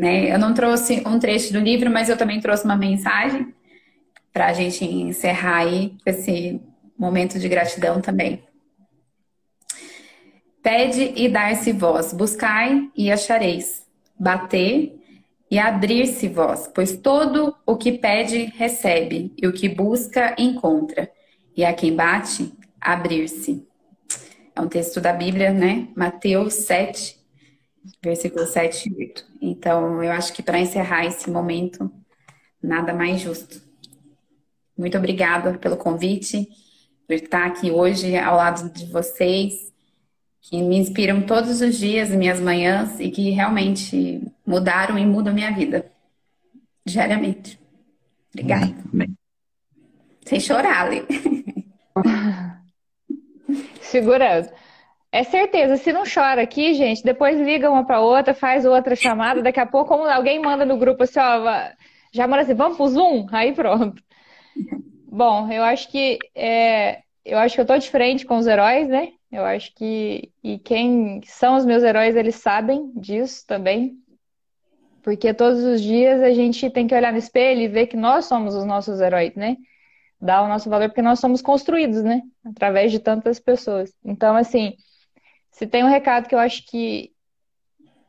Né? 0.00 0.32
Eu 0.32 0.38
não 0.38 0.54
trouxe 0.54 1.02
um 1.06 1.18
trecho 1.18 1.52
do 1.52 1.58
livro, 1.58 1.90
mas 1.90 2.08
eu 2.08 2.16
também 2.16 2.40
trouxe 2.40 2.64
uma 2.64 2.74
mensagem 2.74 3.52
para 4.32 4.46
a 4.46 4.52
gente 4.54 4.82
encerrar 4.82 5.58
aí 5.58 5.94
esse 6.06 6.58
momento 6.98 7.38
de 7.38 7.46
gratidão 7.46 8.00
também. 8.00 8.42
Pede 10.62 11.12
e 11.14 11.28
dar-se 11.28 11.70
vós, 11.72 12.14
buscai 12.14 12.88
e 12.96 13.12
achareis, 13.12 13.86
bater 14.18 14.98
e 15.50 15.58
abrir-se 15.58 16.28
vós, 16.28 16.66
pois 16.74 16.96
todo 16.96 17.54
o 17.66 17.76
que 17.76 17.92
pede 17.92 18.44
recebe, 18.56 19.34
e 19.36 19.46
o 19.46 19.52
que 19.52 19.68
busca 19.68 20.34
encontra, 20.38 21.10
e 21.54 21.62
a 21.62 21.74
quem 21.74 21.94
bate, 21.94 22.54
abrir-se. 22.80 23.66
É 24.56 24.60
um 24.62 24.68
texto 24.68 24.98
da 24.98 25.12
Bíblia, 25.12 25.52
né? 25.52 25.88
Mateus 25.94 26.54
7, 26.54 27.19
versículo 28.02 28.46
7 28.46 28.88
e 28.88 28.96
8. 29.06 29.26
Então, 29.40 30.02
eu 30.02 30.12
acho 30.12 30.32
que 30.32 30.42
para 30.42 30.58
encerrar 30.58 31.04
esse 31.06 31.30
momento, 31.30 31.90
nada 32.62 32.92
mais 32.92 33.20
justo. 33.20 33.60
Muito 34.76 34.96
obrigada 34.96 35.58
pelo 35.58 35.76
convite, 35.76 36.48
por 37.06 37.14
estar 37.14 37.46
aqui 37.46 37.70
hoje 37.70 38.16
ao 38.16 38.36
lado 38.36 38.70
de 38.70 38.86
vocês, 38.86 39.72
que 40.40 40.62
me 40.62 40.78
inspiram 40.78 41.22
todos 41.22 41.60
os 41.60 41.76
dias, 41.76 42.08
minhas 42.10 42.40
manhãs, 42.40 42.98
e 42.98 43.10
que 43.10 43.30
realmente 43.30 44.22
mudaram 44.46 44.98
e 44.98 45.04
mudam 45.04 45.34
minha 45.34 45.50
vida, 45.52 45.90
diariamente. 46.84 47.60
Obrigada. 48.32 48.74
Amém. 48.92 49.14
Sem 50.24 50.40
chorar, 50.40 50.86
ali. 50.86 51.04
Segurando. 53.82 54.50
É 55.12 55.24
certeza, 55.24 55.76
se 55.76 55.92
não 55.92 56.04
chora 56.04 56.42
aqui, 56.42 56.72
gente, 56.74 57.02
depois 57.02 57.36
liga 57.38 57.68
uma 57.70 57.84
para 57.84 58.00
outra, 58.00 58.32
faz 58.32 58.64
outra 58.64 58.94
chamada, 58.94 59.42
daqui 59.42 59.58
a 59.58 59.66
pouco 59.66 59.94
alguém 59.94 60.40
manda 60.40 60.64
no 60.64 60.78
grupo 60.78 61.02
assim, 61.02 61.18
ó, 61.18 61.68
já 62.12 62.28
manda 62.28 62.42
assim, 62.42 62.54
vamos 62.54 62.76
pro 62.76 62.86
Zoom? 62.86 63.26
Aí 63.32 63.52
pronto. 63.52 64.00
Bom, 65.10 65.50
eu 65.50 65.64
acho 65.64 65.90
que 65.90 66.16
é, 66.32 67.02
eu 67.24 67.38
acho 67.38 67.56
que 67.56 67.60
eu 67.60 67.66
tô 67.66 67.76
de 67.76 67.90
frente 67.90 68.24
com 68.24 68.38
os 68.38 68.46
heróis, 68.46 68.88
né? 68.88 69.08
Eu 69.32 69.44
acho 69.44 69.74
que 69.74 70.30
e 70.44 70.58
quem 70.60 71.20
são 71.24 71.56
os 71.56 71.64
meus 71.64 71.82
heróis, 71.82 72.14
eles 72.14 72.36
sabem 72.36 72.92
disso 72.94 73.44
também. 73.46 73.96
Porque 75.02 75.34
todos 75.34 75.64
os 75.64 75.80
dias 75.80 76.22
a 76.22 76.32
gente 76.32 76.70
tem 76.70 76.86
que 76.86 76.94
olhar 76.94 77.12
no 77.12 77.18
espelho 77.18 77.60
e 77.62 77.68
ver 77.68 77.86
que 77.86 77.96
nós 77.96 78.26
somos 78.26 78.54
os 78.54 78.64
nossos 78.64 79.00
heróis, 79.00 79.34
né? 79.34 79.56
Dar 80.20 80.42
o 80.42 80.48
nosso 80.48 80.70
valor 80.70 80.88
porque 80.88 81.02
nós 81.02 81.18
somos 81.18 81.42
construídos, 81.42 82.02
né? 82.04 82.22
Através 82.44 82.92
de 82.92 83.00
tantas 83.00 83.40
pessoas. 83.40 83.92
Então, 84.04 84.36
assim, 84.36 84.74
se 85.50 85.66
tem 85.66 85.84
um 85.84 85.88
recado 85.88 86.28
que 86.28 86.34
eu 86.34 86.38
acho 86.38 86.64
que 86.66 87.12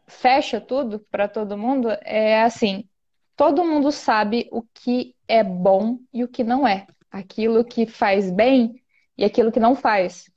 fecha 0.07 0.59
tudo 0.59 0.99
para 1.11 1.27
todo 1.27 1.57
mundo, 1.57 1.89
é 2.01 2.41
assim: 2.43 2.87
todo 3.35 3.65
mundo 3.65 3.91
sabe 3.91 4.47
o 4.51 4.61
que 4.61 5.15
é 5.27 5.43
bom 5.43 5.99
e 6.13 6.23
o 6.23 6.27
que 6.27 6.43
não 6.43 6.67
é. 6.67 6.85
Aquilo 7.09 7.63
que 7.63 7.85
faz 7.85 8.31
bem 8.31 8.81
e 9.17 9.25
aquilo 9.25 9.51
que 9.51 9.59
não 9.59 9.75
faz. 9.75 10.29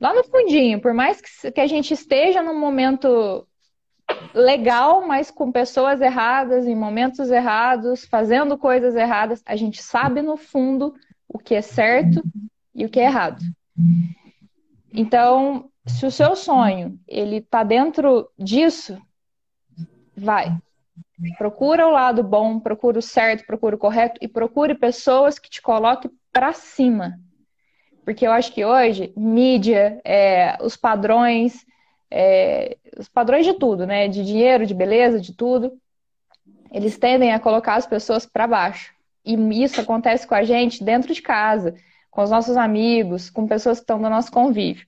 Lá 0.00 0.12
no 0.12 0.24
fundinho, 0.24 0.80
por 0.80 0.92
mais 0.92 1.20
que 1.20 1.60
a 1.60 1.66
gente 1.66 1.94
esteja 1.94 2.42
num 2.42 2.58
momento 2.58 3.46
legal, 4.34 5.06
mas 5.06 5.30
com 5.30 5.52
pessoas 5.52 6.00
erradas, 6.00 6.66
em 6.66 6.74
momentos 6.74 7.30
errados, 7.30 8.04
fazendo 8.04 8.58
coisas 8.58 8.94
erradas, 8.96 9.42
a 9.46 9.54
gente 9.54 9.82
sabe 9.82 10.22
no 10.22 10.36
fundo 10.36 10.94
o 11.28 11.38
que 11.38 11.54
é 11.54 11.62
certo 11.62 12.22
e 12.74 12.84
o 12.84 12.88
que 12.88 13.00
é 13.00 13.04
errado. 13.04 13.42
Então, 14.92 15.70
se 15.86 16.06
o 16.06 16.10
seu 16.10 16.34
sonho 16.36 16.98
ele 17.06 17.40
tá 17.40 17.62
dentro 17.62 18.30
disso, 18.38 19.00
vai. 20.16 20.56
Procura 21.36 21.86
o 21.86 21.90
lado 21.90 22.22
bom, 22.22 22.60
procura 22.60 22.98
o 22.98 23.02
certo, 23.02 23.46
procura 23.46 23.74
o 23.74 23.78
correto 23.78 24.18
e 24.20 24.28
procure 24.28 24.74
pessoas 24.74 25.38
que 25.38 25.50
te 25.50 25.60
coloquem 25.60 26.10
para 26.32 26.52
cima. 26.52 27.18
Porque 28.04 28.26
eu 28.26 28.32
acho 28.32 28.52
que 28.52 28.64
hoje, 28.64 29.12
mídia, 29.16 30.00
é, 30.04 30.56
os 30.62 30.76
padrões, 30.76 31.66
é, 32.10 32.76
os 32.96 33.08
padrões 33.08 33.44
de 33.44 33.54
tudo, 33.54 33.86
né? 33.86 34.08
De 34.08 34.24
dinheiro, 34.24 34.64
de 34.64 34.74
beleza, 34.74 35.20
de 35.20 35.34
tudo, 35.34 35.78
eles 36.70 36.96
tendem 36.96 37.32
a 37.32 37.40
colocar 37.40 37.74
as 37.74 37.86
pessoas 37.86 38.24
para 38.24 38.46
baixo. 38.46 38.94
E 39.24 39.34
isso 39.62 39.80
acontece 39.80 40.26
com 40.26 40.34
a 40.34 40.42
gente 40.42 40.82
dentro 40.82 41.12
de 41.12 41.20
casa, 41.20 41.74
com 42.18 42.24
os 42.24 42.30
nossos 42.30 42.56
amigos, 42.56 43.30
com 43.30 43.46
pessoas 43.46 43.78
que 43.78 43.84
estão 43.84 43.96
no 43.96 44.10
nosso 44.10 44.32
convívio. 44.32 44.84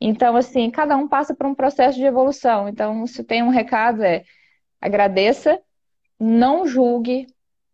Então, 0.00 0.34
assim, 0.34 0.70
cada 0.70 0.96
um 0.96 1.06
passa 1.06 1.34
por 1.34 1.44
um 1.44 1.54
processo 1.54 1.98
de 1.98 2.04
evolução. 2.06 2.66
Então, 2.66 3.06
se 3.06 3.22
tem 3.22 3.42
um 3.42 3.50
recado 3.50 4.02
é 4.02 4.24
agradeça, 4.80 5.60
não 6.18 6.66
julgue, 6.66 7.26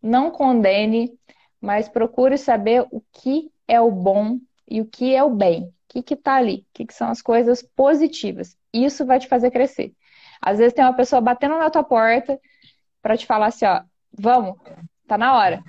não 0.03 0.29
condene, 0.29 1.17
mas 1.61 1.87
procure 1.87 2.37
saber 2.37 2.85
o 2.91 3.01
que 3.13 3.49
é 3.65 3.79
o 3.79 3.89
bom 3.89 4.37
e 4.69 4.81
o 4.81 4.85
que 4.85 5.15
é 5.15 5.23
o 5.23 5.29
bem. 5.29 5.63
O 5.95 6.03
que 6.03 6.13
está 6.13 6.35
ali? 6.35 6.55
O 6.55 6.65
que, 6.73 6.85
que 6.85 6.93
são 6.93 7.09
as 7.09 7.21
coisas 7.21 7.63
positivas? 7.63 8.57
Isso 8.73 9.05
vai 9.05 9.17
te 9.17 9.29
fazer 9.29 9.49
crescer. 9.49 9.93
Às 10.41 10.57
vezes 10.57 10.73
tem 10.73 10.83
uma 10.83 10.91
pessoa 10.93 11.21
batendo 11.21 11.57
na 11.57 11.69
tua 11.69 11.85
porta 11.85 12.37
para 13.01 13.15
te 13.15 13.25
falar 13.25 13.45
assim, 13.45 13.63
ó, 13.63 13.81
vamos, 14.11 14.59
tá 15.07 15.17
na 15.17 15.37
hora. 15.37 15.63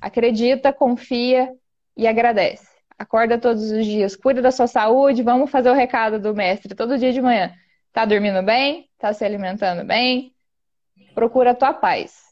Acredita, 0.00 0.72
confia 0.72 1.54
e 1.96 2.06
agradece. 2.06 2.66
Acorda 2.98 3.38
todos 3.38 3.70
os 3.70 3.84
dias, 3.84 4.16
cuida 4.16 4.40
da 4.40 4.50
sua 4.50 4.66
saúde, 4.66 5.22
vamos 5.22 5.50
fazer 5.50 5.70
o 5.70 5.74
recado 5.74 6.18
do 6.18 6.34
mestre 6.34 6.74
todo 6.74 6.98
dia 6.98 7.12
de 7.12 7.20
manhã. 7.20 7.52
Tá 7.92 8.04
dormindo 8.04 8.42
bem? 8.42 8.88
Tá 8.98 9.12
se 9.12 9.24
alimentando 9.24 9.84
bem? 9.84 10.34
Procura 11.14 11.50
a 11.50 11.54
tua 11.54 11.72
paz. 11.72 12.26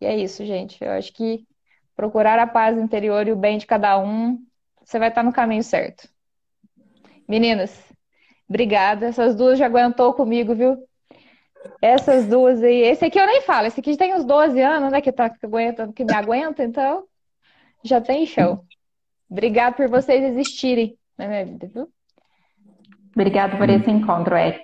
E 0.00 0.06
é 0.06 0.16
isso, 0.16 0.44
gente. 0.44 0.82
Eu 0.82 0.92
acho 0.92 1.12
que 1.12 1.46
procurar 1.94 2.38
a 2.38 2.46
paz 2.46 2.76
interior 2.76 3.26
e 3.26 3.32
o 3.32 3.36
bem 3.36 3.58
de 3.58 3.66
cada 3.66 3.98
um, 3.98 4.38
você 4.84 4.98
vai 4.98 5.08
estar 5.08 5.22
no 5.22 5.32
caminho 5.32 5.62
certo. 5.62 6.08
Meninas, 7.28 7.80
obrigada. 8.48 9.06
Essas 9.06 9.36
duas 9.36 9.58
já 9.58 9.66
aguentou 9.66 10.12
comigo, 10.14 10.54
viu? 10.54 10.84
Essas 11.80 12.26
duas 12.26 12.60
aí. 12.62 12.82
Esse 12.82 13.04
aqui 13.04 13.20
eu 13.20 13.26
nem 13.26 13.42
falo. 13.42 13.68
Esse 13.68 13.78
aqui 13.78 13.96
tem 13.96 14.14
uns 14.14 14.24
12 14.24 14.60
anos, 14.60 14.90
né? 14.90 15.00
Que, 15.00 15.12
tá, 15.12 15.30
que, 15.30 15.46
aguenta, 15.46 15.92
que 15.92 16.04
me 16.04 16.12
aguenta, 16.12 16.64
então 16.64 17.04
já 17.84 18.00
tem 18.00 18.26
show. 18.26 18.64
Obrigada 19.30 19.74
por 19.76 19.88
vocês 19.88 20.22
existirem 20.22 20.96
na 21.16 21.26
minha 21.26 21.44
vida, 21.44 21.70
viu? 21.72 21.88
Obrigada 23.14 23.56
por 23.56 23.68
esse 23.68 23.90
encontro, 23.90 24.36
Ed. 24.36 24.58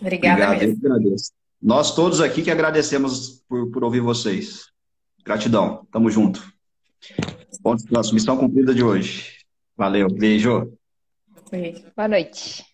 Obrigada 0.00 0.42
Obrigado, 0.42 0.60
mesmo. 0.60 0.86
Eu 0.86 0.94
agradeço. 0.94 1.32
Nós 1.60 1.94
todos 1.94 2.20
aqui 2.20 2.42
que 2.42 2.50
agradecemos 2.50 3.44
por, 3.48 3.70
por 3.70 3.84
ouvir 3.84 4.00
vocês. 4.00 4.66
Gratidão. 5.24 5.86
Tamo 5.92 6.10
junto. 6.10 6.42
Ponto, 7.62 7.84
nossa 7.90 8.12
missão 8.12 8.36
cumprida 8.36 8.74
de 8.74 8.82
hoje. 8.82 9.44
Valeu. 9.76 10.08
Beijo. 10.08 10.76
Boa 11.96 12.08
noite. 12.08 12.71